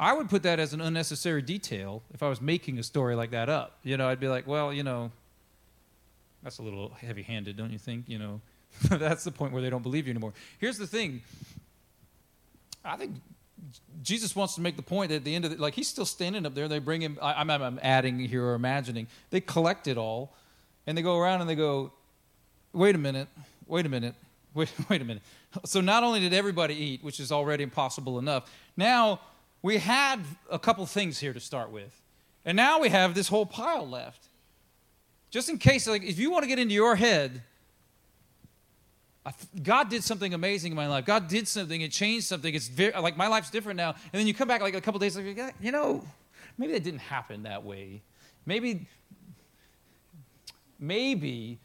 I 0.00 0.12
would 0.14 0.28
put 0.28 0.42
that 0.42 0.58
as 0.58 0.72
an 0.72 0.80
unnecessary 0.80 1.42
detail 1.42 2.02
if 2.12 2.24
I 2.24 2.28
was 2.28 2.40
making 2.40 2.80
a 2.80 2.82
story 2.82 3.14
like 3.14 3.30
that 3.30 3.48
up. 3.48 3.78
You 3.84 3.96
know, 3.96 4.08
I'd 4.08 4.18
be 4.18 4.26
like, 4.26 4.48
well, 4.48 4.72
you 4.72 4.82
know, 4.82 5.12
that's 6.42 6.58
a 6.58 6.62
little 6.62 6.88
heavy 6.88 7.22
handed, 7.22 7.56
don't 7.56 7.70
you 7.70 7.78
think? 7.78 8.08
You 8.08 8.18
know, 8.18 8.40
that's 8.88 9.22
the 9.22 9.30
point 9.30 9.52
where 9.52 9.62
they 9.62 9.70
don't 9.70 9.84
believe 9.84 10.08
you 10.08 10.10
anymore. 10.10 10.32
Here's 10.58 10.76
the 10.76 10.88
thing 10.88 11.22
I 12.84 12.96
think 12.96 13.14
Jesus 14.02 14.34
wants 14.34 14.56
to 14.56 14.60
make 14.60 14.74
the 14.74 14.82
point 14.82 15.10
that 15.10 15.16
at 15.18 15.24
the 15.24 15.36
end 15.36 15.44
of 15.44 15.52
it, 15.52 15.60
like 15.60 15.74
he's 15.74 15.86
still 15.86 16.04
standing 16.04 16.46
up 16.46 16.56
there. 16.56 16.66
They 16.66 16.80
bring 16.80 17.00
him, 17.00 17.16
I, 17.22 17.34
I'm, 17.34 17.48
I'm 17.48 17.78
adding 17.80 18.18
here 18.18 18.44
or 18.44 18.54
imagining. 18.54 19.06
They 19.30 19.40
collect 19.40 19.86
it 19.86 19.96
all 19.96 20.34
and 20.84 20.98
they 20.98 21.02
go 21.02 21.16
around 21.16 21.42
and 21.42 21.48
they 21.48 21.54
go, 21.54 21.92
wait 22.72 22.96
a 22.96 22.98
minute, 22.98 23.28
wait 23.68 23.86
a 23.86 23.88
minute. 23.88 24.16
Wait, 24.54 24.70
wait 24.90 25.00
a 25.00 25.04
minute. 25.04 25.22
So 25.64 25.80
not 25.80 26.04
only 26.04 26.20
did 26.20 26.34
everybody 26.34 26.74
eat, 26.74 27.02
which 27.02 27.20
is 27.20 27.32
already 27.32 27.62
impossible 27.62 28.18
enough, 28.18 28.50
now 28.76 29.20
we 29.62 29.78
had 29.78 30.20
a 30.50 30.58
couple 30.58 30.84
things 30.84 31.18
here 31.18 31.32
to 31.32 31.40
start 31.40 31.70
with. 31.70 32.02
And 32.44 32.54
now 32.54 32.78
we 32.78 32.90
have 32.90 33.14
this 33.14 33.28
whole 33.28 33.46
pile 33.46 33.88
left. 33.88 34.28
Just 35.30 35.48
in 35.48 35.56
case, 35.56 35.86
like, 35.86 36.02
if 36.02 36.18
you 36.18 36.30
want 36.30 36.42
to 36.42 36.48
get 36.48 36.58
into 36.58 36.74
your 36.74 36.96
head, 36.96 37.42
God 39.62 39.88
did 39.88 40.02
something 40.02 40.34
amazing 40.34 40.72
in 40.72 40.76
my 40.76 40.88
life. 40.88 41.06
God 41.06 41.28
did 41.28 41.46
something. 41.46 41.80
It 41.80 41.92
changed 41.92 42.26
something. 42.26 42.54
It's 42.54 42.68
very, 42.68 42.92
like 43.00 43.16
my 43.16 43.28
life's 43.28 43.50
different 43.50 43.76
now. 43.76 43.90
And 44.12 44.20
then 44.20 44.26
you 44.26 44.34
come 44.34 44.48
back 44.48 44.60
like 44.60 44.74
a 44.74 44.80
couple 44.80 44.98
days 44.98 45.16
later, 45.16 45.52
you 45.60 45.72
know, 45.72 46.04
maybe 46.58 46.72
that 46.72 46.82
didn't 46.82 47.00
happen 47.00 47.44
that 47.44 47.64
way. 47.64 48.02
Maybe, 48.44 48.86
maybe 50.78 51.60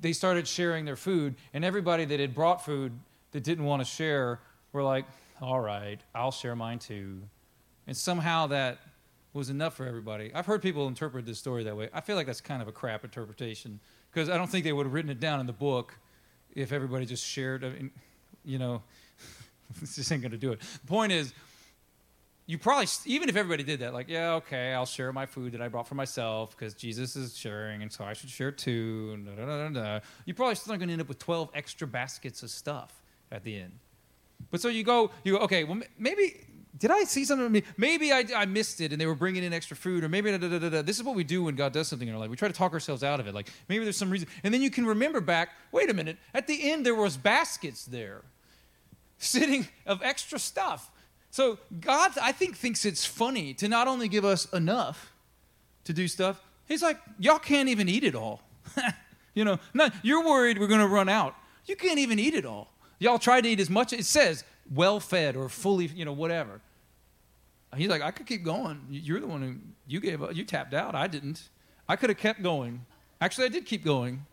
they 0.00 0.12
started 0.12 0.46
sharing 0.46 0.84
their 0.84 0.96
food, 0.96 1.34
and 1.52 1.64
everybody 1.64 2.04
that 2.04 2.20
had 2.20 2.34
brought 2.34 2.64
food 2.64 2.92
that 3.32 3.42
didn't 3.42 3.64
want 3.64 3.80
to 3.80 3.84
share 3.84 4.40
were 4.72 4.82
like, 4.82 5.04
all 5.40 5.60
right, 5.60 6.00
I'll 6.14 6.32
share 6.32 6.56
mine 6.56 6.78
too. 6.78 7.22
And 7.86 7.96
somehow 7.96 8.48
that 8.48 8.78
was 9.32 9.50
enough 9.50 9.76
for 9.76 9.86
everybody. 9.86 10.30
I've 10.34 10.46
heard 10.46 10.62
people 10.62 10.88
interpret 10.88 11.26
this 11.26 11.38
story 11.38 11.64
that 11.64 11.76
way. 11.76 11.88
I 11.92 12.00
feel 12.00 12.16
like 12.16 12.26
that's 12.26 12.40
kind 12.40 12.60
of 12.60 12.68
a 12.68 12.72
crap 12.72 13.04
interpretation 13.04 13.78
because 14.12 14.28
I 14.28 14.36
don't 14.36 14.48
think 14.48 14.64
they 14.64 14.72
would 14.72 14.86
have 14.86 14.92
written 14.92 15.10
it 15.10 15.20
down 15.20 15.40
in 15.40 15.46
the 15.46 15.52
book 15.52 15.96
if 16.54 16.72
everybody 16.72 17.06
just 17.06 17.24
shared. 17.24 17.64
I 17.64 17.70
mean, 17.70 17.90
you 18.44 18.58
know, 18.58 18.82
this 19.80 19.96
just 19.96 20.10
ain't 20.10 20.22
going 20.22 20.32
to 20.32 20.38
do 20.38 20.52
it. 20.52 20.60
The 20.60 20.86
point 20.86 21.12
is, 21.12 21.32
you 22.48 22.56
probably 22.56 22.86
even 23.04 23.28
if 23.28 23.36
everybody 23.36 23.62
did 23.62 23.78
that 23.78 23.92
like 23.92 24.08
yeah 24.08 24.32
okay 24.32 24.72
i'll 24.72 24.86
share 24.86 25.12
my 25.12 25.26
food 25.26 25.52
that 25.52 25.60
i 25.60 25.68
brought 25.68 25.86
for 25.86 25.94
myself 25.94 26.56
because 26.56 26.74
jesus 26.74 27.14
is 27.14 27.36
sharing 27.36 27.82
and 27.82 27.92
so 27.92 28.02
i 28.02 28.14
should 28.14 28.30
share 28.30 28.50
too 28.50 29.22
da, 29.36 29.44
da, 29.44 29.68
da, 29.68 30.00
you 30.24 30.34
probably 30.34 30.54
still 30.54 30.72
are 30.72 30.78
going 30.78 30.88
to 30.88 30.92
end 30.94 31.02
up 31.02 31.08
with 31.08 31.18
12 31.18 31.50
extra 31.54 31.86
baskets 31.86 32.42
of 32.42 32.50
stuff 32.50 33.02
at 33.30 33.44
the 33.44 33.60
end. 33.60 33.72
But 34.50 34.60
so 34.62 34.68
you 34.68 34.82
go 34.82 35.10
you 35.24 35.34
go 35.36 35.44
okay 35.44 35.64
well 35.64 35.80
maybe 35.98 36.46
did 36.78 36.90
i 36.90 37.04
see 37.04 37.24
something 37.24 37.62
maybe 37.76 38.12
I, 38.12 38.24
I 38.34 38.46
missed 38.46 38.80
it 38.80 38.92
and 38.92 39.00
they 39.00 39.06
were 39.06 39.14
bringing 39.14 39.44
in 39.44 39.52
extra 39.52 39.76
food 39.76 40.02
or 40.02 40.08
maybe 40.08 40.34
this 40.34 40.96
is 40.96 41.02
what 41.02 41.16
we 41.16 41.24
do 41.24 41.42
when 41.42 41.54
god 41.54 41.72
does 41.72 41.88
something 41.88 42.08
in 42.08 42.14
our 42.14 42.20
life. 42.20 42.30
We 42.30 42.36
try 42.36 42.48
to 42.48 42.54
talk 42.54 42.72
ourselves 42.72 43.04
out 43.04 43.20
of 43.20 43.26
it 43.26 43.34
like 43.34 43.50
maybe 43.68 43.84
there's 43.84 43.96
some 43.96 44.10
reason 44.10 44.28
and 44.42 44.54
then 44.54 44.62
you 44.62 44.70
can 44.70 44.86
remember 44.86 45.20
back 45.20 45.50
wait 45.70 45.90
a 45.90 45.94
minute 45.94 46.16
at 46.32 46.46
the 46.46 46.70
end 46.70 46.86
there 46.86 46.94
was 46.94 47.18
baskets 47.18 47.84
there 47.84 48.22
sitting 49.18 49.66
of 49.84 50.00
extra 50.02 50.38
stuff 50.38 50.90
so 51.30 51.58
God, 51.80 52.12
I 52.20 52.32
think, 52.32 52.56
thinks 52.56 52.84
it's 52.84 53.04
funny 53.04 53.54
to 53.54 53.68
not 53.68 53.88
only 53.88 54.08
give 54.08 54.24
us 54.24 54.46
enough 54.52 55.12
to 55.84 55.92
do 55.92 56.08
stuff, 56.08 56.40
He's 56.68 56.82
like, 56.82 56.98
y'all 57.18 57.38
can't 57.38 57.68
even 57.70 57.88
eat 57.88 58.04
it 58.04 58.14
all. 58.14 58.42
you 59.34 59.44
know, 59.44 59.58
not, 59.72 59.94
you're 60.02 60.24
worried 60.24 60.58
we're 60.58 60.66
going 60.66 60.80
to 60.80 60.86
run 60.86 61.08
out. 61.08 61.34
You 61.64 61.76
can't 61.76 61.98
even 61.98 62.18
eat 62.18 62.34
it 62.34 62.44
all. 62.44 62.70
Y'all 62.98 63.18
try 63.18 63.40
to 63.40 63.48
eat 63.48 63.58
as 63.58 63.70
much. 63.70 63.94
As 63.94 64.00
it 64.00 64.04
says 64.04 64.44
well 64.72 65.00
fed 65.00 65.34
or 65.34 65.48
fully, 65.48 65.86
you 65.86 66.04
know, 66.04 66.12
whatever. 66.12 66.60
He's 67.76 67.88
like, 67.88 68.02
I 68.02 68.10
could 68.10 68.26
keep 68.26 68.44
going. 68.44 68.80
You're 68.90 69.20
the 69.20 69.26
one 69.26 69.42
who 69.42 69.54
you 69.86 70.00
gave 70.00 70.22
up. 70.22 70.34
You 70.34 70.44
tapped 70.44 70.74
out. 70.74 70.94
I 70.94 71.06
didn't. 71.06 71.48
I 71.88 71.96
could 71.96 72.10
have 72.10 72.18
kept 72.18 72.42
going. 72.42 72.84
Actually, 73.20 73.46
I 73.46 73.48
did 73.48 73.64
keep 73.66 73.84
going. 73.84 74.26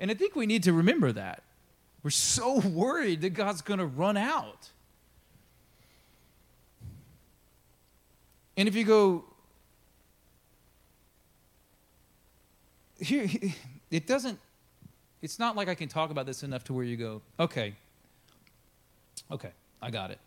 And 0.00 0.10
I 0.10 0.14
think 0.14 0.34
we 0.34 0.46
need 0.46 0.64
to 0.64 0.72
remember 0.72 1.12
that. 1.12 1.44
We're 2.02 2.10
so 2.10 2.58
worried 2.64 3.20
that 3.20 3.30
God's 3.30 3.62
going 3.62 3.78
to 3.78 3.86
run 3.86 4.16
out. 4.16 4.70
And 8.56 8.68
if 8.68 8.74
you 8.74 8.84
go, 8.84 9.24
here, 13.00 13.26
it 13.90 14.06
doesn't, 14.06 14.38
it's 15.22 15.38
not 15.38 15.56
like 15.56 15.68
I 15.68 15.74
can 15.74 15.88
talk 15.88 16.10
about 16.10 16.26
this 16.26 16.42
enough 16.42 16.64
to 16.64 16.72
where 16.72 16.84
you 16.84 16.96
go, 16.96 17.22
okay, 17.40 17.74
okay, 19.30 19.50
I 19.80 19.90
got 19.90 20.10
it. 20.10 20.18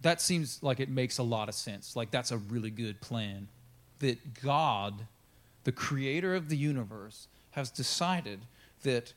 That 0.00 0.20
seems 0.20 0.62
like 0.62 0.80
it 0.80 0.88
makes 0.88 1.18
a 1.18 1.22
lot 1.22 1.48
of 1.48 1.54
sense. 1.54 1.94
Like 1.94 2.10
that's 2.10 2.32
a 2.32 2.38
really 2.38 2.70
good 2.70 3.00
plan. 3.00 3.48
That 4.00 4.42
God, 4.42 5.06
the 5.64 5.72
creator 5.72 6.34
of 6.34 6.48
the 6.48 6.56
universe, 6.56 7.28
has 7.52 7.70
decided 7.70 8.40
that 8.82 9.12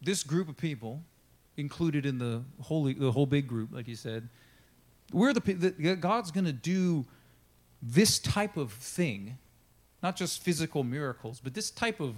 this 0.00 0.22
group 0.22 0.48
of 0.48 0.56
people, 0.56 1.02
included 1.56 2.06
in 2.06 2.18
the 2.18 2.42
whole, 2.62 2.84
the 2.84 3.12
whole 3.12 3.26
big 3.26 3.46
group, 3.46 3.68
like 3.72 3.86
you 3.86 3.96
said, 3.96 4.28
we're 5.12 5.32
the, 5.32 5.96
God's 6.00 6.30
going 6.30 6.44
to 6.44 6.52
do 6.52 7.06
this 7.82 8.18
type 8.18 8.56
of 8.56 8.72
thing, 8.72 9.38
not 10.02 10.16
just 10.16 10.42
physical 10.42 10.84
miracles, 10.84 11.40
but 11.42 11.54
this 11.54 11.70
type 11.70 12.00
of 12.00 12.16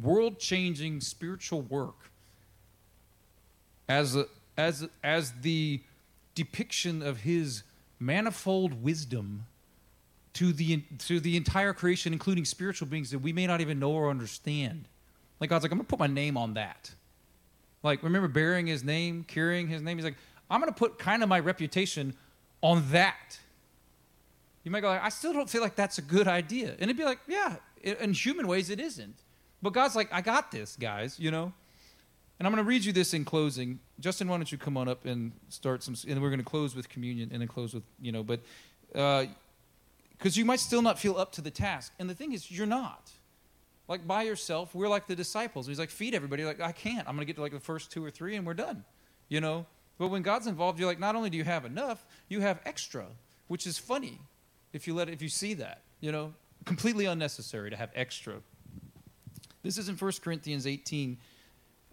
world 0.00 0.38
changing 0.38 1.00
spiritual 1.00 1.62
work 1.62 2.10
as, 3.88 4.16
a, 4.16 4.26
as, 4.56 4.88
as 5.02 5.32
the 5.42 5.80
depiction 6.34 7.02
of 7.02 7.20
his 7.20 7.62
manifold 8.00 8.82
wisdom 8.82 9.46
to 10.34 10.52
the, 10.52 10.82
to 10.98 11.20
the 11.20 11.36
entire 11.36 11.74
creation, 11.74 12.12
including 12.12 12.44
spiritual 12.44 12.88
beings 12.88 13.10
that 13.10 13.18
we 13.18 13.32
may 13.32 13.46
not 13.46 13.60
even 13.60 13.78
know 13.78 13.90
or 13.90 14.08
understand. 14.08 14.86
Like, 15.40 15.50
God's 15.50 15.64
like, 15.64 15.72
I'm 15.72 15.78
going 15.78 15.86
to 15.86 15.90
put 15.90 15.98
my 15.98 16.06
name 16.06 16.36
on 16.36 16.54
that. 16.54 16.92
Like, 17.82 18.02
remember 18.02 18.28
bearing 18.28 18.66
his 18.66 18.82
name, 18.82 19.24
carrying 19.24 19.68
his 19.68 19.82
name? 19.82 19.98
He's 19.98 20.04
like, 20.04 20.16
I'm 20.52 20.60
going 20.60 20.70
to 20.70 20.78
put 20.78 20.98
kind 20.98 21.22
of 21.22 21.30
my 21.30 21.40
reputation 21.40 22.14
on 22.60 22.84
that. 22.90 23.40
You 24.64 24.70
might 24.70 24.80
go, 24.80 24.88
like, 24.88 25.02
I 25.02 25.08
still 25.08 25.32
don't 25.32 25.48
feel 25.48 25.62
like 25.62 25.76
that's 25.76 25.96
a 25.96 26.02
good 26.02 26.28
idea. 26.28 26.72
And 26.72 26.82
it'd 26.82 26.96
be 26.98 27.04
like, 27.04 27.20
yeah, 27.26 27.56
in 27.82 28.12
human 28.12 28.46
ways, 28.46 28.68
it 28.68 28.78
isn't. 28.78 29.16
But 29.62 29.72
God's 29.72 29.96
like, 29.96 30.12
I 30.12 30.20
got 30.20 30.52
this, 30.52 30.76
guys, 30.76 31.18
you 31.18 31.30
know? 31.30 31.54
And 32.38 32.46
I'm 32.46 32.52
going 32.52 32.62
to 32.62 32.68
read 32.68 32.84
you 32.84 32.92
this 32.92 33.14
in 33.14 33.24
closing. 33.24 33.80
Justin, 33.98 34.28
why 34.28 34.36
don't 34.36 34.52
you 34.52 34.58
come 34.58 34.76
on 34.76 34.88
up 34.88 35.06
and 35.06 35.32
start 35.48 35.82
some, 35.82 35.94
and 36.06 36.20
we're 36.20 36.28
going 36.28 36.38
to 36.38 36.44
close 36.44 36.76
with 36.76 36.86
communion 36.90 37.30
and 37.32 37.40
then 37.40 37.48
close 37.48 37.72
with, 37.72 37.84
you 37.98 38.12
know, 38.12 38.22
but, 38.22 38.40
because 38.88 39.26
uh, 39.26 40.38
you 40.38 40.44
might 40.44 40.60
still 40.60 40.82
not 40.82 40.98
feel 40.98 41.16
up 41.16 41.32
to 41.32 41.40
the 41.40 41.50
task. 41.50 41.94
And 41.98 42.10
the 42.10 42.14
thing 42.14 42.32
is, 42.32 42.50
you're 42.50 42.66
not. 42.66 43.10
Like 43.88 44.06
by 44.06 44.24
yourself, 44.24 44.74
we're 44.74 44.88
like 44.88 45.06
the 45.06 45.16
disciples. 45.16 45.66
He's 45.66 45.78
like, 45.78 45.90
feed 45.90 46.14
everybody. 46.14 46.44
Like, 46.44 46.60
I 46.60 46.72
can't. 46.72 47.08
I'm 47.08 47.14
going 47.14 47.26
to 47.26 47.26
get 47.26 47.36
to 47.36 47.42
like 47.42 47.52
the 47.52 47.60
first 47.60 47.90
two 47.90 48.04
or 48.04 48.10
three 48.10 48.36
and 48.36 48.46
we're 48.46 48.52
done, 48.52 48.84
you 49.30 49.40
know? 49.40 49.64
But 49.98 50.08
when 50.08 50.22
God's 50.22 50.46
involved, 50.46 50.78
you're 50.78 50.88
like, 50.88 50.98
not 50.98 51.14
only 51.14 51.30
do 51.30 51.36
you 51.36 51.44
have 51.44 51.64
enough, 51.64 52.04
you 52.28 52.40
have 52.40 52.60
extra, 52.64 53.06
which 53.48 53.66
is 53.66 53.78
funny 53.78 54.18
if 54.72 54.86
you 54.86 54.94
let 54.94 55.08
it, 55.08 55.12
if 55.12 55.22
you 55.22 55.28
see 55.28 55.54
that, 55.54 55.82
you 56.00 56.10
know, 56.10 56.32
completely 56.64 57.06
unnecessary 57.06 57.70
to 57.70 57.76
have 57.76 57.90
extra. 57.94 58.34
This 59.62 59.78
is 59.78 59.88
in 59.88 59.96
1 59.96 60.12
Corinthians 60.22 60.66
18 60.66 61.18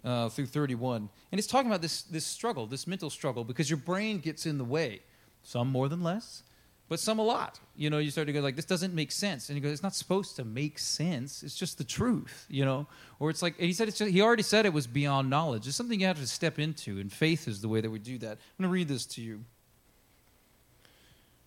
uh, 0.04 0.28
through 0.28 0.46
31. 0.46 1.08
And 1.30 1.38
it's 1.38 1.48
talking 1.48 1.70
about 1.70 1.82
this, 1.82 2.02
this 2.02 2.24
struggle, 2.24 2.66
this 2.66 2.86
mental 2.86 3.10
struggle, 3.10 3.44
because 3.44 3.70
your 3.70 3.76
brain 3.76 4.18
gets 4.18 4.46
in 4.46 4.58
the 4.58 4.64
way. 4.64 5.02
Some 5.42 5.68
more 5.68 5.88
than 5.88 6.02
less, 6.02 6.42
but 6.90 6.98
some 6.98 7.20
a 7.20 7.22
lot. 7.22 7.60
You 7.76 7.88
know, 7.88 7.98
you 7.98 8.10
start 8.10 8.26
to 8.26 8.32
go 8.32 8.40
like, 8.40 8.56
this 8.56 8.64
doesn't 8.64 8.92
make 8.92 9.12
sense. 9.12 9.48
And 9.48 9.56
you 9.56 9.62
go, 9.62 9.68
it's 9.68 9.82
not 9.82 9.94
supposed 9.94 10.34
to 10.36 10.44
make 10.44 10.76
sense. 10.76 11.44
It's 11.44 11.54
just 11.54 11.78
the 11.78 11.84
truth, 11.84 12.46
you 12.50 12.64
know? 12.64 12.88
Or 13.20 13.30
it's 13.30 13.42
like, 13.42 13.56
he 13.60 13.72
said, 13.72 13.86
it's 13.86 13.96
just, 13.96 14.10
he 14.10 14.20
already 14.20 14.42
said 14.42 14.66
it 14.66 14.72
was 14.72 14.88
beyond 14.88 15.30
knowledge. 15.30 15.68
It's 15.68 15.76
something 15.76 16.00
you 16.00 16.06
have 16.06 16.18
to 16.18 16.26
step 16.26 16.58
into, 16.58 16.98
and 16.98 17.12
faith 17.12 17.46
is 17.46 17.60
the 17.60 17.68
way 17.68 17.80
that 17.80 17.90
we 17.90 18.00
do 18.00 18.18
that. 18.18 18.32
I'm 18.32 18.64
going 18.64 18.68
to 18.70 18.72
read 18.72 18.88
this 18.88 19.06
to 19.06 19.22
you. 19.22 19.44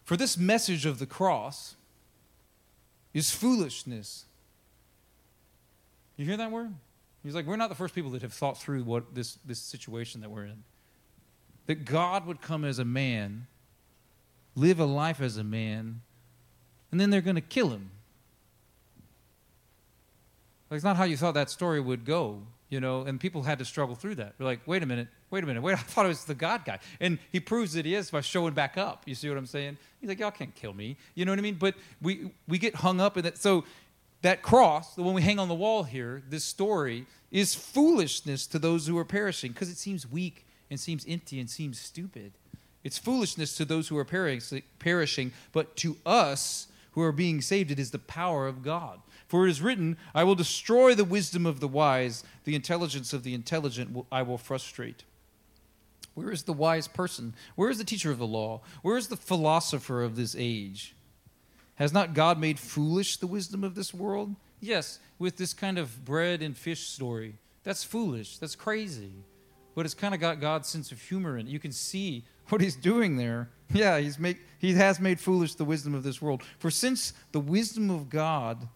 For 0.06 0.16
this 0.16 0.38
message 0.38 0.86
of 0.86 0.98
the 0.98 1.06
cross 1.06 1.76
is 3.14 3.30
foolishness. 3.30 4.24
You 6.16 6.24
hear 6.24 6.38
that 6.38 6.52
word? 6.52 6.74
He's 7.22 7.36
like, 7.36 7.46
we're 7.46 7.58
not 7.58 7.68
the 7.68 7.76
first 7.76 7.94
people 7.94 8.12
that 8.12 8.22
have 8.22 8.34
thought 8.34 8.58
through 8.58 8.86
what 8.86 9.14
this, 9.14 9.38
this 9.46 9.60
situation 9.60 10.22
that 10.22 10.32
we're 10.32 10.46
in. 10.46 10.64
That 11.66 11.84
God 11.84 12.26
would 12.28 12.40
come 12.40 12.64
as 12.64 12.80
a 12.80 12.86
man 12.86 13.48
live 14.56 14.80
a 14.80 14.86
life 14.86 15.22
as 15.22 15.38
a 15.38 15.44
man, 15.44 16.02
and 16.92 17.00
then 17.00 17.10
they're 17.10 17.22
going 17.22 17.36
to 17.36 17.42
kill 17.42 17.70
him. 17.70 17.92
That's 20.70 20.84
not 20.84 20.96
how 20.96 21.04
you 21.04 21.18
thought 21.18 21.36
that 21.36 21.52
story 21.52 21.80
would 21.80 22.04
go, 22.04 22.42
you 22.70 22.80
know, 22.80 23.04
and 23.04 23.20
people 23.20 23.44
had 23.44 23.60
to 23.60 23.66
struggle 23.66 23.94
through 23.94 24.16
that. 24.16 24.34
They're 24.38 24.48
like, 24.48 24.62
wait 24.66 24.82
a 24.82 24.88
minute, 24.88 25.08
wait 25.30 25.44
a 25.44 25.48
minute, 25.48 25.62
wait, 25.62 25.74
I 25.78 25.78
thought 25.78 26.06
it 26.06 26.10
was 26.10 26.26
the 26.26 26.34
God 26.34 26.66
guy. 26.66 26.80
And 27.00 27.20
he 27.32 27.40
proves 27.40 27.74
that 27.74 27.86
he 27.86 27.94
is 27.94 28.10
by 28.10 28.22
showing 28.22 28.54
back 28.54 28.78
up. 28.78 29.04
You 29.06 29.14
see 29.14 29.30
what 29.30 29.38
I'm 29.38 29.46
saying? 29.46 29.78
He's 30.02 30.10
like, 30.10 30.20
y'all 30.20 30.32
can't 30.32 30.56
kill 30.56 30.74
me. 30.74 30.98
You 31.14 31.26
know 31.26 31.32
what 31.32 31.40
I 31.40 31.44
mean? 31.44 31.58
But 31.60 31.76
we, 32.02 32.32
we 32.48 32.58
get 32.58 32.76
hung 32.76 33.00
up 33.00 33.18
in 33.18 33.24
that. 33.24 33.38
So 33.38 33.66
that 34.24 34.42
cross, 34.42 34.96
the 34.96 35.04
one 35.04 35.14
we 35.14 35.22
hang 35.22 35.38
on 35.38 35.48
the 35.48 35.56
wall 35.56 35.84
here, 35.84 36.24
this 36.28 36.44
story, 36.44 37.06
is 37.30 37.54
foolishness 37.54 38.48
to 38.48 38.58
those 38.58 38.88
who 38.88 38.98
are 38.98 39.06
perishing 39.06 39.52
because 39.52 39.70
it 39.70 39.78
seems 39.78 40.10
weak 40.10 40.48
and 40.72 40.80
seems 40.80 41.06
empty 41.08 41.40
and 41.40 41.50
seems 41.50 41.80
stupid. 41.80 42.34
It's 42.84 42.98
foolishness 42.98 43.56
to 43.58 43.66
those 43.66 43.88
who 43.88 43.98
are 43.98 44.06
perishing, 44.06 45.32
but 45.52 45.76
to 45.78 45.98
us 46.06 46.68
who 46.92 47.02
are 47.02 47.12
being 47.12 47.42
saved, 47.42 47.72
it 47.72 47.80
is 47.80 47.92
the 47.92 48.00
power 48.00 48.48
of 48.48 48.64
God. 48.64 49.00
For 49.28 49.48
it 49.48 49.52
is 49.52 49.62
written, 49.62 49.98
I 50.14 50.24
will 50.24 50.36
destroy 50.36 50.94
the 50.94 51.06
wisdom 51.06 51.46
of 51.46 51.60
the 51.60 51.68
wise, 51.68 52.24
the 52.44 52.56
intelligence 52.56 53.14
of 53.14 53.24
the 53.24 53.34
intelligent 53.34 54.06
I 54.12 54.22
will 54.22 54.38
frustrate. 54.38 55.04
Where 56.14 56.32
is 56.32 56.44
the 56.44 56.54
wise 56.54 56.88
person? 56.88 57.34
Where 57.56 57.72
is 57.72 57.80
the 57.80 57.84
teacher 57.84 58.12
of 58.12 58.20
the 58.20 58.28
law? 58.28 58.62
Where 58.84 58.98
is 58.98 59.08
the 59.08 59.18
philosopher 59.18 60.04
of 60.04 60.16
this 60.16 60.36
age? 60.38 60.96
Has 61.76 61.92
not 61.92 62.14
God 62.14 62.40
made 62.40 62.60
foolish 62.60 63.18
the 63.18 63.26
wisdom 63.26 63.64
of 63.64 63.74
this 63.74 63.94
world? 63.94 64.36
Yes, 64.60 65.00
with 65.18 65.38
this 65.38 65.54
kind 65.54 65.80
of 65.80 66.06
bread 66.06 66.44
and 66.44 66.56
fish 66.56 66.88
story. 66.88 67.36
That's 67.64 67.84
foolish. 67.84 68.38
That's 68.38 68.56
crazy. 68.56 69.12
But 69.74 69.86
it's 69.86 69.96
kind 69.96 70.14
of 70.14 70.20
got 70.20 70.40
God's 70.40 70.70
sense 70.70 70.92
of 70.92 71.02
humor 71.02 71.40
in 71.40 71.48
it. 71.48 71.52
You 71.52 71.60
can 71.60 71.72
see 71.72 72.26
what 72.50 72.62
he's 72.62 72.76
doing 72.76 73.18
there. 73.18 73.50
Yeah, 73.72 74.00
he's 74.00 74.20
make, 74.20 74.40
he 74.60 74.74
has 74.74 75.00
made 75.00 75.20
foolish 75.20 75.56
the 75.56 75.66
wisdom 75.66 75.96
of 75.96 76.04
this 76.04 76.22
world. 76.22 76.44
For 76.60 76.70
since 76.70 77.14
the 77.32 77.40
wisdom 77.40 77.90
of 77.90 78.10
God, 78.10 78.68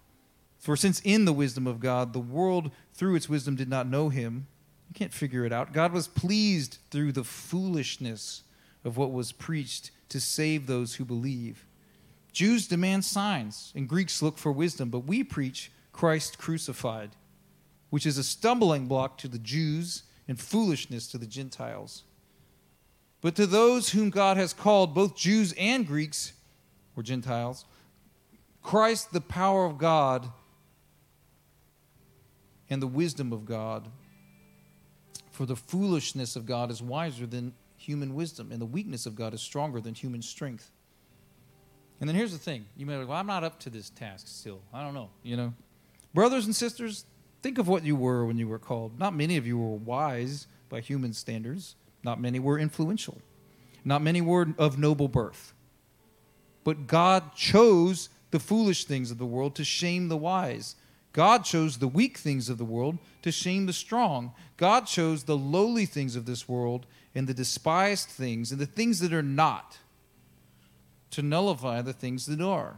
for 0.59 0.75
since 0.75 0.99
in 1.01 1.25
the 1.25 1.33
wisdom 1.33 1.67
of 1.67 1.79
God, 1.79 2.13
the 2.13 2.19
world 2.19 2.71
through 2.93 3.15
its 3.15 3.29
wisdom 3.29 3.55
did 3.55 3.69
not 3.69 3.87
know 3.87 4.09
him, 4.09 4.47
you 4.89 4.93
can't 4.93 5.13
figure 5.13 5.45
it 5.45 5.53
out. 5.53 5.73
God 5.73 5.93
was 5.93 6.07
pleased 6.07 6.79
through 6.89 7.11
the 7.11 7.23
foolishness 7.23 8.43
of 8.83 8.97
what 8.97 9.11
was 9.11 9.31
preached 9.31 9.91
to 10.09 10.19
save 10.19 10.65
those 10.65 10.95
who 10.95 11.05
believe. 11.05 11.65
Jews 12.31 12.67
demand 12.67 13.03
signs, 13.03 13.73
and 13.75 13.89
Greeks 13.89 14.21
look 14.21 14.37
for 14.37 14.51
wisdom, 14.51 14.89
but 14.89 15.01
we 15.01 15.23
preach 15.23 15.71
Christ 15.91 16.37
crucified, 16.37 17.11
which 17.89 18.05
is 18.05 18.17
a 18.17 18.23
stumbling 18.23 18.87
block 18.87 19.17
to 19.19 19.27
the 19.27 19.39
Jews 19.39 20.03
and 20.27 20.39
foolishness 20.39 21.07
to 21.07 21.17
the 21.17 21.25
Gentiles. 21.25 22.03
But 23.21 23.35
to 23.35 23.45
those 23.45 23.89
whom 23.89 24.09
God 24.09 24.37
has 24.37 24.53
called, 24.53 24.93
both 24.93 25.15
Jews 25.15 25.53
and 25.57 25.85
Greeks, 25.87 26.33
or 26.95 27.03
Gentiles, 27.03 27.65
Christ, 28.61 29.13
the 29.13 29.21
power 29.21 29.65
of 29.65 29.77
God 29.77 30.29
and 32.69 32.81
the 32.81 32.87
wisdom 32.87 33.31
of 33.31 33.45
God. 33.45 33.87
For 35.31 35.45
the 35.45 35.55
foolishness 35.55 36.35
of 36.35 36.45
God 36.45 36.71
is 36.71 36.81
wiser 36.81 37.27
than 37.27 37.53
human 37.77 38.15
wisdom, 38.15 38.51
and 38.51 38.59
the 38.59 38.65
weakness 38.65 39.05
of 39.05 39.15
God 39.15 39.33
is 39.33 39.41
stronger 39.41 39.79
than 39.79 39.93
human 39.93 40.21
strength. 40.21 40.71
And 41.99 42.09
then 42.09 42.15
here's 42.15 42.31
the 42.31 42.39
thing 42.39 42.65
you 42.75 42.85
may 42.85 42.93
be 42.93 42.99
like, 42.99 43.07
well, 43.07 43.17
I'm 43.17 43.27
not 43.27 43.43
up 43.43 43.59
to 43.61 43.69
this 43.69 43.89
task 43.91 44.27
still. 44.27 44.61
I 44.73 44.83
don't 44.83 44.93
know. 44.93 45.09
You 45.23 45.37
know, 45.37 45.53
brothers 46.13 46.45
and 46.45 46.55
sisters, 46.55 47.05
think 47.43 47.59
of 47.59 47.67
what 47.67 47.83
you 47.83 47.95
were 47.95 48.25
when 48.25 48.37
you 48.37 48.47
were 48.47 48.59
called. 48.59 48.99
Not 48.99 49.15
many 49.15 49.37
of 49.37 49.45
you 49.45 49.57
were 49.57 49.75
wise 49.75 50.47
by 50.69 50.81
human 50.81 51.13
standards, 51.13 51.75
not 52.03 52.21
many 52.21 52.39
were 52.39 52.59
influential, 52.59 53.21
not 53.83 54.01
many 54.01 54.21
were 54.21 54.47
of 54.57 54.77
noble 54.77 55.07
birth. 55.07 55.53
But 56.63 56.87
God 56.87 57.33
chose 57.35 58.09
the 58.31 58.39
foolish 58.39 58.85
things 58.85 59.11
of 59.11 59.17
the 59.17 59.25
world 59.25 59.55
to 59.55 59.63
shame 59.63 60.09
the 60.09 60.17
wise. 60.17 60.75
God 61.13 61.45
chose 61.45 61.77
the 61.77 61.87
weak 61.87 62.17
things 62.17 62.49
of 62.49 62.57
the 62.57 62.65
world 62.65 62.97
to 63.21 63.31
shame 63.31 63.65
the 63.65 63.73
strong. 63.73 64.33
God 64.57 64.85
chose 64.85 65.23
the 65.23 65.37
lowly 65.37 65.85
things 65.85 66.15
of 66.15 66.25
this 66.25 66.47
world 66.47 66.85
and 67.15 67.27
the 67.27 67.33
despised 67.33 68.09
things 68.09 68.51
and 68.51 68.59
the 68.61 68.65
things 68.65 68.99
that 68.99 69.13
are 69.13 69.23
not 69.23 69.77
to 71.11 71.21
nullify 71.21 71.81
the 71.81 71.93
things 71.93 72.25
that 72.25 72.41
are, 72.41 72.77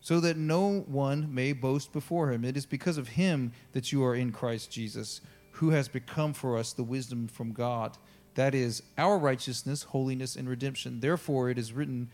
so 0.00 0.20
that 0.20 0.36
no 0.36 0.84
one 0.86 1.34
may 1.34 1.52
boast 1.52 1.92
before 1.92 2.30
him. 2.32 2.44
It 2.44 2.56
is 2.56 2.64
because 2.64 2.96
of 2.96 3.08
him 3.08 3.52
that 3.72 3.92
you 3.92 4.04
are 4.04 4.14
in 4.14 4.32
Christ 4.32 4.70
Jesus, 4.70 5.20
who 5.56 5.70
has 5.70 5.88
become 5.88 6.34
for 6.34 6.58
us 6.58 6.72
the 6.72 6.82
wisdom 6.82 7.28
from 7.28 7.52
God. 7.52 7.96
That 8.34 8.54
is 8.54 8.82
our 8.98 9.16
righteousness, 9.16 9.84
holiness, 9.84 10.36
and 10.36 10.48
redemption. 10.48 11.00
Therefore, 11.00 11.48
it 11.48 11.56
is 11.56 11.72
written, 11.72 12.10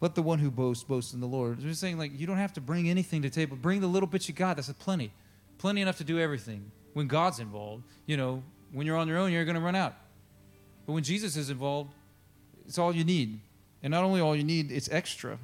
let 0.00 0.14
the 0.14 0.22
one 0.22 0.38
who 0.38 0.50
boasts 0.50 0.84
boast 0.84 1.12
in 1.12 1.20
the 1.20 1.26
Lord. 1.26 1.62
We're 1.62 1.74
saying 1.74 1.98
like 1.98 2.18
you 2.18 2.26
don't 2.26 2.38
have 2.38 2.54
to 2.54 2.62
bring 2.62 2.88
anything 2.88 3.20
to 3.22 3.30
table. 3.30 3.56
Bring 3.56 3.82
the 3.82 3.86
little 3.86 4.06
bit 4.06 4.26
you 4.26 4.34
got. 4.34 4.56
That's 4.56 4.72
plenty, 4.72 5.12
plenty 5.58 5.82
enough 5.82 5.98
to 5.98 6.04
do 6.04 6.18
everything. 6.18 6.70
When 6.94 7.08
God's 7.08 7.40
involved, 7.40 7.84
you 8.06 8.16
know, 8.16 8.42
when 8.72 8.86
you're 8.86 8.96
on 8.96 9.06
your 9.06 9.18
own, 9.18 9.32
you're 9.32 9.44
going 9.44 9.54
to 9.54 9.60
run 9.60 9.76
out. 9.76 9.94
But 10.86 10.94
when 10.94 11.02
Jesus 11.02 11.36
is 11.36 11.50
involved, 11.50 11.92
it's 12.66 12.78
all 12.78 12.94
you 12.94 13.04
need. 13.04 13.40
And 13.82 13.90
not 13.90 14.02
only 14.02 14.22
all 14.22 14.34
you 14.34 14.44
need, 14.44 14.72
it's 14.72 14.88
extra. 14.90 15.38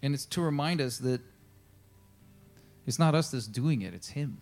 And 0.00 0.14
it's 0.14 0.26
to 0.26 0.40
remind 0.40 0.80
us 0.80 0.98
that 0.98 1.20
it's 2.86 2.98
not 2.98 3.14
us 3.14 3.30
that's 3.30 3.46
doing 3.46 3.82
it, 3.82 3.94
it's 3.94 4.08
Him. 4.08 4.40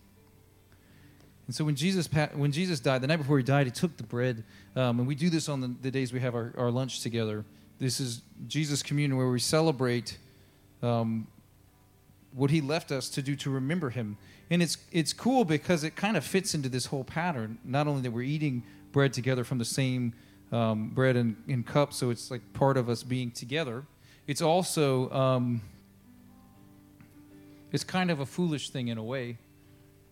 And 1.47 1.55
so 1.55 1.64
when 1.64 1.74
Jesus, 1.74 2.09
when 2.34 2.53
Jesus 2.53 2.80
died, 2.80 3.01
the 3.01 3.07
night 3.07 3.16
before 3.16 3.36
He 3.38 3.45
died, 3.45 3.66
He 3.66 3.72
took 3.72 3.97
the 3.97 4.03
bread. 4.03 4.45
Um, 4.76 5.01
and 5.01 5.09
we 5.09 5.14
do 5.14 5.28
this 5.28 5.49
on 5.49 5.61
the, 5.61 5.74
the 5.82 5.90
days 5.90 6.12
we 6.12 6.20
have 6.20 6.34
our, 6.34 6.55
our, 6.57 6.70
lunch 6.70 7.01
together. 7.01 7.45
This 7.78 8.01
is 8.01 8.22
Jesus' 8.47 8.82
communion 8.82 9.16
where 9.16 9.28
we 9.28 9.40
celebrate 9.40 10.18
um, 10.82 11.26
what 12.32 12.51
He 12.51 12.61
left 12.61 12.93
us 12.93 13.09
to 13.11 13.22
do 13.22 13.34
to 13.36 13.51
remember 13.51 13.90
Him. 13.90 14.16
And 14.51 14.62
it's, 14.62 14.78
it's 14.93 15.12
cool 15.12 15.45
because 15.45 15.84
it 15.84 15.97
kind 15.97 16.16
of 16.16 16.24
fits 16.24 16.55
into 16.55 16.68
this 16.68 16.86
whole 16.86 17.05
pattern. 17.05 17.59
Not 17.64 17.86
only 17.86 18.03
that 18.03 18.12
we're 18.12 18.22
eating 18.22 18.62
bread 18.93 19.12
together 19.12 19.45
from 19.45 19.59
the 19.59 19.64
same 19.64 20.12
um, 20.53 20.90
bread 20.90 21.16
and, 21.16 21.36
and, 21.49 21.66
cup, 21.66 21.93
so 21.93 22.11
it's 22.11 22.30
like 22.30 22.40
part 22.53 22.76
of 22.76 22.88
us 22.88 23.03
being 23.03 23.30
together. 23.30 23.84
It's 24.26 24.43
also 24.43 25.11
um, 25.11 25.62
it's 27.72 27.84
kind 27.84 28.11
of 28.11 28.20
a 28.20 28.26
foolish 28.26 28.68
thing 28.70 28.88
in 28.88 28.99
a 28.99 29.03
way, 29.03 29.38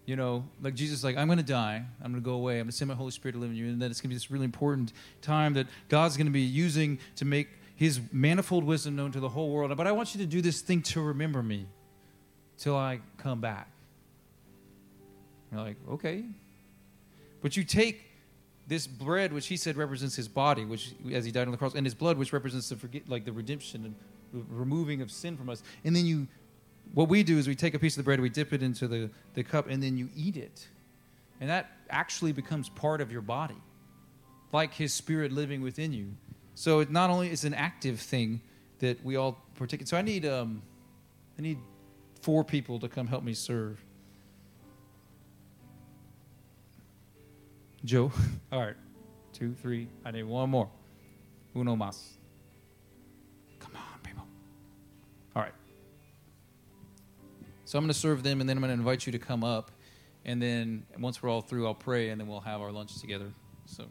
you 0.06 0.16
know. 0.16 0.44
Like 0.62 0.74
Jesus, 0.74 1.04
like 1.04 1.16
I'm 1.16 1.26
going 1.26 1.38
to 1.38 1.44
die, 1.44 1.84
I'm 2.02 2.12
going 2.12 2.22
to 2.22 2.24
go 2.24 2.34
away, 2.34 2.54
I'm 2.54 2.64
going 2.64 2.70
to 2.70 2.76
send 2.76 2.88
my 2.88 2.94
Holy 2.94 3.10
Spirit 3.10 3.34
to 3.34 3.38
live 3.38 3.50
in 3.50 3.56
you, 3.56 3.68
and 3.68 3.80
then 3.80 3.90
it's 3.90 4.00
going 4.00 4.08
to 4.10 4.14
be 4.14 4.16
this 4.16 4.30
really 4.30 4.44
important 4.44 4.92
time 5.22 5.54
that 5.54 5.66
God's 5.88 6.16
going 6.16 6.26
to 6.26 6.32
be 6.32 6.40
using 6.40 6.98
to 7.16 7.24
make 7.24 7.48
His 7.76 8.00
manifold 8.12 8.64
wisdom 8.64 8.96
known 8.96 9.12
to 9.12 9.20
the 9.20 9.28
whole 9.28 9.50
world. 9.50 9.76
But 9.76 9.86
I 9.86 9.92
want 9.92 10.14
you 10.14 10.20
to 10.20 10.26
do 10.26 10.40
this 10.40 10.60
thing 10.60 10.82
to 10.82 11.00
remember 11.00 11.42
me 11.42 11.66
till 12.58 12.76
I 12.76 13.00
come 13.18 13.40
back. 13.40 13.68
You're 15.50 15.62
like, 15.62 15.76
okay. 15.90 16.24
But 17.42 17.56
you 17.56 17.64
take 17.64 18.02
this 18.66 18.86
bread, 18.86 19.32
which 19.32 19.48
he 19.48 19.56
said 19.56 19.76
represents 19.76 20.14
his 20.14 20.28
body, 20.28 20.64
which 20.64 20.92
as 21.12 21.24
he 21.24 21.32
died 21.32 21.46
on 21.46 21.50
the 21.50 21.56
cross, 21.56 21.74
and 21.74 21.84
his 21.84 21.94
blood, 21.94 22.16
which 22.18 22.32
represents 22.32 22.68
the 22.68 22.76
forget, 22.76 23.08
like 23.08 23.24
the 23.24 23.32
redemption 23.32 23.84
and 23.84 23.94
the 24.32 24.54
removing 24.54 25.02
of 25.02 25.10
sin 25.10 25.36
from 25.36 25.48
us. 25.48 25.62
And 25.84 25.96
then 25.96 26.06
you, 26.06 26.28
what 26.92 27.08
we 27.08 27.22
do 27.22 27.38
is 27.38 27.46
we 27.46 27.54
take 27.54 27.74
a 27.74 27.78
piece 27.78 27.94
of 27.94 27.98
the 27.98 28.02
bread, 28.04 28.20
we 28.20 28.28
dip 28.28 28.52
it 28.52 28.62
into 28.62 28.88
the, 28.88 29.10
the 29.34 29.42
cup, 29.42 29.68
and 29.68 29.82
then 29.82 29.96
you 29.96 30.08
eat 30.16 30.36
it. 30.36 30.66
And 31.40 31.48
that 31.48 31.70
actually 31.88 32.32
becomes 32.32 32.68
part 32.68 33.00
of 33.00 33.10
your 33.12 33.22
body, 33.22 33.56
like 34.52 34.74
his 34.74 34.92
spirit 34.92 35.32
living 35.32 35.62
within 35.62 35.92
you. 35.92 36.12
So 36.54 36.80
it 36.80 36.90
not 36.90 37.10
only 37.10 37.30
is 37.30 37.44
an 37.44 37.54
active 37.54 38.00
thing 38.00 38.40
that 38.80 39.02
we 39.04 39.16
all 39.16 39.38
partake. 39.56 39.86
So 39.86 39.96
I 39.96 40.02
need, 40.02 40.26
um, 40.26 40.62
I 41.38 41.42
need 41.42 41.58
four 42.20 42.44
people 42.44 42.78
to 42.80 42.88
come 42.88 43.06
help 43.06 43.22
me 43.22 43.34
serve. 43.34 43.82
Joe. 47.84 48.12
All 48.52 48.60
right. 48.60 48.76
Two, 49.32 49.54
three. 49.54 49.88
I 50.04 50.10
need 50.10 50.24
one 50.24 50.50
more. 50.50 50.68
Uno 51.56 51.76
más. 51.76 52.19
So 57.70 57.78
I'm 57.78 57.84
going 57.84 57.92
to 57.92 58.00
serve 58.00 58.24
them, 58.24 58.40
and 58.40 58.48
then 58.48 58.56
I'm 58.56 58.62
going 58.62 58.70
to 58.70 58.80
invite 58.80 59.06
you 59.06 59.12
to 59.12 59.20
come 59.20 59.44
up. 59.44 59.70
And 60.24 60.42
then 60.42 60.82
once 60.98 61.22
we're 61.22 61.28
all 61.28 61.40
through, 61.40 61.68
I'll 61.68 61.72
pray, 61.72 62.08
and 62.08 62.20
then 62.20 62.26
we'll 62.26 62.40
have 62.40 62.60
our 62.60 62.72
lunch 62.72 63.00
together. 63.00 63.30
So. 63.66 63.84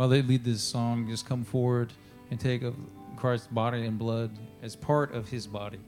While 0.00 0.08
they 0.08 0.22
lead 0.22 0.42
this 0.42 0.62
song, 0.62 1.06
just 1.06 1.26
come 1.26 1.44
forward 1.44 1.92
and 2.30 2.40
take 2.40 2.62
of 2.62 2.74
Christ's 3.16 3.48
body 3.48 3.84
and 3.84 3.98
blood 3.98 4.30
as 4.62 4.74
part 4.74 5.12
of 5.14 5.28
his 5.28 5.46
body. 5.46 5.78